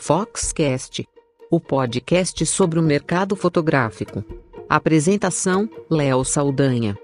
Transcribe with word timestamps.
Foxcast, 0.00 1.06
o 1.50 1.60
podcast 1.60 2.46
sobre 2.46 2.78
o 2.78 2.82
mercado 2.82 3.34
fotográfico. 3.34 4.24
Apresentação: 4.68 5.68
Léo 5.90 6.24
Saldanha. 6.24 6.96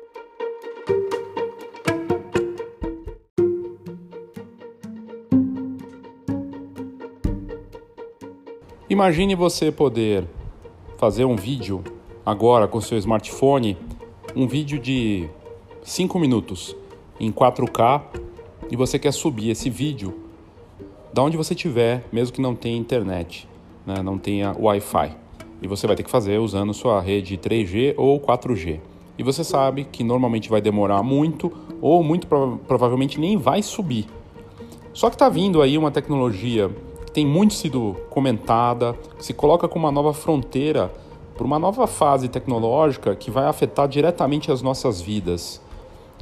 Imagine 8.89 9.35
você 9.35 9.73
poder 9.73 10.25
fazer 10.97 11.25
um 11.25 11.37
vídeo 11.37 11.83
agora 12.25 12.69
com 12.69 12.81
seu 12.81 12.97
smartphone, 12.97 13.77
um 14.37 14.47
vídeo 14.47 14.79
de 14.79 15.29
5 15.83 16.19
minutos 16.19 16.77
em 17.19 17.31
4K 17.33 18.03
e 18.71 18.77
você 18.77 18.99
quer 18.99 19.13
subir 19.13 19.51
esse 19.51 19.69
vídeo 19.69 20.24
da 21.15 21.23
onde 21.23 21.37
você 21.37 21.55
estiver, 21.55 22.05
mesmo 22.13 22.35
que 22.35 22.41
não 22.41 22.57
tenha 22.57 22.77
internet, 22.77 23.49
né, 23.87 24.03
não 24.03 24.19
tenha 24.19 24.53
Wi-Fi. 24.59 25.13
E 25.63 25.69
você 25.69 25.87
vai 25.87 25.95
ter 25.95 26.03
que 26.03 26.11
fazer 26.11 26.41
usando 26.41 26.75
sua 26.75 27.01
rede 27.01 27.39
3G 27.39 27.95
ou 27.97 28.19
4G. 28.19 28.81
E 29.17 29.23
você 29.23 29.45
sabe 29.45 29.85
que 29.85 30.03
normalmente 30.03 30.51
vai 30.51 30.61
demorar 30.61 31.05
muito 31.05 31.53
ou 31.81 32.03
muito 32.03 32.27
prov 32.27 32.59
provavelmente 32.67 33.21
nem 33.21 33.37
vai 33.37 33.63
subir. 33.63 34.07
Só 34.93 35.09
que 35.09 35.15
está 35.15 35.29
vindo 35.29 35.63
aí 35.63 35.79
uma 35.79 35.93
tecnologia 35.93 36.69
que 37.07 37.13
tem 37.13 37.25
muito 37.25 37.55
sido 37.55 37.95
comentada, 38.11 38.95
que 39.17 39.25
se 39.25 39.33
coloca 39.33 39.69
como 39.69 39.87
uma 39.87 39.93
nova 39.93 40.13
fronteira 40.13 40.93
para 41.37 41.47
uma 41.47 41.61
nova 41.61 41.87
fase 41.87 42.29
tecnológica 42.29 43.15
que 43.15 43.31
vai 43.31 43.47
afetar 43.47 43.87
diretamente 43.87 44.51
as 44.51 44.63
nossas 44.63 45.01
vidas, 45.01 45.63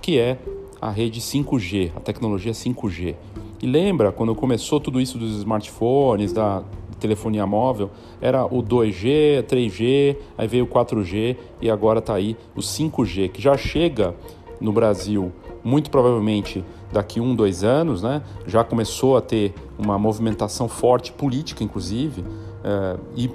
que 0.03 0.19
é 0.19 0.37
a 0.83 0.91
rede 0.91 1.19
5G, 1.19 1.93
a 1.97 2.01
tecnologia 2.01 2.53
5G. 2.53 3.15
E 3.63 3.67
lembra 3.67 4.11
quando 4.11 4.35
começou 4.35 4.81
tudo 4.81 5.01
isso 5.01 5.17
dos 5.17 5.37
smartphones, 5.37 6.33
da 6.33 6.65
telefonia 6.99 7.47
móvel, 7.47 7.91
era 8.21 8.45
o 8.45 8.61
2G, 8.61 9.45
3G, 9.45 10.17
aí 10.37 10.49
veio 10.49 10.65
o 10.65 10.67
4G 10.67 11.37
e 11.61 11.71
agora 11.71 12.01
está 12.01 12.15
aí 12.15 12.37
o 12.57 12.61
5G, 12.61 13.31
que 13.31 13.41
já 13.41 13.57
chega 13.57 14.17
no 14.61 14.73
Brasil 14.73 15.33
muito 15.63 15.91
provavelmente 15.91 16.65
daqui 16.93 17.21
um, 17.21 17.37
dois 17.37 17.63
anos, 17.63 18.03
né? 18.03 18.23
Já 18.49 18.65
começou 18.65 19.17
a 19.17 19.21
ter 19.21 19.55
uma 19.79 19.97
movimentação 19.97 20.69
forte 20.69 21.13
política, 21.13 21.63
inclusive, 21.63 22.25
eh, 22.65 22.97
e 23.17 23.31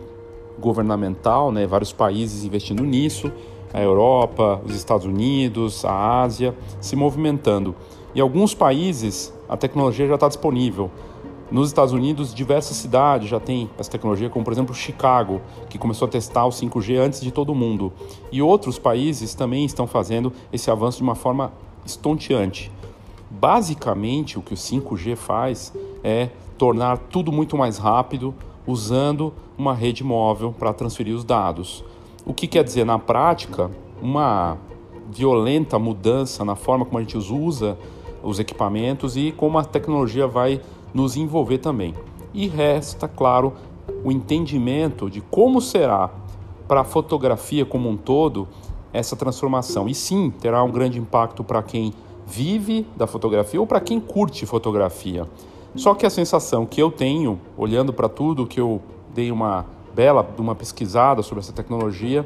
governamental, 0.59 1.52
né? 1.53 1.66
Vários 1.66 1.94
países 1.94 2.44
investindo 2.44 2.84
nisso, 2.84 3.31
a 3.73 3.81
Europa, 3.81 4.62
os 4.66 4.75
Estados 4.75 5.06
Unidos, 5.06 5.86
a 5.86 6.22
Ásia, 6.22 6.53
se 6.81 6.97
movimentando. 6.97 7.73
Em 8.14 8.19
alguns 8.19 8.53
países 8.53 9.34
a 9.48 9.56
tecnologia 9.56 10.08
já 10.08 10.16
está 10.16 10.28
disponível. 10.28 10.92
Nos 11.50 11.70
Estados 11.70 11.94
Unidos, 11.94 12.34
diversas 12.34 12.76
cidades 12.76 13.30
já 13.30 13.40
têm 13.40 13.70
essa 13.80 13.90
tecnologia, 13.90 14.30
como 14.30 14.44
por 14.44 14.52
exemplo 14.52 14.76
Chicago, 14.76 15.42
que 15.70 15.78
começou 15.78 16.06
a 16.06 16.12
testar 16.12 16.45
o 16.45 16.50
5G 16.50 16.98
antes 17.00 17.22
de 17.22 17.31
todo 17.31 17.56
mundo. 17.56 17.94
E 18.31 18.42
outros 18.42 18.78
países 18.78 19.34
também 19.34 19.64
estão 19.64 19.88
fazendo 19.88 20.34
esse 20.52 20.70
avanço 20.70 20.98
de 20.98 21.03
uma 21.03 21.16
forma 21.16 21.53
estonteante. 21.86 22.70
Basicamente, 23.30 24.38
o 24.38 24.42
que 24.42 24.53
o 24.53 24.58
5G 24.58 25.16
faz 25.16 25.73
é 26.03 26.30
tornar 26.58 26.98
tudo 26.98 27.31
muito 27.31 27.56
mais 27.56 27.78
rápido 27.78 28.36
usando 28.66 29.34
uma 29.58 29.73
rede 29.73 30.03
móvel 30.03 30.53
para 30.58 30.73
transferir 30.73 31.16
os 31.16 31.23
dados. 31.23 31.84
O 32.25 32.34
que 32.34 32.45
quer 32.45 32.64
dizer, 32.64 32.86
na 32.86 33.00
prática, 33.00 33.72
uma 34.02 34.58
violenta 35.09 35.80
mudança 35.80 36.44
na 36.44 36.56
forma 36.56 36.84
como 36.84 36.98
a 36.98 37.02
gente 37.02 37.18
usa 37.18 37.78
os 38.28 38.39
equipamentos 38.39 39.16
e 39.16 39.31
como 39.31 39.58
a 39.58 39.64
tecnologia 39.64 40.28
vai 40.28 40.59
nos 40.94 41.16
envolver 41.16 41.59
também. 41.59 41.94
E 42.34 42.45
resta, 42.45 43.08
claro, 43.08 43.53
o 44.03 44.11
entendimento 44.11 45.09
de 45.09 45.22
como 45.22 45.61
será 45.61 46.09
para 46.68 46.81
a 46.81 46.84
fotografia 46.84 47.66
como 47.66 47.88
um 47.90 47.96
todo 47.96 48.46
essa 48.91 49.16
transformação. 49.16 49.88
E 49.88 49.96
sim, 49.96 50.29
terá 50.29 50.62
um 50.62 50.69
grande 50.69 51.00
impacto 51.00 51.41
para 51.41 51.63
quem 51.63 51.94
vive 52.25 52.85
da 52.97 53.07
fotografia 53.07 53.62
ou 53.62 53.66
para 53.66 53.79
quem 53.79 53.97
curte 53.97 54.46
fotografia. 54.46 55.25
Só 55.73 55.96
que 55.96 56.06
a 56.06 56.09
sensação 56.09 56.66
que 56.66 56.81
eu 56.81 56.91
tenho, 56.91 57.40
olhando 57.57 57.94
para 57.94 58.09
tudo 58.09 58.46
que 58.46 58.59
eu 58.59 58.81
dei 59.13 59.31
uma 59.31 59.66
bela 59.96 60.28
uma 60.38 60.53
pesquisada 60.53 61.23
sobre 61.23 61.40
essa 61.40 61.53
tecnologia, 61.53 62.25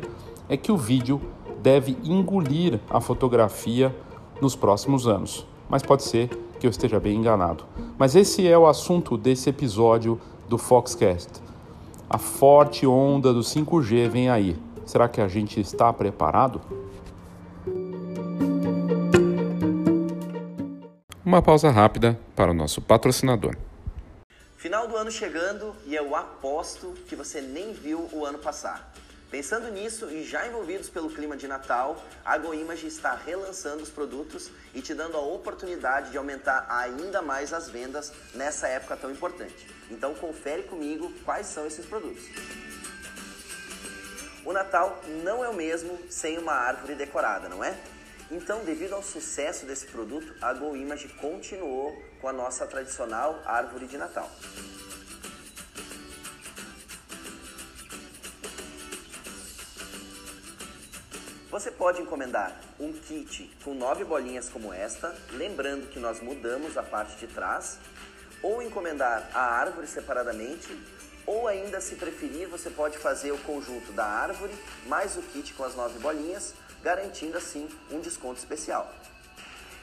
é 0.49 0.57
que 0.57 0.71
o 0.71 0.77
vídeo 0.77 1.21
deve 1.61 1.95
engolir 2.03 2.79
a 2.89 2.99
fotografia 2.99 3.95
nos 4.41 4.55
próximos 4.55 5.05
anos 5.07 5.50
mas 5.71 5.81
pode 5.81 6.03
ser 6.03 6.27
que 6.59 6.67
eu 6.67 6.69
esteja 6.69 6.99
bem 6.99 7.15
enganado. 7.15 7.63
Mas 7.97 8.13
esse 8.13 8.45
é 8.45 8.57
o 8.57 8.67
assunto 8.67 9.17
desse 9.17 9.49
episódio 9.49 10.19
do 10.49 10.57
Foxcast. 10.57 11.41
A 12.09 12.17
forte 12.17 12.85
onda 12.85 13.33
do 13.33 13.39
5G 13.39 14.09
vem 14.09 14.29
aí. 14.29 14.59
Será 14.85 15.07
que 15.07 15.21
a 15.21 15.29
gente 15.29 15.61
está 15.61 15.93
preparado? 15.93 16.61
Uma 21.23 21.41
pausa 21.41 21.71
rápida 21.71 22.19
para 22.35 22.51
o 22.51 22.53
nosso 22.53 22.81
patrocinador. 22.81 23.55
Final 24.57 24.89
do 24.89 24.97
ano 24.97 25.09
chegando 25.09 25.73
e 25.87 25.95
eu 25.95 26.13
aposto 26.13 26.93
que 27.07 27.15
você 27.15 27.39
nem 27.39 27.71
viu 27.71 28.09
o 28.11 28.25
ano 28.25 28.39
passar. 28.39 28.91
Pensando 29.31 29.71
nisso 29.71 30.11
e 30.11 30.25
já 30.25 30.45
envolvidos 30.45 30.89
pelo 30.89 31.09
clima 31.09 31.37
de 31.37 31.47
Natal, 31.47 32.03
a 32.25 32.37
GoImage 32.37 32.85
está 32.85 33.15
relançando 33.15 33.81
os 33.81 33.89
produtos 33.89 34.51
e 34.73 34.81
te 34.81 34.93
dando 34.93 35.15
a 35.15 35.21
oportunidade 35.21 36.11
de 36.11 36.17
aumentar 36.17 36.65
ainda 36.69 37.21
mais 37.21 37.53
as 37.53 37.69
vendas 37.69 38.11
nessa 38.35 38.67
época 38.67 38.97
tão 38.97 39.09
importante. 39.09 39.65
Então 39.89 40.13
confere 40.13 40.63
comigo 40.63 41.09
quais 41.23 41.47
são 41.47 41.65
esses 41.65 41.85
produtos. 41.85 42.25
O 44.43 44.51
Natal 44.51 45.01
não 45.23 45.41
é 45.41 45.47
o 45.47 45.53
mesmo 45.53 45.97
sem 46.09 46.37
uma 46.37 46.53
árvore 46.53 46.95
decorada, 46.95 47.47
não 47.47 47.63
é? 47.63 47.77
Então, 48.29 48.65
devido 48.65 48.93
ao 48.93 49.03
sucesso 49.03 49.65
desse 49.65 49.87
produto, 49.87 50.33
a 50.41 50.53
GoImage 50.53 51.07
continuou 51.19 51.95
com 52.19 52.27
a 52.27 52.33
nossa 52.33 52.65
tradicional 52.65 53.41
árvore 53.45 53.87
de 53.87 53.97
Natal. 53.97 54.29
Você 61.51 61.69
pode 61.69 62.01
encomendar 62.01 62.55
um 62.79 62.93
kit 62.93 63.51
com 63.61 63.73
nove 63.73 64.05
bolinhas 64.05 64.47
como 64.47 64.71
esta, 64.71 65.13
lembrando 65.31 65.89
que 65.89 65.99
nós 65.99 66.21
mudamos 66.21 66.77
a 66.77 66.81
parte 66.81 67.17
de 67.17 67.27
trás, 67.27 67.77
ou 68.41 68.61
encomendar 68.61 69.29
a 69.33 69.41
árvore 69.41 69.85
separadamente, 69.85 70.69
ou 71.25 71.49
ainda, 71.49 71.81
se 71.81 71.95
preferir, 71.95 72.47
você 72.47 72.69
pode 72.69 72.97
fazer 72.97 73.33
o 73.33 73.37
conjunto 73.39 73.91
da 73.91 74.05
árvore 74.05 74.53
mais 74.87 75.17
o 75.17 75.21
kit 75.21 75.53
com 75.53 75.65
as 75.65 75.75
nove 75.75 75.99
bolinhas, 75.99 76.53
garantindo 76.81 77.37
assim 77.37 77.67
um 77.91 77.99
desconto 77.99 78.39
especial. 78.39 78.89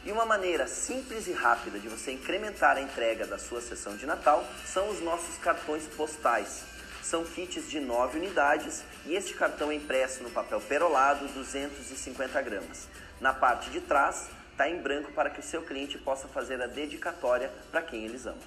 E 0.07 0.11
uma 0.11 0.25
maneira 0.25 0.67
simples 0.67 1.27
e 1.27 1.33
rápida 1.33 1.79
de 1.79 1.87
você 1.87 2.13
incrementar 2.13 2.79
a 2.79 2.81
entrega 2.81 3.27
da 3.27 3.39
sua 3.39 3.61
sessão 3.61 3.95
de 3.95 4.07
Natal 4.07 4.43
são 4.65 4.89
os 4.89 5.03
nossos 5.03 5.37
cartões 5.37 5.85
postais 5.89 6.65
são 7.09 7.25
kits 7.25 7.71
de 7.71 7.81
9 7.81 8.19
unidades 8.19 8.83
e 9.09 9.17
este 9.17 9.33
cartão 9.33 9.71
é 9.71 9.75
impresso 9.75 10.23
no 10.23 10.29
papel 10.31 10.61
perolado 10.61 11.27
250 11.29 12.43
gramas. 12.43 12.87
Na 13.19 13.33
parte 13.33 13.71
de 13.71 13.81
trás 13.81 14.29
está 14.53 14.69
em 14.69 14.83
branco 14.83 15.11
para 15.13 15.31
que 15.31 15.41
o 15.41 15.43
seu 15.43 15.63
cliente 15.63 15.97
possa 15.97 16.29
fazer 16.29 16.61
a 16.61 16.67
dedicatória 16.67 17.51
para 17.71 17.81
quem 17.81 18.05
eles 18.05 18.27
amam. 18.27 18.39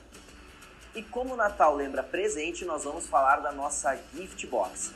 E 0.93 1.01
como 1.01 1.33
o 1.33 1.35
Natal 1.35 1.75
lembra 1.75 2.03
presente, 2.03 2.63
nós 2.63 2.83
vamos 2.83 3.07
falar 3.07 3.37
da 3.37 3.51
nossa 3.51 3.97
Gift 4.13 4.45
Box. 4.45 4.93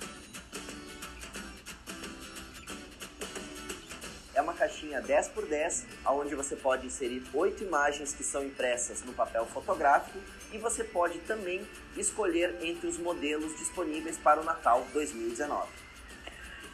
É 4.35 4.41
uma 4.41 4.53
caixinha 4.53 5.01
10 5.01 5.29
por 5.29 5.47
10, 5.47 5.87
onde 6.05 6.35
você 6.35 6.55
pode 6.55 6.85
inserir 6.85 7.23
oito 7.33 7.63
imagens 7.63 8.13
que 8.13 8.23
são 8.23 8.43
impressas 8.43 9.01
no 9.03 9.13
papel 9.13 9.47
fotográfico 9.47 10.19
e 10.55 10.57
você 10.57 10.85
pode 10.85 11.19
também 11.19 11.61
escolher 11.97 12.55
entre 12.61 12.87
os 12.87 12.97
modelos 12.97 13.57
disponíveis 13.57 14.17
para 14.17 14.39
o 14.39 14.43
Natal 14.43 14.87
2019. 14.93 15.67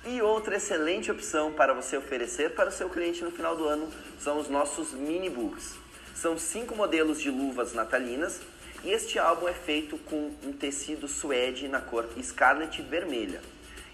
E 0.05 0.21
outra 0.21 0.57
excelente 0.57 1.11
opção 1.11 1.51
para 1.51 1.73
você 1.73 1.97
oferecer 1.97 2.51
para 2.51 2.69
o 2.69 2.71
seu 2.71 2.89
cliente 2.89 3.23
no 3.23 3.31
final 3.31 3.55
do 3.55 3.67
ano 3.67 3.91
são 4.19 4.39
os 4.39 4.47
nossos 4.47 4.93
mini 4.93 5.29
books. 5.29 5.73
São 6.15 6.37
cinco 6.37 6.75
modelos 6.75 7.19
de 7.19 7.31
luvas 7.31 7.73
natalinas 7.73 8.39
e 8.83 8.91
este 8.91 9.17
álbum 9.17 9.47
é 9.47 9.53
feito 9.53 9.97
com 9.97 10.31
um 10.43 10.53
tecido 10.53 11.07
suede 11.07 11.67
na 11.67 11.81
cor 11.81 12.07
Scarlet 12.21 12.81
vermelha. 12.83 13.41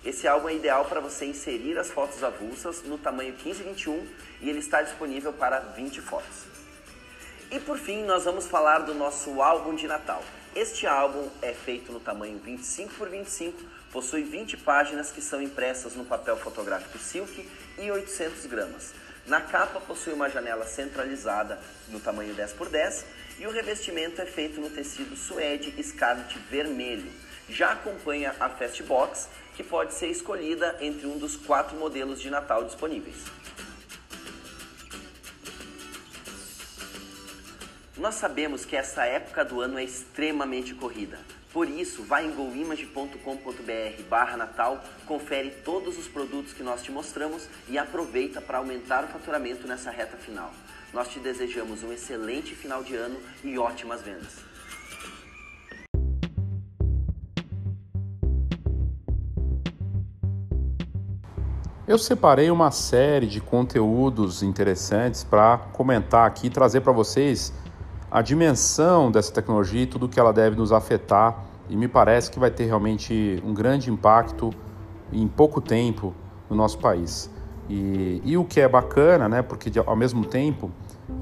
Esse 0.04 0.28
álbum 0.28 0.50
é 0.50 0.56
ideal 0.56 0.86
para 0.86 1.00
você 1.00 1.25
inserir 1.25 1.78
as 1.78 1.89
fotos 1.89 2.22
avulsas 2.24 2.84
no 2.84 2.98
tamanho 2.98 3.34
1521 3.34 4.06
e 4.42 4.50
ele 4.50 4.60
está 4.60 4.81
disponível 4.81 5.31
para 5.31 5.60
20 5.60 6.01
fotos. 6.01 6.66
E 7.49 7.61
por 7.61 7.77
fim, 7.77 8.03
nós 8.03 8.25
vamos 8.25 8.45
falar 8.45 8.79
do 8.79 8.94
nosso 8.94 9.41
álbum 9.41 9.73
de 9.73 9.88
Natal. 9.88 10.21
Este 10.53 10.85
álbum 10.85 11.29
é 11.41 11.53
feito 11.53 11.94
no 11.94 11.99
tamanho 11.99 12.38
25 12.39 12.95
por 12.95 13.07
25, 13.07 13.57
possui 13.89 14.23
20 14.23 14.57
páginas 14.57 15.11
que 15.11 15.21
são 15.21 15.41
impressas 15.41 15.95
no 15.95 16.03
papel 16.03 16.35
fotográfico 16.35 16.97
Silk 16.97 17.49
e 17.77 17.89
800 17.89 18.45
gramas. 18.47 18.94
Na 19.25 19.39
capa 19.39 19.79
possui 19.79 20.11
uma 20.11 20.29
janela 20.29 20.65
centralizada 20.65 21.57
no 21.88 22.01
tamanho 22.01 22.35
10x10 22.35 23.05
e 23.39 23.47
o 23.47 23.51
revestimento 23.51 24.21
é 24.21 24.25
feito 24.25 24.59
no 24.59 24.69
tecido 24.69 25.15
suede 25.15 25.81
Scarlet 25.81 26.38
vermelho. 26.50 27.09
Já 27.47 27.71
acompanha 27.71 28.35
a 28.41 28.50
Fastbox, 28.50 29.29
que 29.55 29.63
pode 29.63 29.93
ser 29.93 30.07
escolhida 30.07 30.75
entre 30.81 31.07
um 31.07 31.17
dos 31.17 31.38
quatro 31.38 31.77
modelos 31.77 32.19
de 32.19 32.29
Natal 32.29 32.65
disponíveis. 32.65 33.15
Nós 37.97 38.13
sabemos 38.13 38.63
que 38.63 38.75
essa 38.75 39.05
época 39.05 39.44
do 39.44 39.59
ano 39.59 39.79
é 39.79 39.83
extremamente 39.83 40.75
corrida. 40.75 41.17
Por 41.51 41.67
isso, 41.67 42.03
vá 42.03 42.21
em 42.21 42.29
goimage.com.br 42.29 44.03
barra 44.07 44.38
Natal, 44.38 44.83
confere 45.07 45.49
todos 45.65 45.97
os 45.97 46.07
produtos 46.07 46.53
que 46.53 46.61
nós 46.61 46.83
te 46.83 46.91
mostramos 46.91 47.47
e 47.67 47.75
aproveita 47.75 48.39
para 48.39 48.59
aumentar 48.59 49.03
o 49.03 49.07
faturamento 49.07 49.67
nessa 49.67 49.89
reta 49.89 50.15
final. 50.15 50.51
Nós 50.94 51.07
te 51.07 51.17
desejamos 51.17 51.81
um 51.81 51.91
excelente 51.91 52.53
final 52.53 52.83
de 52.83 52.95
ano 52.95 53.19
e 53.44 53.57
ótimas 53.57 54.03
vendas. 54.03 54.45
Eu 61.88 61.97
separei 61.97 62.51
uma 62.51 62.69
série 62.69 63.25
de 63.25 63.41
conteúdos 63.41 64.43
interessantes 64.43 65.23
para 65.23 65.57
comentar 65.57 66.27
aqui 66.27 66.47
e 66.47 66.50
trazer 66.50 66.81
para 66.81 66.91
vocês 66.91 67.53
a 68.09 68.21
dimensão 68.21 69.12
dessa 69.12 69.31
tecnologia 69.33 69.81
e 69.81 69.86
tudo 69.86 70.07
que 70.07 70.19
ela 70.19 70.31
deve 70.31 70.56
nos 70.56 70.71
afetar. 70.71 71.44
E 71.69 71.75
me 71.75 71.88
parece 71.88 72.31
que 72.31 72.39
vai 72.39 72.50
ter 72.50 72.65
realmente 72.65 73.42
um 73.45 73.54
grande 73.54 73.92
impacto 73.92 74.51
em 75.12 75.27
pouco 75.27 75.59
tempo 75.59 76.13
no 76.50 76.56
nosso 76.56 76.80
país. 76.80 77.30
E, 77.69 78.21
e 78.24 78.38
o 78.38 78.45
que 78.45 78.62
é 78.62 78.68
bacana, 78.68 79.27
né, 79.27 79.42
porque 79.42 79.71
ao 79.86 79.95
mesmo 79.95 80.24
tempo 80.24 80.71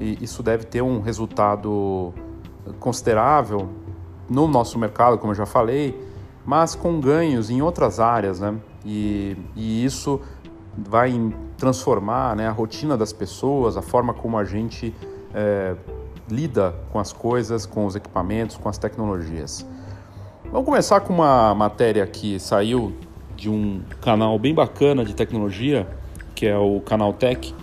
isso 0.00 0.42
deve 0.42 0.64
ter 0.64 0.82
um 0.82 1.00
resultado 1.00 2.12
considerável 2.78 3.68
no 4.28 4.46
nosso 4.46 4.78
mercado, 4.78 5.18
como 5.18 5.32
eu 5.32 5.36
já 5.36 5.46
falei, 5.46 6.00
mas 6.44 6.74
com 6.74 7.00
ganhos 7.00 7.50
em 7.50 7.62
outras 7.62 7.98
áreas, 8.00 8.40
né? 8.40 8.54
E, 8.84 9.36
e 9.54 9.84
isso 9.84 10.20
vai 10.76 11.12
transformar 11.56 12.36
né, 12.36 12.46
a 12.46 12.52
rotina 12.52 12.96
das 12.96 13.12
pessoas, 13.12 13.76
a 13.76 13.82
forma 13.82 14.12
como 14.12 14.36
a 14.36 14.44
gente 14.44 14.94
é, 15.34 15.74
lida 16.28 16.74
com 16.92 16.98
as 16.98 17.12
coisas, 17.12 17.66
com 17.66 17.86
os 17.86 17.94
equipamentos, 17.94 18.56
com 18.56 18.68
as 18.68 18.78
tecnologias. 18.78 19.66
Vamos 20.50 20.64
começar 20.64 21.00
com 21.00 21.12
uma 21.12 21.54
matéria 21.54 22.06
que 22.06 22.38
saiu 22.38 22.94
de 23.36 23.50
um 23.50 23.82
canal 24.00 24.38
bem 24.38 24.54
bacana 24.54 25.04
de 25.04 25.14
tecnologia, 25.14 25.86
que 26.34 26.46
é 26.46 26.56
o 26.56 26.80
Canal 26.80 27.12
Tech, 27.12 27.54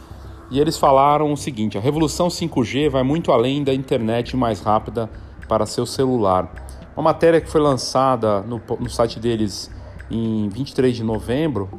e 0.51 0.59
eles 0.59 0.77
falaram 0.77 1.31
o 1.31 1.37
seguinte: 1.37 1.77
a 1.77 1.81
revolução 1.81 2.27
5G 2.27 2.89
vai 2.89 3.03
muito 3.03 3.31
além 3.31 3.63
da 3.63 3.73
internet 3.73 4.35
mais 4.37 4.59
rápida 4.61 5.09
para 5.47 5.65
seu 5.65 5.85
celular. 5.85 6.51
Uma 6.95 7.03
matéria 7.03 7.41
que 7.41 7.49
foi 7.49 7.59
lançada 7.59 8.41
no, 8.41 8.61
no 8.79 8.89
site 8.89 9.19
deles 9.19 9.71
em 10.11 10.47
23 10.49 10.95
de 10.95 11.03
novembro 11.03 11.69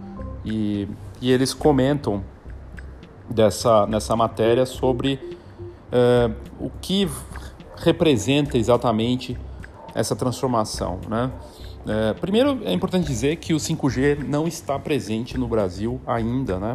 e, 0.44 0.88
e 1.20 1.30
eles 1.30 1.54
comentam 1.54 2.24
dessa, 3.30 3.86
nessa 3.86 4.16
matéria 4.16 4.66
sobre 4.66 5.38
uh, 5.94 6.34
o 6.58 6.70
que 6.80 7.08
representa 7.76 8.58
exatamente 8.58 9.38
essa 9.94 10.16
transformação. 10.16 10.98
Né? 11.08 11.30
Uh, 11.86 12.20
primeiro, 12.20 12.60
é 12.64 12.72
importante 12.72 13.06
dizer 13.06 13.36
que 13.36 13.54
o 13.54 13.56
5G 13.56 14.18
não 14.26 14.48
está 14.48 14.78
presente 14.78 15.38
no 15.38 15.46
Brasil 15.46 16.00
ainda. 16.06 16.58
Né? 16.58 16.72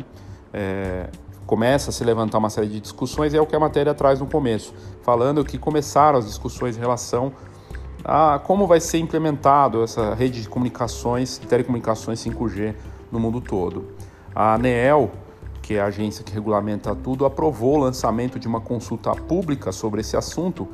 Uh, 0.53 1.17
começa 1.45 1.89
a 1.89 1.93
se 1.93 2.03
levantar 2.03 2.37
uma 2.37 2.49
série 2.49 2.67
de 2.67 2.79
discussões, 2.79 3.33
e 3.33 3.37
é 3.37 3.41
o 3.41 3.45
que 3.45 3.55
a 3.55 3.59
matéria 3.59 3.93
traz 3.93 4.19
no 4.19 4.27
começo, 4.27 4.73
falando 5.01 5.43
que 5.43 5.57
começaram 5.57 6.19
as 6.19 6.25
discussões 6.25 6.77
em 6.77 6.79
relação 6.79 7.33
a 8.05 8.39
como 8.39 8.65
vai 8.65 8.79
ser 8.79 8.99
implementado 8.99 9.83
essa 9.83 10.13
rede 10.13 10.41
de 10.41 10.47
comunicações, 10.47 11.37
telecomunicações 11.39 12.23
5G 12.23 12.75
no 13.11 13.19
mundo 13.19 13.41
todo. 13.41 13.87
A 14.33 14.53
ANEEL 14.53 15.11
que 15.69 15.75
é 15.75 15.81
a 15.81 15.85
agência 15.85 16.23
que 16.23 16.33
regulamenta 16.33 16.95
tudo, 16.95 17.25
aprovou 17.25 17.75
o 17.75 17.77
lançamento 17.77 18.39
de 18.39 18.47
uma 18.47 18.59
consulta 18.59 19.11
pública 19.11 19.71
sobre 19.71 20.01
esse 20.01 20.17
assunto, 20.17 20.67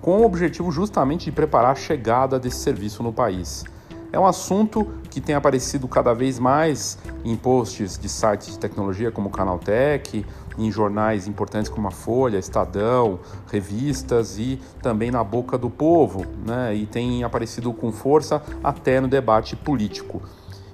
com 0.00 0.18
o 0.18 0.24
objetivo 0.24 0.70
justamente 0.70 1.24
de 1.24 1.32
preparar 1.32 1.72
a 1.72 1.74
chegada 1.74 2.38
desse 2.38 2.58
serviço 2.58 3.02
no 3.02 3.12
país. 3.12 3.64
É 4.12 4.20
um 4.20 4.24
assunto 4.24 4.86
que 5.10 5.20
tem 5.20 5.34
aparecido 5.34 5.88
cada 5.88 6.14
vez 6.14 6.38
mais 6.38 6.96
em 7.24 7.34
posts 7.34 7.98
de 7.98 8.08
sites 8.08 8.52
de 8.52 8.58
tecnologia 8.60 9.10
como 9.10 9.26
o 9.26 9.32
Canaltech, 9.32 10.24
em 10.56 10.70
jornais 10.70 11.26
importantes 11.26 11.68
como 11.68 11.88
a 11.88 11.90
Folha, 11.90 12.38
Estadão, 12.38 13.18
revistas 13.50 14.38
e 14.38 14.60
também 14.80 15.10
na 15.10 15.24
boca 15.24 15.58
do 15.58 15.68
povo, 15.68 16.24
né? 16.46 16.72
E 16.72 16.86
tem 16.86 17.24
aparecido 17.24 17.72
com 17.72 17.90
força 17.90 18.40
até 18.62 19.00
no 19.00 19.08
debate 19.08 19.56
político. 19.56 20.22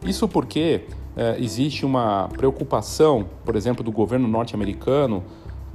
Isso 0.05 0.29
porque 0.29 0.89
existe 1.38 1.85
uma 1.85 2.29
preocupação, 2.29 3.26
por 3.44 3.56
exemplo, 3.56 3.85
do 3.85 3.93
governo 3.93 4.26
norte-americano 4.26 5.23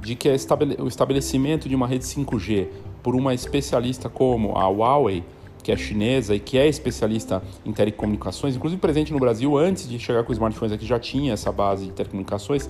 de 0.00 0.14
que 0.14 0.28
o 0.28 0.86
estabelecimento 0.86 1.68
de 1.68 1.74
uma 1.74 1.86
rede 1.86 2.04
5G 2.04 2.68
por 3.02 3.14
uma 3.14 3.34
especialista 3.34 4.08
como 4.08 4.56
a 4.56 4.68
Huawei, 4.68 5.24
que 5.62 5.72
é 5.72 5.76
chinesa 5.76 6.34
e 6.34 6.40
que 6.40 6.56
é 6.56 6.66
especialista 6.66 7.42
em 7.64 7.72
telecomunicações, 7.72 8.56
inclusive 8.56 8.80
presente 8.80 9.12
no 9.12 9.18
Brasil 9.18 9.56
antes 9.56 9.88
de 9.88 9.98
chegar 9.98 10.22
com 10.24 10.32
os 10.32 10.36
smartphones 10.36 10.72
aqui 10.72 10.86
já 10.86 10.98
tinha 10.98 11.32
essa 11.32 11.52
base 11.52 11.86
de 11.86 11.92
telecomunicações, 11.92 12.68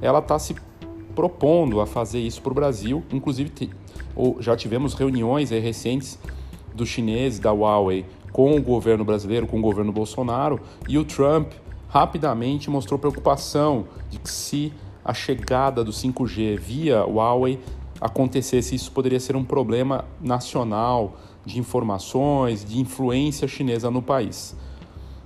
ela 0.00 0.18
está 0.18 0.38
se 0.38 0.54
propondo 1.14 1.80
a 1.80 1.86
fazer 1.86 2.20
isso 2.20 2.40
para 2.40 2.52
o 2.52 2.54
Brasil, 2.54 3.02
inclusive 3.12 3.50
já 4.40 4.56
tivemos 4.56 4.94
reuniões 4.94 5.50
recentes 5.50 6.18
dos 6.74 6.88
chineses 6.88 7.38
da 7.38 7.52
Huawei 7.52 8.06
com 8.32 8.56
o 8.56 8.62
governo 8.62 9.04
brasileiro, 9.04 9.46
com 9.46 9.58
o 9.58 9.62
governo 9.62 9.92
Bolsonaro 9.92 10.60
e 10.88 10.96
o 10.96 11.04
Trump 11.04 11.52
rapidamente 11.90 12.70
mostrou 12.70 12.98
preocupação 12.98 13.86
de 14.08 14.18
que 14.18 14.30
se 14.30 14.72
a 15.04 15.12
chegada 15.12 15.82
do 15.82 15.90
5G 15.90 16.58
via 16.58 17.04
Huawei 17.04 17.60
acontecesse, 18.00 18.74
isso 18.74 18.92
poderia 18.92 19.18
ser 19.18 19.36
um 19.36 19.44
problema 19.44 20.04
nacional 20.20 21.16
de 21.44 21.58
informações, 21.58 22.64
de 22.64 22.78
influência 22.78 23.48
chinesa 23.48 23.90
no 23.90 24.00
país. 24.00 24.56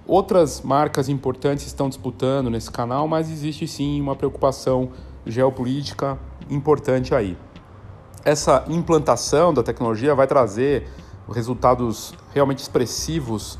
Outras 0.06 0.62
marcas 0.62 1.08
importantes 1.08 1.66
estão 1.66 1.88
disputando 1.88 2.50
nesse 2.50 2.70
canal, 2.70 3.06
mas 3.06 3.30
existe 3.30 3.68
sim 3.68 4.00
uma 4.00 4.16
preocupação 4.16 4.90
geopolítica 5.26 6.18
importante 6.50 7.14
aí. 7.14 7.36
Essa 8.24 8.64
implantação 8.68 9.52
da 9.52 9.62
tecnologia 9.62 10.14
vai 10.14 10.26
trazer 10.26 10.88
resultados 11.30 12.14
realmente 12.32 12.60
expressivos 12.60 13.58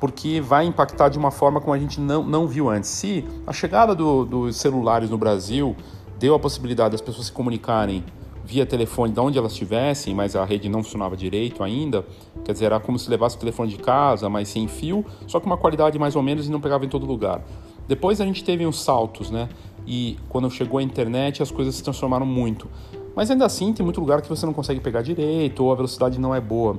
porque 0.00 0.40
vai 0.40 0.64
impactar 0.64 1.10
de 1.10 1.18
uma 1.18 1.30
forma 1.30 1.60
como 1.60 1.74
a 1.74 1.78
gente 1.78 2.00
não, 2.00 2.24
não 2.24 2.48
viu 2.48 2.70
antes. 2.70 2.88
Se 2.88 3.24
a 3.46 3.52
chegada 3.52 3.94
do, 3.94 4.24
dos 4.24 4.56
celulares 4.56 5.10
no 5.10 5.18
Brasil 5.18 5.76
deu 6.18 6.34
a 6.34 6.38
possibilidade 6.38 6.92
das 6.92 7.02
pessoas 7.02 7.26
se 7.26 7.32
comunicarem 7.32 8.02
via 8.42 8.66
telefone 8.66 9.12
de 9.12 9.20
onde 9.20 9.38
elas 9.38 9.52
estivessem, 9.52 10.14
mas 10.14 10.34
a 10.34 10.44
rede 10.44 10.68
não 10.68 10.82
funcionava 10.82 11.16
direito 11.16 11.62
ainda, 11.62 12.04
quer 12.44 12.52
dizer, 12.52 12.64
era 12.64 12.80
como 12.80 12.98
se 12.98 13.08
levasse 13.08 13.36
o 13.36 13.38
telefone 13.38 13.70
de 13.70 13.76
casa, 13.76 14.28
mas 14.28 14.48
sem 14.48 14.66
fio, 14.66 15.04
só 15.26 15.38
com 15.38 15.46
uma 15.46 15.56
qualidade 15.56 15.98
mais 15.98 16.16
ou 16.16 16.22
menos 16.22 16.48
e 16.48 16.50
não 16.50 16.60
pegava 16.60 16.84
em 16.84 16.88
todo 16.88 17.06
lugar. 17.06 17.42
Depois 17.86 18.20
a 18.20 18.24
gente 18.24 18.42
teve 18.42 18.66
uns 18.66 18.82
saltos, 18.82 19.30
né? 19.30 19.48
E 19.86 20.18
quando 20.28 20.50
chegou 20.50 20.78
a 20.78 20.82
internet 20.82 21.42
as 21.42 21.50
coisas 21.50 21.74
se 21.74 21.82
transformaram 21.82 22.26
muito. 22.26 22.68
Mas 23.14 23.30
ainda 23.30 23.44
assim 23.44 23.72
tem 23.72 23.84
muito 23.84 24.00
lugar 24.00 24.22
que 24.22 24.28
você 24.28 24.46
não 24.46 24.52
consegue 24.52 24.80
pegar 24.80 25.02
direito 25.02 25.64
ou 25.64 25.72
a 25.72 25.74
velocidade 25.74 26.18
não 26.18 26.34
é 26.34 26.40
boa. 26.40 26.76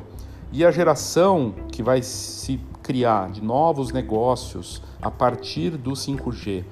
E 0.52 0.66
a 0.66 0.72
geração 0.72 1.54
que 1.72 1.82
vai 1.82 2.02
se 2.02 2.60
criar 2.84 3.30
de 3.30 3.42
novos 3.42 3.92
negócios 3.92 4.82
a 5.02 5.10
partir 5.10 5.72
do 5.78 5.92
5G 5.92 6.66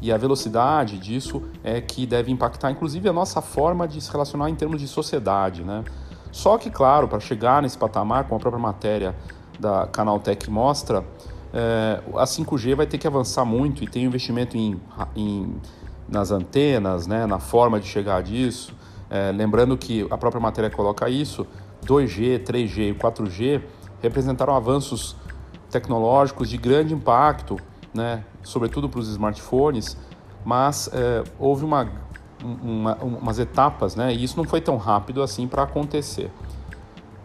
e 0.00 0.12
a 0.12 0.16
velocidade 0.16 0.98
disso 0.98 1.42
é 1.62 1.80
que 1.80 2.06
deve 2.06 2.30
impactar 2.30 2.70
inclusive 2.70 3.08
a 3.08 3.12
nossa 3.12 3.40
forma 3.40 3.88
de 3.88 4.00
se 4.00 4.10
relacionar 4.10 4.50
em 4.50 4.54
termos 4.54 4.80
de 4.80 4.86
sociedade, 4.86 5.64
né? 5.64 5.82
Só 6.30 6.58
que, 6.58 6.68
claro, 6.68 7.06
para 7.06 7.20
chegar 7.20 7.62
nesse 7.62 7.78
patamar, 7.78 8.24
como 8.24 8.36
a 8.36 8.40
própria 8.40 8.60
matéria 8.60 9.14
da 9.58 9.86
Canaltech 9.86 10.50
mostra, 10.50 11.04
é, 11.52 12.02
a 12.16 12.24
5G 12.24 12.74
vai 12.74 12.86
ter 12.86 12.98
que 12.98 13.06
avançar 13.06 13.44
muito 13.44 13.84
e 13.84 13.86
tem 13.86 14.04
investimento 14.04 14.56
em, 14.56 14.80
em, 15.14 15.54
nas 16.08 16.32
antenas, 16.32 17.06
né, 17.06 17.24
na 17.24 17.38
forma 17.38 17.78
de 17.78 17.86
chegar 17.86 18.20
disso. 18.22 18.74
É, 19.08 19.30
lembrando 19.30 19.78
que 19.78 20.06
a 20.10 20.18
própria 20.18 20.40
matéria 20.40 20.68
coloca 20.68 21.08
isso, 21.08 21.46
2G, 21.84 22.42
3G 22.42 22.90
e 22.90 22.94
4G 22.94 23.62
representaram 24.02 24.54
avanços 24.54 25.16
tecnológicos 25.70 26.48
de 26.48 26.56
grande 26.56 26.94
impacto, 26.94 27.58
né, 27.92 28.24
sobretudo 28.42 28.88
para 28.88 29.00
os 29.00 29.08
smartphones, 29.08 29.96
mas 30.44 30.90
é, 30.92 31.24
houve 31.38 31.64
uma, 31.64 31.90
uma, 32.42 32.94
umas 32.96 33.38
etapas, 33.38 33.96
né, 33.96 34.12
e 34.12 34.22
isso 34.22 34.36
não 34.36 34.44
foi 34.44 34.60
tão 34.60 34.76
rápido 34.76 35.22
assim 35.22 35.46
para 35.46 35.62
acontecer. 35.62 36.30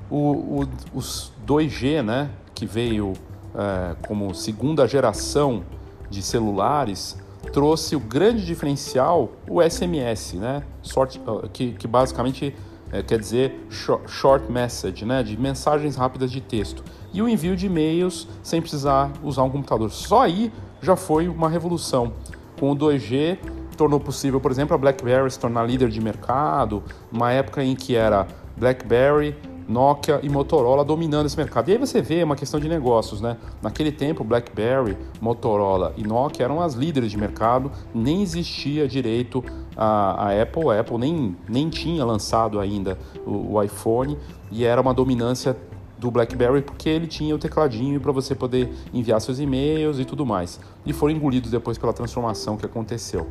O, 0.09 0.61
o, 0.61 0.69
os 0.93 1.31
2G, 1.45 2.01
né, 2.01 2.31
que 2.55 2.65
veio 2.65 3.13
é, 3.53 3.95
como 4.07 4.33
segunda 4.33 4.87
geração 4.87 5.63
de 6.09 6.21
celulares, 6.21 7.17
trouxe 7.53 7.95
o 7.95 7.99
grande 7.99 8.45
diferencial, 8.45 9.31
o 9.47 9.61
SMS, 9.61 10.33
né? 10.33 10.63
Short, 10.83 11.19
que, 11.53 11.71
que 11.73 11.87
basicamente 11.87 12.55
é, 12.91 13.01
quer 13.03 13.19
dizer 13.19 13.67
short 14.08 14.51
message, 14.51 15.05
né? 15.05 15.24
de 15.24 15.39
mensagens 15.39 15.96
rápidas 15.96 16.31
de 16.31 16.41
texto. 16.41 16.84
E 17.13 17.22
o 17.22 17.29
envio 17.29 17.55
de 17.55 17.65
e-mails 17.65 18.27
sem 18.43 18.62
precisar 18.62 19.12
usar 19.24 19.43
um 19.43 19.50
computador. 19.50 19.91
Só 19.91 20.22
aí 20.22 20.51
já 20.81 20.96
foi 20.96 21.27
uma 21.27 21.50
revolução. 21.50 22.13
Com 22.60 22.72
o 22.72 22.75
2G 22.75 23.38
tornou 23.77 24.00
possível, 24.00 24.41
por 24.41 24.51
exemplo, 24.51 24.75
a 24.75 24.77
BlackBerry 24.77 25.31
se 25.31 25.39
tornar 25.39 25.63
líder 25.63 25.89
de 25.89 26.01
mercado, 26.01 26.84
uma 27.12 27.31
época 27.31 27.63
em 27.63 27.75
que 27.75 27.96
era 27.96 28.27
BlackBerry, 28.58 29.36
Nokia 29.69 30.19
e 30.23 30.29
Motorola 30.29 30.83
dominando 30.83 31.27
esse 31.27 31.38
mercado. 31.38 31.69
E 31.69 31.73
aí 31.73 31.77
você 31.77 32.01
vê 32.01 32.23
uma 32.23 32.35
questão 32.35 32.59
de 32.59 32.67
negócios, 32.67 33.21
né? 33.21 33.38
Naquele 33.61 33.91
tempo, 33.91 34.23
BlackBerry, 34.23 34.97
Motorola 35.21 35.93
e 35.95 36.03
Nokia 36.03 36.43
eram 36.43 36.59
as 36.59 36.73
líderes 36.73 37.11
de 37.11 37.17
mercado, 37.17 37.71
nem 37.93 38.23
existia 38.23 38.88
direito 38.88 39.43
a, 39.77 40.29
a 40.29 40.41
Apple, 40.41 40.69
a 40.71 40.79
Apple 40.79 40.97
nem, 40.97 41.38
nem 41.47 41.69
tinha 41.69 42.03
lançado 42.03 42.59
ainda 42.59 42.97
o, 43.25 43.53
o 43.53 43.63
iPhone 43.63 44.17
e 44.51 44.65
era 44.65 44.81
uma 44.81 44.93
dominância 44.93 45.55
do 45.99 46.09
BlackBerry 46.09 46.61
porque 46.61 46.89
ele 46.89 47.05
tinha 47.05 47.35
o 47.35 47.38
tecladinho 47.38 47.99
para 47.99 48.11
você 48.11 48.33
poder 48.33 48.73
enviar 48.93 49.21
seus 49.21 49.39
e-mails 49.39 49.99
e 49.99 50.05
tudo 50.05 50.25
mais. 50.25 50.59
E 50.85 50.93
foram 50.93 51.13
engolidos 51.13 51.51
depois 51.51 51.77
pela 51.77 51.93
transformação 51.93 52.57
que 52.57 52.65
aconteceu. 52.65 53.27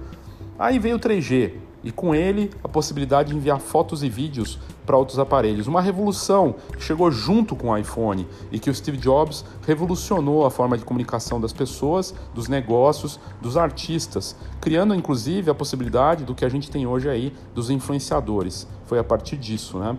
Aí 0.59 0.79
veio 0.79 0.97
o 0.97 1.01
3G 1.01 1.68
e 1.83 1.93
com 1.93 2.15
ele 2.15 2.51
a 2.63 2.69
possibilidade 2.69 3.31
de 3.31 3.37
enviar 3.37 3.61
fotos 3.61 4.03
e 4.03 4.09
vídeos 4.09 4.59
para 4.85 4.97
outros 4.97 5.19
aparelhos. 5.19 5.67
Uma 5.67 5.81
revolução 5.81 6.55
que 6.77 6.83
chegou 6.83 7.11
junto 7.11 7.55
com 7.55 7.69
o 7.69 7.77
iPhone 7.77 8.27
e 8.51 8.59
que 8.59 8.71
o 8.71 8.75
Steve 8.75 8.97
Jobs 8.97 9.45
revolucionou 9.67 10.45
a 10.45 10.51
forma 10.51 10.77
de 10.77 10.85
comunicação 10.85 11.41
das 11.41 11.53
pessoas, 11.53 12.15
dos 12.35 12.49
negócios, 12.49 13.21
dos 13.41 13.57
artistas, 13.57 14.35
criando 14.61 14.95
inclusive 14.95 15.51
a 15.51 15.55
possibilidade 15.55 16.25
do 16.25 16.35
que 16.35 16.45
a 16.45 16.49
gente 16.49 16.71
tem 16.71 16.87
hoje 16.87 17.09
aí 17.09 17.33
dos 17.55 17.71
influenciadores. 17.71 18.67
Foi 18.87 18.99
a 18.99 19.05
partir 19.05 19.37
disso, 19.37 19.79
né? 19.79 19.97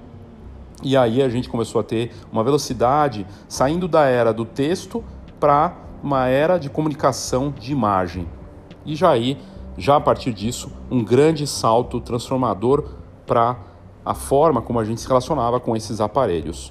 E 0.82 0.96
aí 0.96 1.22
a 1.22 1.28
gente 1.28 1.50
começou 1.50 1.82
a 1.82 1.84
ter 1.84 2.12
uma 2.32 2.44
velocidade 2.44 3.28
saindo 3.48 3.88
da 3.88 4.06
era 4.06 4.34
do 4.34 4.46
texto 4.46 5.04
para 5.40 5.76
uma 6.02 6.28
era 6.28 6.58
de 6.58 6.70
comunicação 6.70 7.54
de 7.58 7.72
imagem. 7.72 8.28
E 8.86 8.96
já 8.96 9.12
aí, 9.12 9.38
já 9.80 9.96
a 9.96 10.02
partir 10.02 10.34
disso, 10.34 10.70
um 10.92 11.02
grande 11.02 11.48
salto 11.48 12.02
transformador 12.02 12.84
para 13.26 13.58
a 14.04 14.14
forma 14.14 14.62
como 14.62 14.78
a 14.78 14.84
gente 14.84 15.00
se 15.00 15.08
relacionava 15.08 15.58
com 15.58 15.74
esses 15.74 16.02
aparelhos. 16.02 16.70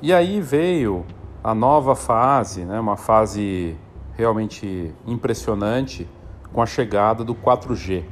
E 0.00 0.12
aí 0.12 0.40
veio 0.40 1.04
a 1.42 1.52
nova 1.56 1.96
fase, 1.96 2.64
né, 2.64 2.78
uma 2.78 2.96
fase 2.96 3.76
realmente 4.16 4.94
impressionante 5.04 6.08
com 6.52 6.62
a 6.62 6.66
chegada 6.66 7.24
do 7.24 7.34
4G. 7.34 8.04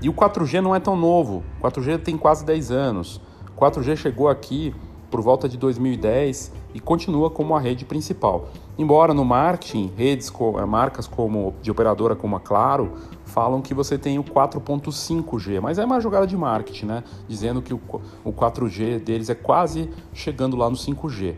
E 0.00 0.08
o 0.08 0.14
4G 0.14 0.62
não 0.62 0.74
é 0.74 0.80
tão 0.80 0.96
novo, 0.96 1.44
o 1.60 1.62
4G 1.62 1.98
tem 1.98 2.16
quase 2.16 2.42
10 2.46 2.70
anos. 2.70 3.20
O 3.56 3.60
4G 3.60 3.96
chegou 3.96 4.28
aqui 4.28 4.74
por 5.10 5.20
volta 5.20 5.48
de 5.48 5.56
2010 5.56 6.52
e 6.74 6.80
continua 6.80 7.30
como 7.30 7.54
a 7.54 7.60
rede 7.60 7.84
principal. 7.84 8.48
Embora 8.76 9.14
no 9.14 9.24
marketing, 9.24 9.92
redes, 9.96 10.28
eh, 10.28 10.66
marcas 10.66 11.06
como 11.06 11.54
de 11.62 11.70
operadora 11.70 12.16
como 12.16 12.34
a 12.34 12.40
Claro 12.40 12.94
falam 13.24 13.62
que 13.62 13.72
você 13.72 13.96
tem 13.96 14.18
o 14.18 14.24
4.5G, 14.24 15.60
mas 15.60 15.78
é 15.78 15.84
uma 15.84 16.00
jogada 16.00 16.26
de 16.26 16.36
marketing, 16.36 16.86
né? 16.86 17.04
Dizendo 17.28 17.62
que 17.62 17.72
o 17.72 18.32
4G 18.32 18.98
deles 18.98 19.30
é 19.30 19.36
quase 19.36 19.88
chegando 20.12 20.56
lá 20.56 20.68
no 20.68 20.76
5G. 20.76 21.36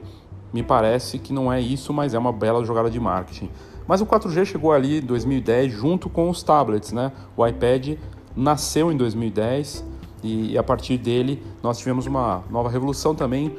Me 0.54 0.62
parece 0.62 1.18
que 1.18 1.34
não 1.34 1.52
é 1.52 1.60
isso, 1.60 1.92
mas 1.92 2.14
é 2.14 2.18
uma 2.18 2.32
bela 2.32 2.64
jogada 2.64 2.88
de 2.88 2.98
marketing. 2.98 3.50
Mas 3.86 4.00
o 4.00 4.06
4G 4.06 4.46
chegou 4.46 4.72
ali 4.72 5.00
em 5.00 5.02
2010 5.02 5.70
junto 5.70 6.08
com 6.08 6.30
os 6.30 6.42
tablets, 6.42 6.92
né? 6.92 7.12
O 7.36 7.46
iPad 7.46 7.98
nasceu 8.34 8.90
em 8.90 8.96
2010 8.96 9.84
e 10.22 10.56
a 10.56 10.62
partir 10.62 10.98
dele 10.98 11.42
nós 11.62 11.78
tivemos 11.78 12.06
uma 12.06 12.42
nova 12.50 12.68
revolução 12.68 13.14
também 13.14 13.56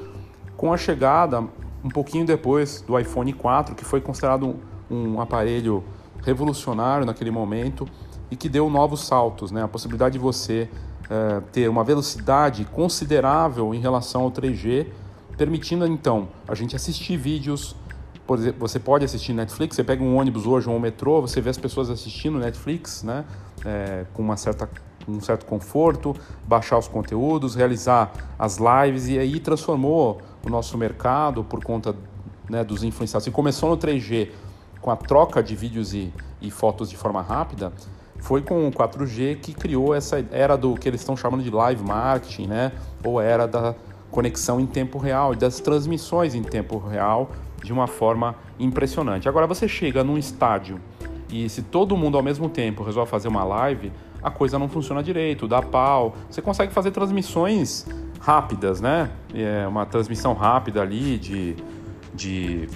com 0.55 0.73
a 0.73 0.77
chegada 0.77 1.43
um 1.83 1.89
pouquinho 1.89 2.25
depois 2.25 2.81
do 2.81 2.99
iPhone 2.99 3.31
4, 3.31 3.75
que 3.75 3.85
foi 3.85 4.01
considerado 4.01 4.55
um, 4.89 5.21
aparelho 5.21 5.83
revolucionário 6.23 7.05
naquele 7.05 7.31
momento 7.31 7.87
e 8.29 8.35
que 8.35 8.49
deu 8.49 8.69
novos 8.69 9.05
saltos, 9.05 9.51
né? 9.51 9.63
A 9.63 9.67
possibilidade 9.67 10.13
de 10.13 10.19
você 10.19 10.69
é, 11.09 11.41
ter 11.51 11.69
uma 11.69 11.83
velocidade 11.83 12.65
considerável 12.65 13.73
em 13.73 13.79
relação 13.79 14.23
ao 14.23 14.31
3G 14.31 14.87
permitindo 15.37 15.85
então 15.85 16.27
a 16.47 16.55
gente 16.55 16.75
assistir 16.75 17.15
vídeos. 17.15 17.75
Por 18.25 18.39
exemplo, 18.39 18.59
você 18.59 18.79
pode 18.79 19.05
assistir 19.05 19.31
Netflix, 19.31 19.75
você 19.75 19.83
pega 19.83 20.03
um 20.03 20.17
ônibus 20.17 20.45
hoje 20.45 20.67
ou 20.67 20.75
um 20.75 20.79
metrô, 20.79 21.21
você 21.21 21.39
vê 21.39 21.49
as 21.49 21.57
pessoas 21.57 21.89
assistindo 21.89 22.39
Netflix, 22.39 23.03
né? 23.03 23.23
É, 23.63 24.05
com 24.13 24.21
uma 24.21 24.35
certa 24.35 24.69
um 25.07 25.21
certo 25.21 25.45
conforto, 25.45 26.15
baixar 26.45 26.77
os 26.77 26.87
conteúdos, 26.87 27.55
realizar 27.55 28.11
as 28.37 28.57
lives 28.57 29.07
e 29.07 29.17
aí 29.17 29.39
transformou 29.39 30.21
o 30.45 30.49
nosso 30.49 30.77
mercado 30.77 31.43
por 31.43 31.63
conta 31.63 31.95
né, 32.49 32.63
dos 32.63 32.83
influenciadores. 32.83 33.27
E 33.27 33.31
começou 33.31 33.69
no 33.69 33.77
3G 33.77 34.29
com 34.81 34.91
a 34.91 34.95
troca 34.95 35.41
de 35.41 35.55
vídeos 35.55 35.93
e, 35.93 36.13
e 36.41 36.51
fotos 36.51 36.89
de 36.89 36.97
forma 36.97 37.21
rápida, 37.21 37.71
foi 38.19 38.41
com 38.41 38.67
o 38.67 38.71
4G 38.71 39.39
que 39.39 39.53
criou 39.53 39.93
essa 39.93 40.25
era 40.31 40.57
do 40.57 40.75
que 40.75 40.87
eles 40.87 41.01
estão 41.01 41.15
chamando 41.15 41.43
de 41.43 41.51
live 41.51 41.83
marketing, 41.83 42.47
né? 42.47 42.71
Ou 43.03 43.21
era 43.21 43.47
da 43.47 43.75
conexão 44.09 44.59
em 44.59 44.65
tempo 44.65 44.97
real 44.97 45.35
das 45.35 45.59
transmissões 45.59 46.33
em 46.33 46.41
tempo 46.41 46.77
real 46.77 47.29
de 47.63 47.71
uma 47.71 47.87
forma 47.87 48.35
impressionante. 48.59 49.27
Agora 49.27 49.45
você 49.45 49.67
chega 49.67 50.03
num 50.03 50.17
estádio 50.17 50.79
e 51.29 51.49
se 51.49 51.61
todo 51.61 51.97
mundo 51.97 52.17
ao 52.17 52.23
mesmo 52.23 52.49
tempo 52.49 52.83
resolve 52.83 53.09
fazer 53.09 53.27
uma 53.27 53.43
live, 53.43 53.91
a 54.21 54.31
coisa 54.31 54.57
não 54.57 54.67
funciona 54.67 55.01
direito, 55.03 55.47
dá 55.47 55.61
pau. 55.61 56.15
Você 56.29 56.41
consegue 56.41 56.73
fazer 56.73 56.91
transmissões 56.91 57.85
rápidas, 58.19 58.81
né? 58.81 59.09
É 59.33 59.67
uma 59.67 59.85
transmissão 59.85 60.33
rápida 60.33 60.81
ali 60.81 61.17
de, 61.17 61.55
de, 62.13 62.67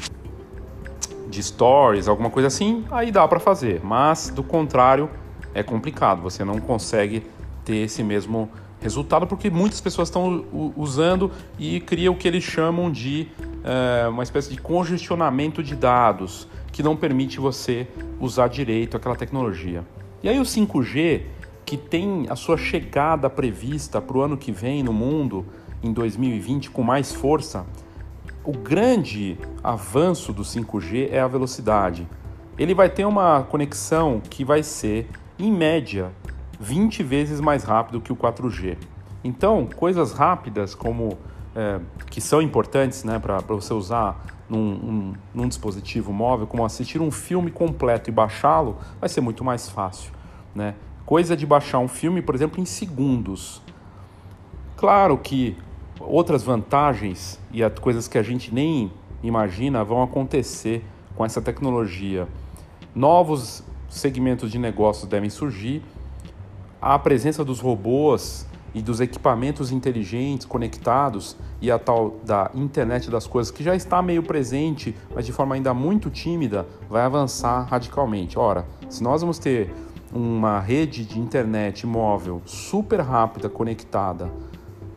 de 1.29 1.43
stories, 1.43 2.07
alguma 2.07 2.29
coisa 2.29 2.47
assim, 2.47 2.85
aí 2.91 3.11
dá 3.11 3.27
para 3.27 3.39
fazer. 3.39 3.81
Mas 3.83 4.29
do 4.29 4.43
contrário 4.43 5.09
é 5.53 5.63
complicado. 5.63 6.21
Você 6.21 6.43
não 6.43 6.59
consegue 6.59 7.25
ter 7.65 7.77
esse 7.77 8.03
mesmo 8.03 8.49
resultado 8.81 9.27
porque 9.27 9.49
muitas 9.49 9.79
pessoas 9.79 10.07
estão 10.07 10.43
usando 10.75 11.31
e 11.59 11.79
cria 11.79 12.11
o 12.11 12.15
que 12.15 12.27
eles 12.27 12.43
chamam 12.43 12.91
de 12.91 13.27
é, 13.63 14.07
uma 14.07 14.23
espécie 14.23 14.49
de 14.49 14.57
congestionamento 14.59 15.61
de 15.61 15.75
dados 15.75 16.47
que 16.71 16.81
não 16.81 16.95
permite 16.95 17.39
você 17.39 17.87
usar 18.19 18.47
direito 18.47 18.97
aquela 18.97 19.15
tecnologia. 19.15 19.83
E 20.23 20.29
aí 20.29 20.39
o 20.39 20.43
5G, 20.43 21.23
que 21.65 21.75
tem 21.77 22.27
a 22.29 22.35
sua 22.35 22.57
chegada 22.57 23.29
prevista 23.29 23.99
para 23.99 24.17
o 24.17 24.21
ano 24.21 24.37
que 24.37 24.51
vem 24.51 24.83
no 24.83 24.93
mundo, 24.93 25.45
em 25.81 25.91
2020, 25.91 26.69
com 26.69 26.83
mais 26.83 27.11
força, 27.11 27.65
o 28.43 28.51
grande 28.51 29.37
avanço 29.63 30.31
do 30.31 30.43
5G 30.43 31.09
é 31.11 31.19
a 31.19 31.27
velocidade. 31.27 32.07
Ele 32.57 32.75
vai 32.75 32.89
ter 32.89 33.05
uma 33.05 33.43
conexão 33.43 34.21
que 34.29 34.45
vai 34.45 34.61
ser, 34.61 35.09
em 35.39 35.51
média, 35.51 36.11
20 36.59 37.01
vezes 37.01 37.39
mais 37.39 37.63
rápido 37.63 37.99
que 37.99 38.13
o 38.13 38.15
4G. 38.15 38.77
Então, 39.23 39.67
coisas 39.75 40.11
rápidas 40.11 40.75
como 40.75 41.17
é, 41.55 41.79
que 42.09 42.21
são 42.21 42.41
importantes 42.41 43.03
né, 43.03 43.17
para 43.17 43.39
você 43.39 43.73
usar 43.73 44.23
num, 44.51 44.59
um, 44.59 45.13
num 45.33 45.47
dispositivo 45.47 46.11
móvel, 46.11 46.45
como 46.45 46.65
assistir 46.65 47.01
um 47.01 47.09
filme 47.09 47.49
completo 47.49 48.09
e 48.09 48.13
baixá-lo, 48.13 48.77
vai 48.99 49.07
ser 49.07 49.21
muito 49.21 49.45
mais 49.45 49.69
fácil. 49.69 50.11
Né? 50.53 50.75
Coisa 51.05 51.37
de 51.37 51.45
baixar 51.45 51.79
um 51.79 51.87
filme, 51.87 52.21
por 52.21 52.35
exemplo, 52.35 52.59
em 52.59 52.65
segundos. 52.65 53.61
Claro 54.75 55.17
que 55.17 55.55
outras 56.01 56.43
vantagens 56.43 57.39
e 57.53 57.67
coisas 57.79 58.09
que 58.09 58.17
a 58.17 58.23
gente 58.23 58.53
nem 58.53 58.91
imagina 59.23 59.85
vão 59.85 60.03
acontecer 60.03 60.83
com 61.15 61.23
essa 61.23 61.41
tecnologia. 61.41 62.27
Novos 62.93 63.63
segmentos 63.87 64.51
de 64.51 64.59
negócios 64.59 65.07
devem 65.07 65.29
surgir 65.29 65.81
a 66.81 66.99
presença 66.99 67.45
dos 67.45 67.61
robôs 67.61 68.45
e 68.73 68.81
dos 68.81 68.99
equipamentos 68.99 69.71
inteligentes 69.71 70.45
conectados 70.45 71.35
e 71.61 71.69
a 71.69 71.77
tal 71.77 72.19
da 72.25 72.49
internet 72.55 73.09
das 73.09 73.27
coisas 73.27 73.51
que 73.51 73.63
já 73.63 73.75
está 73.75 74.01
meio 74.01 74.23
presente, 74.23 74.95
mas 75.13 75.25
de 75.25 75.31
forma 75.31 75.55
ainda 75.55 75.73
muito 75.73 76.09
tímida, 76.09 76.65
vai 76.89 77.03
avançar 77.03 77.63
radicalmente. 77.63 78.37
Ora, 78.39 78.65
se 78.89 79.03
nós 79.03 79.21
vamos 79.21 79.37
ter 79.37 79.73
uma 80.13 80.59
rede 80.59 81.05
de 81.05 81.19
internet 81.19 81.85
móvel 81.85 82.41
super 82.45 82.99
rápida 82.99 83.49
conectada, 83.49 84.31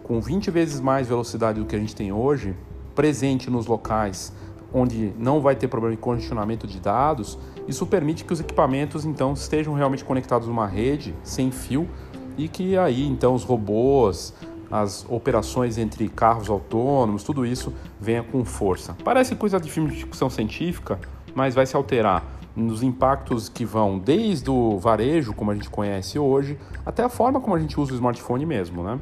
com 0.02 0.20
20 0.20 0.50
vezes 0.50 0.80
mais 0.80 1.08
velocidade 1.08 1.60
do 1.60 1.66
que 1.66 1.74
a 1.74 1.78
gente 1.78 1.94
tem 1.94 2.12
hoje, 2.12 2.54
presente 2.94 3.50
nos 3.50 3.66
locais 3.66 4.32
onde 4.74 5.12
não 5.16 5.40
vai 5.40 5.54
ter 5.54 5.68
problema 5.68 5.94
de 5.94 6.00
congestionamento 6.02 6.66
de 6.66 6.80
dados, 6.80 7.38
isso 7.68 7.86
permite 7.86 8.24
que 8.24 8.32
os 8.32 8.40
equipamentos 8.40 9.04
então 9.04 9.32
estejam 9.32 9.72
realmente 9.72 10.04
conectados 10.04 10.48
numa 10.48 10.66
rede 10.66 11.14
sem 11.22 11.52
fio 11.52 11.88
e 12.36 12.48
que 12.48 12.76
aí 12.76 13.06
então 13.06 13.34
os 13.34 13.44
robôs, 13.44 14.34
as 14.70 15.06
operações 15.08 15.78
entre 15.78 16.08
carros 16.08 16.48
autônomos, 16.50 17.22
tudo 17.22 17.46
isso 17.46 17.72
venha 18.00 18.22
com 18.22 18.44
força. 18.44 18.96
Parece 19.04 19.34
coisa 19.36 19.60
de 19.60 19.70
filme 19.70 19.90
de 19.90 19.96
ficção 19.96 20.28
científica, 20.28 20.98
mas 21.34 21.54
vai 21.54 21.66
se 21.66 21.76
alterar 21.76 22.24
nos 22.56 22.82
impactos 22.82 23.48
que 23.48 23.64
vão 23.64 23.98
desde 23.98 24.48
o 24.50 24.78
varejo, 24.78 25.32
como 25.32 25.50
a 25.50 25.54
gente 25.54 25.68
conhece 25.68 26.18
hoje, 26.18 26.58
até 26.86 27.02
a 27.02 27.08
forma 27.08 27.40
como 27.40 27.54
a 27.56 27.58
gente 27.58 27.78
usa 27.78 27.92
o 27.92 27.94
smartphone 27.94 28.46
mesmo, 28.46 28.82
né? 28.82 29.00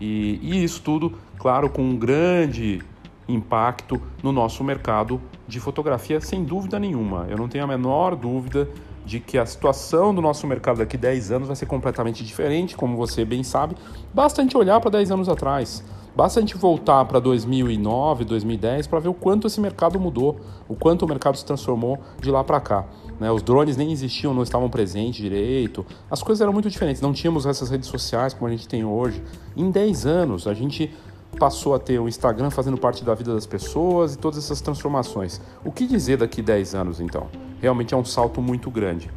E, 0.00 0.38
e 0.42 0.64
isso 0.64 0.80
tudo, 0.82 1.12
claro, 1.38 1.68
com 1.68 1.82
um 1.82 1.96
grande 1.96 2.80
impacto 3.28 4.00
no 4.22 4.32
nosso 4.32 4.64
mercado 4.64 5.20
de 5.46 5.60
fotografia, 5.60 6.20
sem 6.20 6.44
dúvida 6.44 6.78
nenhuma. 6.78 7.26
Eu 7.28 7.36
não 7.36 7.48
tenho 7.48 7.64
a 7.64 7.66
menor 7.66 8.16
dúvida 8.16 8.68
de 9.08 9.20
que 9.20 9.38
a 9.38 9.46
situação 9.46 10.14
do 10.14 10.20
nosso 10.20 10.46
mercado 10.46 10.78
daqui 10.78 10.98
a 10.98 11.00
10 11.00 11.32
anos 11.32 11.46
vai 11.48 11.56
ser 11.56 11.64
completamente 11.64 12.22
diferente, 12.22 12.76
como 12.76 12.94
você 12.94 13.24
bem 13.24 13.42
sabe. 13.42 13.74
Basta 14.12 14.42
a 14.42 14.44
gente 14.44 14.54
olhar 14.54 14.78
para 14.80 14.90
10 14.90 15.10
anos 15.12 15.28
atrás. 15.30 15.82
Basta 16.14 16.40
a 16.40 16.42
gente 16.42 16.56
voltar 16.58 17.04
para 17.06 17.18
2009, 17.18 18.24
2010 18.26 18.86
para 18.86 18.98
ver 18.98 19.08
o 19.08 19.14
quanto 19.14 19.46
esse 19.46 19.60
mercado 19.60 19.98
mudou, 19.98 20.38
o 20.68 20.74
quanto 20.74 21.06
o 21.06 21.08
mercado 21.08 21.38
se 21.38 21.44
transformou 21.44 21.98
de 22.20 22.30
lá 22.30 22.44
para 22.44 22.60
cá. 22.60 22.84
Né? 23.18 23.30
Os 23.30 23.42
drones 23.42 23.76
nem 23.78 23.92
existiam, 23.92 24.34
não 24.34 24.42
estavam 24.42 24.68
presentes 24.68 25.22
direito, 25.22 25.86
as 26.10 26.22
coisas 26.22 26.42
eram 26.42 26.52
muito 26.52 26.68
diferentes. 26.68 27.00
Não 27.00 27.14
tínhamos 27.14 27.46
essas 27.46 27.70
redes 27.70 27.88
sociais 27.88 28.34
como 28.34 28.46
a 28.46 28.50
gente 28.50 28.68
tem 28.68 28.84
hoje. 28.84 29.22
Em 29.56 29.70
10 29.70 30.04
anos, 30.04 30.46
a 30.46 30.52
gente 30.52 30.92
passou 31.38 31.74
a 31.74 31.78
ter 31.78 31.98
o 31.98 32.08
Instagram 32.08 32.50
fazendo 32.50 32.76
parte 32.76 33.04
da 33.04 33.14
vida 33.14 33.34
das 33.34 33.46
pessoas 33.46 34.14
e 34.14 34.18
todas 34.18 34.38
essas 34.38 34.60
transformações. 34.60 35.40
O 35.64 35.72
que 35.72 35.86
dizer 35.86 36.18
daqui 36.18 36.42
10 36.42 36.74
anos 36.74 37.00
então? 37.00 37.28
Realmente 37.60 37.94
é 37.94 37.96
um 37.96 38.04
salto 38.04 38.40
muito 38.40 38.70
grande. 38.70 39.10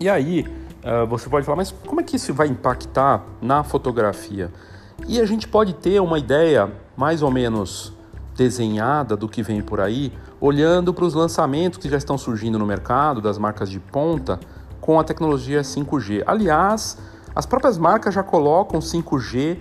E 0.00 0.08
aí, 0.08 0.46
uh, 0.82 1.06
você 1.06 1.28
pode 1.28 1.46
falar, 1.46 1.56
mas 1.56 1.72
como 1.86 2.00
é 2.00 2.04
que 2.04 2.16
isso 2.16 2.34
vai 2.34 2.48
impactar 2.48 3.24
na 3.40 3.62
fotografia? 3.62 4.50
E 5.06 5.20
a 5.20 5.26
gente 5.26 5.48
pode 5.48 5.74
ter 5.74 6.00
uma 6.00 6.18
ideia 6.18 6.70
mais 6.96 7.22
ou 7.22 7.30
menos 7.30 7.92
desenhada 8.36 9.16
do 9.16 9.28
que 9.28 9.42
vem 9.42 9.60
por 9.60 9.80
aí, 9.80 10.12
olhando 10.40 10.92
para 10.92 11.04
os 11.04 11.14
lançamentos 11.14 11.78
que 11.78 11.88
já 11.88 11.96
estão 11.96 12.16
surgindo 12.16 12.58
no 12.58 12.66
mercado 12.66 13.20
das 13.20 13.38
marcas 13.38 13.68
de 13.68 13.78
ponta 13.78 14.40
com 14.80 14.98
a 14.98 15.04
tecnologia 15.04 15.62
5G. 15.62 16.24
Aliás, 16.26 16.98
as 17.34 17.46
próprias 17.46 17.78
marcas 17.78 18.14
já 18.14 18.22
colocam 18.22 18.80
5G 18.80 19.58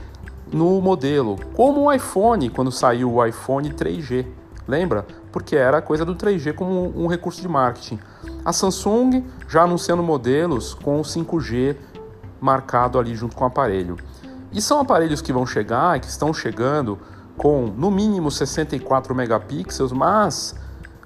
no 0.51 0.81
modelo, 0.81 1.37
como 1.55 1.81
o 1.81 1.93
iPhone, 1.93 2.49
quando 2.49 2.71
saiu 2.71 3.13
o 3.13 3.25
iPhone 3.25 3.69
3G. 3.69 4.25
Lembra? 4.67 5.05
Porque 5.31 5.55
era 5.55 5.81
coisa 5.81 6.05
do 6.05 6.15
3G 6.15 6.53
como 6.53 6.93
um 6.95 7.07
recurso 7.07 7.41
de 7.41 7.47
marketing. 7.47 7.99
A 8.43 8.51
Samsung 8.51 9.23
já 9.47 9.63
anunciando 9.63 10.03
modelos 10.03 10.73
com 10.73 10.99
o 10.99 11.03
5G 11.03 11.75
marcado 12.39 12.99
ali 12.99 13.15
junto 13.15 13.35
com 13.35 13.43
o 13.43 13.47
aparelho. 13.47 13.97
E 14.51 14.61
são 14.61 14.79
aparelhos 14.79 15.21
que 15.21 15.31
vão 15.31 15.45
chegar 15.45 15.99
que 15.99 16.07
estão 16.07 16.33
chegando 16.33 16.99
com 17.37 17.67
no 17.67 17.89
mínimo 17.89 18.29
64 18.29 19.15
megapixels, 19.15 19.91
mas 19.91 20.55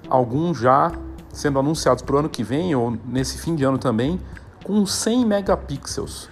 alguns 0.08 0.58
já 0.58 0.92
sendo 1.32 1.58
anunciados 1.58 2.02
para 2.02 2.16
o 2.16 2.18
ano 2.18 2.28
que 2.28 2.42
vem 2.42 2.74
ou 2.74 2.96
nesse 3.04 3.38
fim 3.38 3.54
de 3.54 3.62
ano 3.62 3.78
também 3.78 4.20
com 4.64 4.84
100 4.84 5.24
megapixels. 5.24 6.28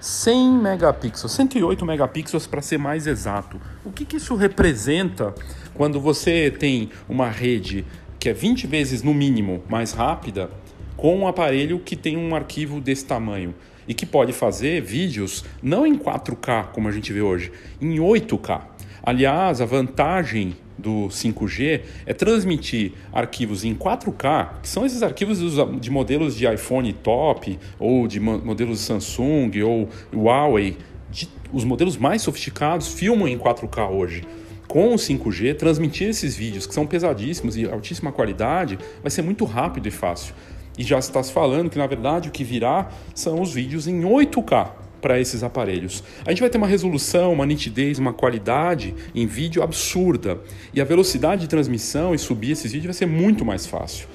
100 0.00 0.52
megapixels, 0.52 1.32
108 1.32 1.84
megapixels 1.84 2.46
para 2.46 2.62
ser 2.62 2.78
mais 2.78 3.06
exato. 3.06 3.60
O 3.84 3.92
que, 3.92 4.04
que 4.04 4.16
isso 4.16 4.34
representa 4.34 5.34
quando 5.74 6.00
você 6.00 6.50
tem 6.50 6.90
uma 7.08 7.28
rede 7.28 7.84
que 8.18 8.28
é 8.28 8.32
20 8.32 8.66
vezes 8.66 9.02
no 9.02 9.12
mínimo 9.12 9.62
mais 9.68 9.92
rápida 9.92 10.50
com 10.96 11.18
um 11.18 11.26
aparelho 11.26 11.78
que 11.78 11.96
tem 11.96 12.16
um 12.16 12.34
arquivo 12.34 12.80
desse 12.80 13.04
tamanho 13.04 13.54
e 13.88 13.94
que 13.94 14.04
pode 14.04 14.32
fazer 14.32 14.82
vídeos 14.82 15.44
não 15.62 15.86
em 15.86 15.96
4K 15.96 16.66
como 16.72 16.88
a 16.88 16.92
gente 16.92 17.12
vê 17.12 17.22
hoje, 17.22 17.52
em 17.80 17.96
8K. 17.96 18.60
Aliás, 19.02 19.60
a 19.60 19.64
vantagem 19.64 20.56
do 20.80 21.08
5G 21.08 21.82
é 22.06 22.14
transmitir 22.14 22.92
arquivos 23.12 23.64
em 23.64 23.74
4K, 23.74 24.60
que 24.62 24.68
são 24.68 24.84
esses 24.84 25.02
arquivos 25.02 25.38
de 25.80 25.90
modelos 25.90 26.36
de 26.36 26.52
iPhone 26.52 26.92
top, 26.92 27.58
ou 27.78 28.08
de 28.08 28.18
modelos 28.18 28.78
de 28.78 28.84
Samsung, 28.84 29.50
ou 29.62 29.88
Huawei. 30.12 30.76
De, 31.10 31.28
os 31.52 31.64
modelos 31.64 31.96
mais 31.96 32.22
sofisticados 32.22 32.88
filmam 32.88 33.28
em 33.28 33.38
4K 33.38 33.90
hoje. 33.90 34.24
Com 34.66 34.94
o 34.94 34.96
5G, 34.96 35.56
transmitir 35.56 36.08
esses 36.08 36.36
vídeos, 36.36 36.66
que 36.66 36.72
são 36.72 36.86
pesadíssimos 36.86 37.56
e 37.56 37.64
altíssima 37.64 38.12
qualidade, 38.12 38.78
vai 39.02 39.10
ser 39.10 39.22
muito 39.22 39.44
rápido 39.44 39.88
e 39.88 39.90
fácil. 39.90 40.34
E 40.78 40.84
já 40.84 40.98
está 40.98 41.22
se 41.22 41.32
falando 41.32 41.68
que, 41.68 41.76
na 41.76 41.86
verdade, 41.86 42.28
o 42.28 42.32
que 42.32 42.44
virá 42.44 42.88
são 43.14 43.40
os 43.40 43.52
vídeos 43.52 43.88
em 43.88 44.00
8K 44.02 44.89
para 45.00 45.18
esses 45.18 45.42
aparelhos. 45.42 46.02
A 46.24 46.30
gente 46.30 46.40
vai 46.40 46.50
ter 46.50 46.58
uma 46.58 46.66
resolução, 46.66 47.32
uma 47.32 47.46
nitidez, 47.46 47.98
uma 47.98 48.12
qualidade 48.12 48.94
em 49.14 49.26
vídeo 49.26 49.62
absurda. 49.62 50.40
E 50.74 50.80
a 50.80 50.84
velocidade 50.84 51.42
de 51.42 51.48
transmissão 51.48 52.14
e 52.14 52.18
subir 52.18 52.52
esses 52.52 52.72
vídeos 52.72 52.86
vai 52.86 52.94
ser 52.94 53.06
muito 53.06 53.44
mais 53.44 53.66
fácil. 53.66 54.06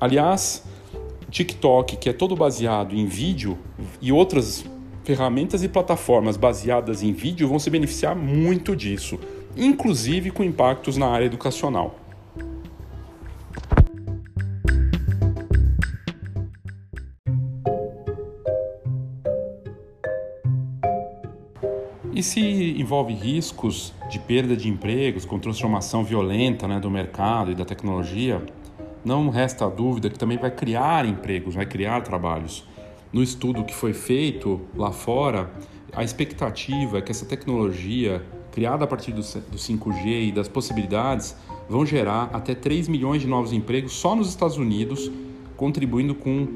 Aliás, 0.00 0.62
TikTok, 1.30 1.96
que 1.96 2.08
é 2.08 2.12
todo 2.12 2.36
baseado 2.36 2.94
em 2.94 3.06
vídeo, 3.06 3.58
e 4.00 4.12
outras 4.12 4.64
ferramentas 5.04 5.62
e 5.62 5.68
plataformas 5.68 6.36
baseadas 6.36 7.02
em 7.02 7.12
vídeo 7.12 7.48
vão 7.48 7.58
se 7.58 7.70
beneficiar 7.70 8.14
muito 8.14 8.76
disso, 8.76 9.18
inclusive 9.56 10.30
com 10.30 10.44
impactos 10.44 10.96
na 10.96 11.08
área 11.08 11.24
educacional. 11.24 11.97
E 22.18 22.22
se 22.24 22.40
envolve 22.40 23.14
riscos 23.14 23.94
de 24.10 24.18
perda 24.18 24.56
de 24.56 24.68
empregos 24.68 25.24
com 25.24 25.38
transformação 25.38 26.02
violenta 26.02 26.66
né, 26.66 26.80
do 26.80 26.90
mercado 26.90 27.52
e 27.52 27.54
da 27.54 27.64
tecnologia, 27.64 28.44
não 29.04 29.28
resta 29.28 29.70
dúvida 29.70 30.10
que 30.10 30.18
também 30.18 30.36
vai 30.36 30.50
criar 30.50 31.06
empregos, 31.06 31.54
vai 31.54 31.64
criar 31.64 32.00
trabalhos. 32.00 32.66
No 33.12 33.22
estudo 33.22 33.62
que 33.62 33.72
foi 33.72 33.92
feito 33.92 34.60
lá 34.74 34.90
fora, 34.90 35.48
a 35.92 36.02
expectativa 36.02 36.98
é 36.98 37.02
que 37.02 37.12
essa 37.12 37.24
tecnologia, 37.24 38.20
criada 38.50 38.82
a 38.82 38.88
partir 38.88 39.12
do 39.12 39.22
5G 39.22 40.30
e 40.30 40.32
das 40.32 40.48
possibilidades, 40.48 41.36
vão 41.68 41.86
gerar 41.86 42.30
até 42.32 42.52
3 42.52 42.88
milhões 42.88 43.22
de 43.22 43.28
novos 43.28 43.52
empregos 43.52 43.92
só 43.92 44.16
nos 44.16 44.28
Estados 44.28 44.56
Unidos, 44.56 45.08
contribuindo 45.56 46.16
com 46.16 46.48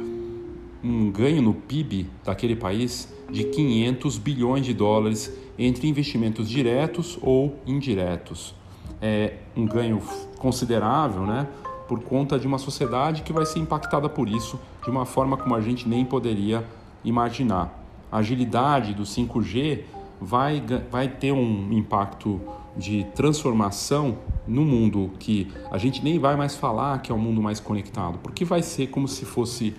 um 0.83 1.09
ganho 1.12 1.40
no 1.40 1.55
PIB 1.55 2.09
daquele 2.25 2.57
país 2.57 3.14
de 3.31 3.44
500 3.44 4.18
bilhões 4.18 4.66
de 4.66 4.75
dólares 4.75 5.33
entre 5.59 5.88
investimentos 5.88 6.49
diretos 6.49 7.19
ou 7.21 7.57
indiretos. 7.67 8.55
É 9.01 9.35
um 9.57 9.67
ganho 9.67 10.01
considerável, 10.38 11.23
né? 11.23 11.49
Por 11.88 12.03
conta 12.03 12.38
de 12.38 12.47
uma 12.47 12.59
sociedade 12.59 13.23
que 13.23 13.33
vai 13.33 13.45
ser 13.45 13.59
impactada 13.59 14.09
por 14.09 14.29
isso 14.29 14.59
de 14.83 14.91
uma 14.91 15.05
forma 15.05 15.37
como 15.37 15.55
a 15.55 15.61
gente 15.61 15.88
nem 15.88 16.05
poderia 16.05 16.65
imaginar. 17.05 17.79
A 18.11 18.19
agilidade 18.19 18.95
do 18.95 19.03
5G 19.03 19.81
vai, 20.21 20.62
vai 20.91 21.09
ter 21.09 21.33
um 21.33 21.73
impacto 21.73 22.41
de 22.77 23.05
transformação 23.15 24.19
no 24.47 24.65
mundo 24.65 25.11
que 25.19 25.49
a 25.71 25.79
gente 25.79 26.03
nem 26.03 26.19
vai 26.19 26.37
mais 26.37 26.57
falar 26.57 27.01
que 27.01 27.12
é 27.12 27.15
um 27.15 27.19
mundo 27.19 27.43
mais 27.43 27.61
conectado, 27.61 28.19
porque 28.23 28.45
vai 28.45 28.62
ser 28.62 28.88
como 28.88 29.07
se 29.07 29.25
fosse 29.25 29.75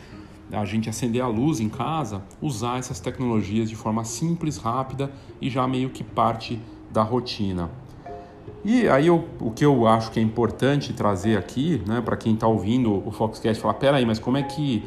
a 0.51 0.65
gente 0.65 0.89
acender 0.89 1.21
a 1.21 1.27
luz 1.27 1.60
em 1.60 1.69
casa, 1.69 2.21
usar 2.41 2.79
essas 2.79 2.99
tecnologias 2.99 3.69
de 3.69 3.75
forma 3.75 4.03
simples, 4.03 4.58
rápida 4.58 5.12
e 5.41 5.49
já 5.49 5.67
meio 5.67 5.89
que 5.89 6.03
parte 6.03 6.60
da 6.91 7.01
rotina. 7.01 7.69
E 8.63 8.88
aí 8.88 9.08
eu, 9.08 9.27
o 9.39 9.51
que 9.51 9.65
eu 9.65 9.88
acho 9.88 10.12
que 10.12 10.19
é 10.19 10.23
importante 10.23 10.93
trazer 10.93 11.38
aqui, 11.38 11.82
né, 11.86 12.01
para 12.01 12.15
quem 12.15 12.34
está 12.34 12.47
ouvindo 12.47 13.06
o 13.06 13.12
Foxcast, 13.12 13.62
falar, 13.62 13.73
pera 13.75 13.97
aí, 13.97 14.06
mas 14.06 14.19
como 14.19 14.38
é 14.38 14.43
que 14.43 14.84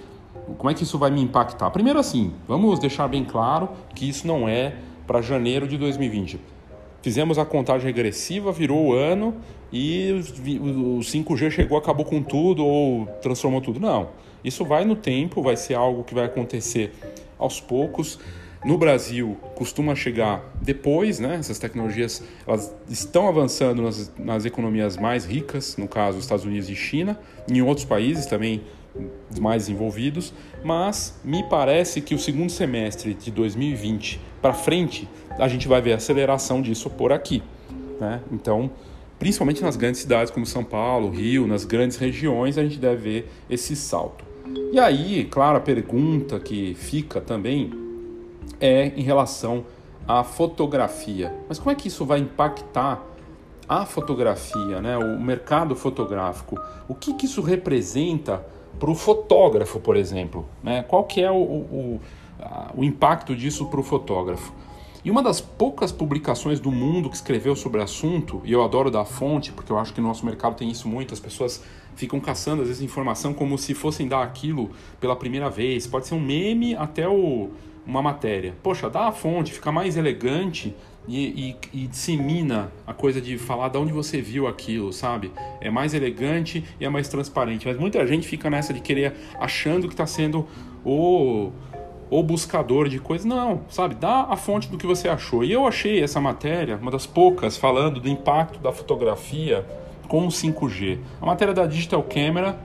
como 0.58 0.70
é 0.70 0.74
que 0.74 0.84
isso 0.84 0.96
vai 0.96 1.10
me 1.10 1.20
impactar? 1.20 1.70
Primeiro 1.70 1.98
assim, 1.98 2.32
vamos 2.46 2.78
deixar 2.78 3.08
bem 3.08 3.24
claro 3.24 3.68
que 3.94 4.08
isso 4.08 4.26
não 4.26 4.48
é 4.48 4.76
para 5.04 5.20
janeiro 5.20 5.66
de 5.66 5.76
2020. 5.76 6.38
Fizemos 7.02 7.38
a 7.38 7.44
contagem 7.44 7.86
regressiva, 7.86 8.52
virou 8.52 8.86
o 8.86 8.92
ano 8.92 9.34
e 9.72 10.12
o 10.60 11.00
5G 11.00 11.50
chegou, 11.50 11.76
acabou 11.76 12.04
com 12.04 12.22
tudo 12.22 12.64
ou 12.64 13.06
transformou 13.20 13.60
tudo. 13.60 13.80
Não. 13.80 14.08
Isso 14.44 14.64
vai 14.64 14.84
no 14.84 14.96
tempo, 14.96 15.42
vai 15.42 15.56
ser 15.56 15.74
algo 15.74 16.04
que 16.04 16.14
vai 16.14 16.24
acontecer 16.24 16.92
aos 17.38 17.60
poucos. 17.60 18.18
No 18.64 18.76
Brasil, 18.78 19.36
costuma 19.54 19.94
chegar 19.94 20.42
depois, 20.60 21.20
né? 21.20 21.36
Essas 21.36 21.58
tecnologias 21.58 22.22
elas 22.46 22.74
estão 22.88 23.28
avançando 23.28 23.82
nas, 23.82 24.12
nas 24.18 24.44
economias 24.44 24.96
mais 24.96 25.24
ricas, 25.24 25.76
no 25.76 25.86
caso, 25.86 26.18
Estados 26.18 26.44
Unidos 26.44 26.68
e 26.68 26.74
China, 26.74 27.18
em 27.48 27.62
outros 27.62 27.86
países 27.86 28.26
também 28.26 28.62
mais 29.38 29.68
envolvidos, 29.68 30.32
mas 30.64 31.18
me 31.22 31.42
parece 31.44 32.00
que 32.00 32.14
o 32.14 32.18
segundo 32.18 32.50
semestre 32.50 33.14
de 33.14 33.30
2020 33.30 34.20
para 34.40 34.54
frente 34.54 35.08
a 35.38 35.48
gente 35.48 35.68
vai 35.68 35.82
ver 35.82 35.92
aceleração 35.92 36.62
disso 36.62 36.88
por 36.88 37.12
aqui. 37.12 37.42
Né? 38.00 38.20
Então, 38.32 38.70
principalmente 39.18 39.62
nas 39.62 39.76
grandes 39.76 40.00
cidades 40.00 40.30
como 40.30 40.44
São 40.46 40.64
Paulo, 40.64 41.10
Rio, 41.10 41.46
nas 41.46 41.64
grandes 41.64 41.96
regiões, 41.96 42.58
a 42.58 42.62
gente 42.62 42.78
deve 42.78 42.96
ver 42.96 43.32
esse 43.48 43.74
salto. 43.74 44.24
E 44.72 44.78
aí, 44.78 45.24
claro, 45.24 45.58
a 45.58 45.60
pergunta 45.60 46.38
que 46.38 46.74
fica 46.74 47.20
também 47.20 47.72
é 48.60 48.86
em 48.96 49.02
relação 49.02 49.64
a 50.06 50.22
fotografia. 50.22 51.34
Mas 51.48 51.58
como 51.58 51.70
é 51.70 51.74
que 51.74 51.88
isso 51.88 52.04
vai 52.04 52.20
impactar 52.20 53.02
a 53.68 53.84
fotografia, 53.84 54.80
né? 54.80 54.96
o 54.96 55.18
mercado 55.18 55.74
fotográfico? 55.74 56.60
O 56.88 56.94
que, 56.94 57.14
que 57.14 57.26
isso 57.26 57.40
representa 57.40 58.44
para 58.78 58.90
o 58.90 58.94
fotógrafo, 58.94 59.80
por 59.80 59.96
exemplo? 59.96 60.46
Né? 60.62 60.84
Qual 60.86 61.04
que 61.04 61.20
é 61.22 61.30
o, 61.30 61.34
o, 61.34 62.00
a, 62.38 62.70
o 62.74 62.84
impacto 62.84 63.34
disso 63.34 63.66
para 63.66 63.80
o 63.80 63.82
fotógrafo? 63.82 64.52
E 65.06 65.10
uma 65.10 65.22
das 65.22 65.40
poucas 65.40 65.92
publicações 65.92 66.58
do 66.58 66.72
mundo 66.72 67.08
que 67.08 67.14
escreveu 67.14 67.54
sobre 67.54 67.78
o 67.78 67.84
assunto, 67.84 68.42
e 68.44 68.50
eu 68.50 68.60
adoro 68.64 68.90
dar 68.90 69.04
fonte, 69.04 69.52
porque 69.52 69.70
eu 69.70 69.78
acho 69.78 69.94
que 69.94 70.00
no 70.00 70.08
nosso 70.08 70.26
mercado 70.26 70.56
tem 70.56 70.68
isso 70.68 70.88
muito, 70.88 71.14
as 71.14 71.20
pessoas 71.20 71.62
ficam 71.94 72.18
caçando 72.18 72.62
às 72.62 72.66
vezes 72.66 72.82
informação 72.82 73.32
como 73.32 73.56
se 73.56 73.72
fossem 73.72 74.08
dar 74.08 74.24
aquilo 74.24 74.68
pela 75.00 75.14
primeira 75.14 75.48
vez. 75.48 75.86
Pode 75.86 76.08
ser 76.08 76.16
um 76.16 76.20
meme 76.20 76.74
até 76.74 77.08
o, 77.08 77.50
uma 77.86 78.02
matéria. 78.02 78.56
Poxa, 78.64 78.90
dá 78.90 79.06
a 79.06 79.12
fonte, 79.12 79.52
fica 79.52 79.70
mais 79.70 79.96
elegante 79.96 80.74
e, 81.06 81.54
e, 81.72 81.82
e, 81.84 81.86
dissemina 81.86 82.72
a 82.84 82.92
coisa 82.92 83.20
de 83.20 83.38
falar 83.38 83.68
de 83.68 83.78
onde 83.78 83.92
você 83.92 84.20
viu 84.20 84.48
aquilo, 84.48 84.92
sabe? 84.92 85.30
É 85.60 85.70
mais 85.70 85.94
elegante 85.94 86.64
e 86.80 86.84
é 86.84 86.88
mais 86.88 87.06
transparente. 87.06 87.64
Mas 87.64 87.78
muita 87.78 88.04
gente 88.08 88.26
fica 88.26 88.50
nessa 88.50 88.74
de 88.74 88.80
querer 88.80 89.14
achando 89.38 89.86
que 89.86 89.94
está 89.94 90.04
sendo 90.04 90.48
o 90.84 91.52
ou 92.10 92.22
buscador 92.22 92.88
de 92.88 92.98
coisas. 92.98 93.24
Não, 93.24 93.62
sabe? 93.68 93.94
Dá 93.94 94.26
a 94.28 94.36
fonte 94.36 94.68
do 94.68 94.78
que 94.78 94.86
você 94.86 95.08
achou. 95.08 95.44
E 95.44 95.52
eu 95.52 95.66
achei 95.66 96.02
essa 96.02 96.20
matéria, 96.20 96.76
uma 96.76 96.90
das 96.90 97.06
poucas, 97.06 97.56
falando 97.56 98.00
do 98.00 98.08
impacto 98.08 98.58
da 98.58 98.72
fotografia 98.72 99.64
com 100.08 100.26
o 100.26 100.28
5G. 100.28 100.98
A 101.20 101.26
matéria 101.26 101.52
da 101.52 101.66
Digital 101.66 102.02
Camera, 102.02 102.58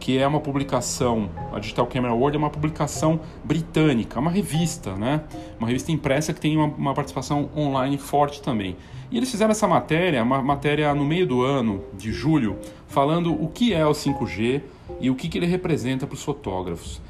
que 0.00 0.18
é 0.18 0.26
uma 0.26 0.40
publicação, 0.40 1.28
a 1.52 1.58
Digital 1.58 1.86
Camera 1.86 2.14
World 2.14 2.36
é 2.36 2.38
uma 2.38 2.50
publicação 2.50 3.20
britânica, 3.44 4.20
uma 4.20 4.30
revista, 4.30 4.94
né? 4.94 5.22
Uma 5.58 5.68
revista 5.68 5.90
impressa 5.90 6.32
que 6.32 6.40
tem 6.40 6.56
uma, 6.56 6.66
uma 6.66 6.94
participação 6.94 7.50
online 7.56 7.98
forte 7.98 8.42
também. 8.42 8.76
E 9.10 9.16
eles 9.16 9.30
fizeram 9.30 9.50
essa 9.50 9.66
matéria, 9.66 10.22
uma 10.22 10.42
matéria 10.42 10.94
no 10.94 11.04
meio 11.04 11.26
do 11.26 11.42
ano, 11.42 11.82
de 11.94 12.12
julho, 12.12 12.58
falando 12.86 13.32
o 13.32 13.48
que 13.48 13.72
é 13.72 13.86
o 13.86 13.92
5G 13.92 14.60
e 15.00 15.10
o 15.10 15.14
que, 15.14 15.28
que 15.28 15.38
ele 15.38 15.46
representa 15.46 16.06
para 16.06 16.14
os 16.14 16.22
fotógrafos. 16.22 17.00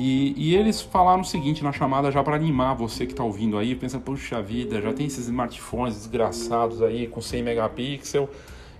E, 0.00 0.32
e, 0.36 0.54
eles 0.54 0.80
falaram 0.80 1.22
o 1.22 1.24
seguinte 1.24 1.64
na 1.64 1.72
chamada 1.72 2.08
já 2.12 2.22
para 2.22 2.36
animar 2.36 2.72
você 2.72 3.04
que 3.04 3.12
está 3.12 3.24
ouvindo 3.24 3.58
aí, 3.58 3.74
pensa, 3.74 3.98
puxa 3.98 4.40
vida, 4.40 4.80
já 4.80 4.92
tem 4.92 5.06
esses 5.06 5.24
smartphones 5.24 5.96
desgraçados 5.96 6.80
aí 6.80 7.08
com 7.08 7.20
100 7.20 7.42
megapixels 7.42 8.28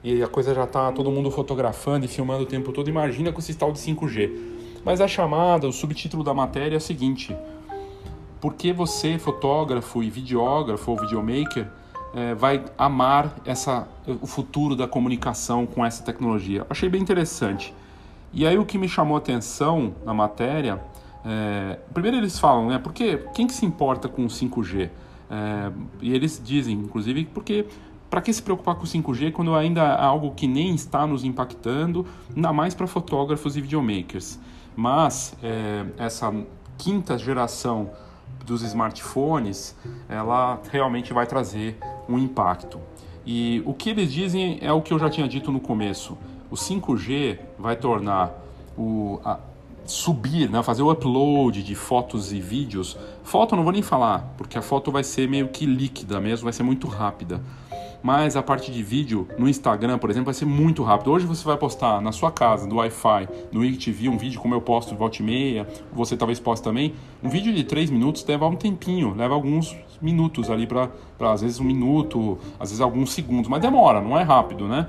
e 0.05 0.23
a 0.23 0.29
coisa 0.29 0.55
já 0.55 0.63
está 0.63 0.93
todo 0.93 1.11
mundo 1.11 1.29
fotografando 1.33 2.05
e 2.05 2.09
filmando 2.09 2.45
o 2.45 2.47
tempo 2.47 2.71
todo, 2.71 2.89
imagina 2.89 3.33
com 3.33 3.41
esse 3.41 3.53
tal 3.55 3.73
de 3.73 3.81
5G. 3.81 4.31
Mas 4.85 5.01
a 5.01 5.09
chamada, 5.09 5.67
o 5.67 5.73
subtítulo 5.73 6.23
da 6.23 6.33
matéria 6.33 6.77
é 6.77 6.79
o 6.79 6.81
seguinte: 6.81 7.37
por 8.41 8.55
que 8.55 8.73
você, 8.73 9.19
fotógrafo 9.19 10.05
e 10.05 10.11
videógrafo 10.11 10.93
ou 10.93 11.01
videomaker, 11.01 11.67
é, 12.15 12.33
vai 12.37 12.65
amar 12.79 13.35
essa, 13.45 13.89
o 14.23 14.27
futuro 14.29 14.77
da 14.77 14.87
comunicação 14.87 15.67
com 15.67 15.85
essa 15.85 16.01
tecnologia? 16.05 16.65
Achei 16.71 16.89
bem 16.89 17.03
interessante. 17.03 17.75
E 18.33 18.47
aí 18.47 18.57
o 18.57 18.65
que 18.65 18.79
me 18.79 18.89
chamou 18.89 19.17
a 19.17 19.19
atenção 19.19 19.95
na 20.05 20.15
matéria 20.15 20.81
é, 21.25 21.79
primeiro 21.93 22.17
eles 22.17 22.39
falam, 22.39 22.69
né? 22.69 22.79
Porque 22.79 23.19
quem 23.35 23.47
que 23.47 23.53
se 23.53 23.67
importa 23.67 24.09
com 24.09 24.25
o 24.25 24.29
5G? 24.29 24.91
É, 25.31 25.73
e 26.01 26.15
eles 26.15 26.41
dizem, 26.43 26.75
inclusive, 26.75 27.27
porque 27.27 27.67
para 28.09 28.23
que 28.23 28.33
se 28.33 28.43
preocupar 28.43 28.75
com 28.75 28.85
o 28.85 28.87
5G 28.87 29.33
quando 29.33 29.55
ainda 29.55 29.83
é 29.83 30.01
algo 30.01 30.33
que 30.33 30.47
nem 30.47 30.75
está 30.75 31.07
nos 31.07 31.25
impactando, 31.25 32.07
ainda 32.35 32.53
mais 32.53 32.75
para 32.75 32.87
fotógrafos 32.87 33.57
e 33.57 33.61
videomakers. 33.61 34.39
Mas 34.75 35.37
é, 35.43 35.85
essa 35.99 36.33
quinta 36.79 37.19
geração 37.19 37.91
dos 38.47 38.63
smartphones, 38.63 39.77
ela 40.09 40.61
realmente 40.71 41.13
vai 41.13 41.27
trazer 41.27 41.77
um 42.09 42.19
impacto. 42.19 42.81
E 43.27 43.63
o 43.67 43.75
que 43.75 43.91
eles 43.91 44.11
dizem 44.11 44.59
é 44.63 44.73
o 44.73 44.81
que 44.81 44.93
eu 44.93 44.99
já 44.99 45.11
tinha 45.11 45.29
dito 45.29 45.53
no 45.53 45.61
começo. 45.61 46.17
O 46.51 46.55
5G 46.55 47.39
vai 47.59 47.77
tornar 47.77 48.33
o, 48.77 49.21
subir, 49.91 50.51
né, 50.51 50.63
fazer 50.63 50.83
o 50.83 50.91
upload 50.91 51.63
de 51.63 51.75
fotos 51.75 52.33
e 52.33 52.41
vídeos. 52.41 52.97
Foto 53.23 53.57
não 53.57 53.63
vou 53.63 53.73
nem 53.73 53.83
falar, 53.83 54.35
porque 54.37 54.59
a 54.59 54.63
foto 54.63 54.93
vai 54.93 55.03
ser 55.03 55.29
meio 55.29 55.49
que 55.49 55.65
líquida 55.67 56.21
mesmo, 56.21 56.45
vai 56.45 56.53
ser 56.53 56.63
muito 56.63 56.87
rápida. 56.87 57.41
Mas 58.03 58.37
a 58.37 58.43
parte 58.43 58.71
de 58.71 58.81
vídeo 58.83 59.27
no 59.37 59.49
Instagram, 59.49 59.99
por 59.99 60.09
exemplo, 60.09 60.27
vai 60.27 60.35
ser 60.35 60.45
muito 60.45 60.85
rápido. 60.85 61.11
Hoje 61.11 61.27
você 61.27 61.45
vai 61.45 61.57
postar 61.57 62.01
na 62.01 62.13
sua 62.13 62.31
casa, 62.31 62.67
no 62.67 62.77
Wi-Fi, 62.77 63.29
no 63.51 63.65
IGTV, 63.65 64.09
um 64.09 64.17
vídeo 64.17 64.41
como 64.41 64.55
eu 64.55 64.61
posto 64.61 64.91
de 64.91 64.97
volta 64.97 65.21
e 65.21 65.25
meia, 65.25 65.67
você 65.93 66.17
talvez 66.17 66.39
poste 66.39 66.63
também. 66.63 66.95
Um 67.23 67.29
vídeo 67.29 67.53
de 67.53 67.65
3 67.65 67.91
minutos 67.91 68.25
leva 68.25 68.47
um 68.47 68.55
tempinho, 68.55 69.15
leva 69.15 69.35
alguns 69.35 69.75
minutos 70.01 70.49
ali 70.49 70.67
para 70.67 70.91
às 71.21 71.41
vezes 71.41 71.59
um 71.59 71.65
minuto, 71.65 72.39
às 72.61 72.71
vezes 72.71 72.81
alguns 72.81 73.13
segundos, 73.13 73.49
mas 73.51 73.61
demora, 73.61 74.01
não 74.01 74.17
é 74.17 74.23
rápido, 74.23 74.69
né? 74.69 74.87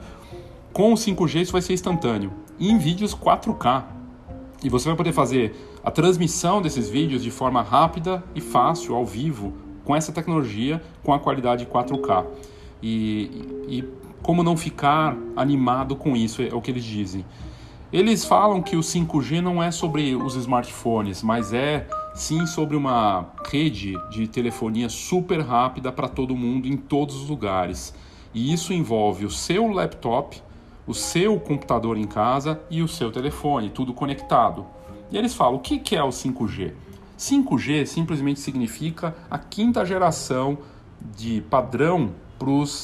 Com 0.72 0.94
o 0.94 0.96
5G 0.96 1.42
isso 1.42 1.52
vai 1.52 1.64
ser 1.64 1.74
instantâneo. 1.74 2.32
E 2.60 2.70
em 2.70 2.78
vídeos 2.78 3.16
4K, 3.16 3.99
e 4.63 4.69
você 4.69 4.88
vai 4.88 4.95
poder 4.95 5.13
fazer 5.13 5.56
a 5.84 5.89
transmissão 5.89 6.62
desses 6.62 6.89
vídeos 6.89 7.24
de 7.24 7.32
forma 7.32 7.62
rápida 7.62 8.24
e 8.36 8.41
fácil, 8.41 8.95
ao 8.95 9.06
vivo, 9.06 9.54
com 9.86 9.95
essa 9.95 10.12
tecnologia, 10.12 10.82
com 11.04 11.13
a 11.13 11.19
qualidade 11.19 11.65
4K. 11.65 12.26
E, 12.82 13.41
e 13.67 13.84
como 14.22 14.43
não 14.43 14.58
ficar 14.58 15.17
animado 15.36 15.95
com 15.95 16.15
isso, 16.15 16.41
é 16.41 16.54
o 16.54 16.62
que 16.62 16.72
eles 16.72 16.84
dizem. 16.84 17.26
Eles 17.91 18.24
falam 18.24 18.62
que 18.62 18.76
o 18.76 18.82
5G 18.82 19.41
não 19.41 19.63
é 19.63 19.72
sobre 19.72 20.15
os 20.15 20.36
smartphones, 20.36 21.24
mas 21.24 21.54
é 21.54 21.88
sim 22.13 22.45
sobre 22.45 22.76
uma 22.76 23.32
rede 23.50 23.93
de 24.12 24.28
telefonia 24.28 24.89
super 24.89 25.39
rápida 25.39 25.91
para 25.91 26.08
todo 26.08 26.36
mundo 26.36 26.67
em 26.67 26.78
todos 26.78 27.15
os 27.15 27.30
lugares. 27.30 27.93
E 28.34 28.54
isso 28.54 28.74
envolve 28.74 29.26
o 29.26 29.32
seu 29.32 29.72
laptop, 29.72 30.39
o 30.89 30.93
seu 30.95 31.39
computador 31.39 31.99
em 31.99 32.08
casa 32.08 32.60
e 32.67 32.82
o 32.82 32.88
seu 32.88 33.12
telefone, 33.12 33.69
tudo 33.69 33.93
conectado. 33.93 34.65
E 35.12 35.17
eles 35.19 35.36
falam: 35.36 35.58
o 35.58 35.60
que 35.60 35.95
é 35.95 36.04
o 36.04 36.10
5G? 36.10 36.73
5G 37.15 37.86
simplesmente 37.86 38.39
significa 38.39 39.15
a 39.30 39.38
quinta 39.38 39.86
geração 39.86 40.58
de 41.15 41.41
padrão 41.41 42.10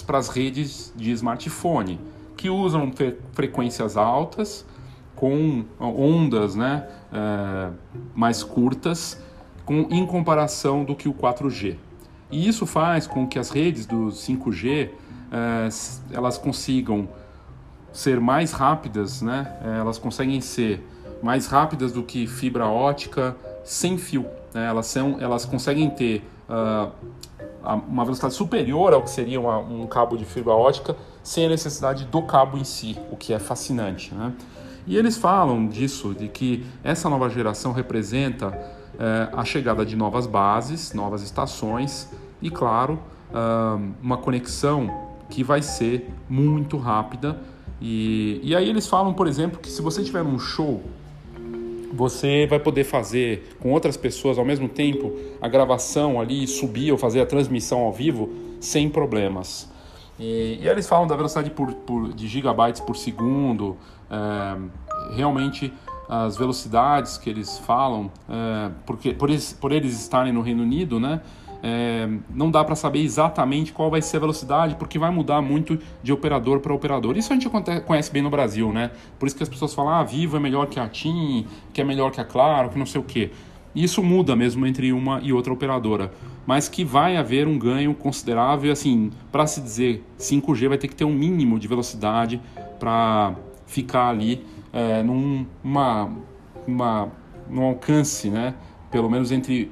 para 0.05 0.19
as 0.19 0.29
redes 0.29 0.93
de 0.95 1.11
smartphone, 1.13 1.99
que 2.37 2.47
usam 2.47 2.91
fre 2.91 3.17
frequências 3.33 3.97
altas, 3.97 4.63
com 5.15 5.65
ondas 5.79 6.53
né, 6.55 6.87
é, 7.11 7.71
mais 8.13 8.43
curtas, 8.43 9.19
com, 9.65 9.87
em 9.89 10.05
comparação 10.05 10.83
do 10.83 10.93
que 10.93 11.09
o 11.09 11.13
4G. 11.13 11.77
E 12.29 12.47
isso 12.47 12.67
faz 12.67 13.07
com 13.07 13.25
que 13.25 13.39
as 13.39 13.49
redes 13.49 13.87
do 13.87 14.07
5G 14.07 14.89
é, 15.31 15.69
elas 16.11 16.37
consigam 16.37 17.07
ser 17.95 18.19
mais 18.19 18.51
rápidas, 18.51 19.21
né? 19.21 19.55
É, 19.63 19.79
elas 19.79 19.97
conseguem 19.97 20.41
ser 20.41 20.86
mais 21.23 21.47
rápidas 21.47 21.93
do 21.93 22.03
que 22.03 22.27
fibra 22.27 22.67
ótica 22.67 23.36
sem 23.63 23.97
fio. 23.97 24.25
Né? 24.53 24.67
Elas, 24.67 24.88
são, 24.88 25.17
elas 25.19 25.45
conseguem 25.45 25.89
ter 25.89 26.27
uh, 26.49 26.91
uma 27.88 28.03
velocidade 28.03 28.34
superior 28.34 28.93
ao 28.93 29.01
que 29.01 29.10
seria 29.10 29.39
uma, 29.39 29.60
um 29.60 29.88
cabo 29.88 30.17
de 30.17 30.25
fibra 30.25 30.53
ótica 30.53 30.95
sem 31.23 31.45
a 31.45 31.49
necessidade 31.49 32.03
do 32.05 32.21
cabo 32.21 32.58
em 32.58 32.65
si, 32.65 32.97
o 33.10 33.15
que 33.15 33.34
é 33.34 33.39
fascinante. 33.39 34.13
Né? 34.13 34.34
E 34.86 34.97
eles 34.97 35.17
falam 35.17 35.65
disso, 35.65 36.13
de 36.13 36.27
que 36.27 36.65
essa 36.84 37.10
nova 37.10 37.29
geração 37.29 37.71
representa 37.71 38.49
uh, 38.49 39.39
a 39.39 39.45
chegada 39.45 39.86
de 39.86 39.95
novas 39.95 40.27
bases, 40.27 40.93
novas 40.93 41.21
estações 41.23 42.12
e, 42.41 42.51
claro, 42.51 42.99
uh, 43.31 43.81
uma 44.03 44.17
conexão 44.17 45.15
que 45.29 45.45
vai 45.45 45.62
ser 45.62 46.13
muito 46.29 46.77
rápida 46.77 47.54
e, 47.81 48.39
e 48.43 48.55
aí 48.55 48.69
eles 48.69 48.88
falam, 48.88 49.13
por 49.13 49.27
exemplo, 49.27 49.59
que 49.59 49.69
se 49.69 49.81
você 49.81 50.03
tiver 50.03 50.21
um 50.21 50.39
show, 50.39 50.81
você 51.93 52.45
vai 52.47 52.59
poder 52.59 52.83
fazer 52.83 53.55
com 53.59 53.71
outras 53.71 53.95
pessoas 53.95 54.38
ao 54.38 54.45
mesmo 54.45 54.67
tempo 54.67 55.13
a 55.41 55.47
gravação 55.47 56.19
ali, 56.19 56.45
subir 56.47 56.91
ou 56.91 56.97
fazer 56.97 57.21
a 57.21 57.25
transmissão 57.25 57.79
ao 57.79 57.93
vivo 57.93 58.29
sem 58.59 58.89
problemas. 58.89 59.71
E, 60.19 60.59
e 60.61 60.67
eles 60.67 60.88
falam 60.88 61.07
da 61.07 61.15
velocidade 61.15 61.49
por, 61.49 61.73
por, 61.73 62.13
de 62.13 62.27
gigabytes 62.27 62.81
por 62.81 62.95
segundo, 62.95 63.77
é, 64.09 65.15
realmente 65.15 65.73
as 66.07 66.38
velocidades 66.38 67.17
que 67.17 67.29
eles 67.29 67.57
falam, 67.59 68.11
é, 68.29 68.71
porque 68.85 69.13
por 69.13 69.29
por 69.59 69.71
eles 69.71 69.99
estarem 69.99 70.31
no 70.31 70.41
Reino 70.41 70.63
Unido, 70.63 70.99
né? 70.99 71.21
É, 71.67 72.08
não 72.30 72.51
dá 72.51 72.63
para 72.63 72.75
saber 72.75 72.99
exatamente 72.99 73.73
qual 73.73 73.89
vai 73.89 73.99
ser 73.99 74.17
a 74.17 74.19
velocidade, 74.19 74.75
porque 74.75 74.99
vai 74.99 75.10
mudar 75.10 75.41
muito 75.41 75.80
de 76.04 76.13
operador 76.13 76.60
para 76.60 76.71
operador. 76.71 77.17
Isso 77.17 77.34
a 77.34 77.36
gente 77.36 77.49
conhece 77.84 78.12
bem 78.12 78.21
no 78.21 78.30
Brasil, 78.30 78.71
né? 78.71 78.91
Por 79.17 79.25
isso 79.25 79.36
que 79.36 79.41
as 79.41 79.49
pessoas 79.49 79.73
falam, 79.73 79.91
ah, 79.91 80.01
a 80.01 80.04
Vivo 80.04 80.38
é 80.38 80.39
melhor 80.39 80.67
que 80.67 80.80
a 80.80 80.88
TIM, 80.88 81.47
que 81.73 81.82
é 81.82 81.84
melhor 81.84 82.12
que 82.12 82.21
a 82.21 82.23
Claro, 82.23 82.69
que 82.69 82.78
não 82.78 82.86
sei 82.86 83.01
o 83.01 83.04
quê. 83.04 83.32
Isso 83.73 84.04
muda 84.04 84.36
mesmo 84.36 84.63
entre 84.67 84.93
uma 84.93 85.19
e 85.23 85.34
outra 85.34 85.51
operadora, 85.51 86.13
mas 86.45 86.69
que 86.69 86.86
vai 86.86 87.17
haver 87.17 87.47
um 87.47 87.58
ganho 87.58 87.95
considerável, 87.95 88.71
assim, 88.71 89.10
para 89.32 89.47
se 89.47 89.60
dizer 89.60 90.06
5G 90.19 90.69
vai 90.69 90.78
ter 90.78 90.88
que 90.88 90.95
ter 90.95 91.04
um 91.04 91.13
mínimo 91.13 91.58
de 91.58 91.67
velocidade 91.67 92.39
para 92.80 93.34
ficar 93.65 94.10
ali 94.10 94.45
é, 94.71 95.01
num 95.01 95.47
uma, 95.63 96.12
uma, 96.67 97.10
num 97.49 97.63
alcance, 97.63 98.30
né? 98.30 98.54
Pelo 98.91 99.10
menos 99.10 99.32
entre 99.32 99.71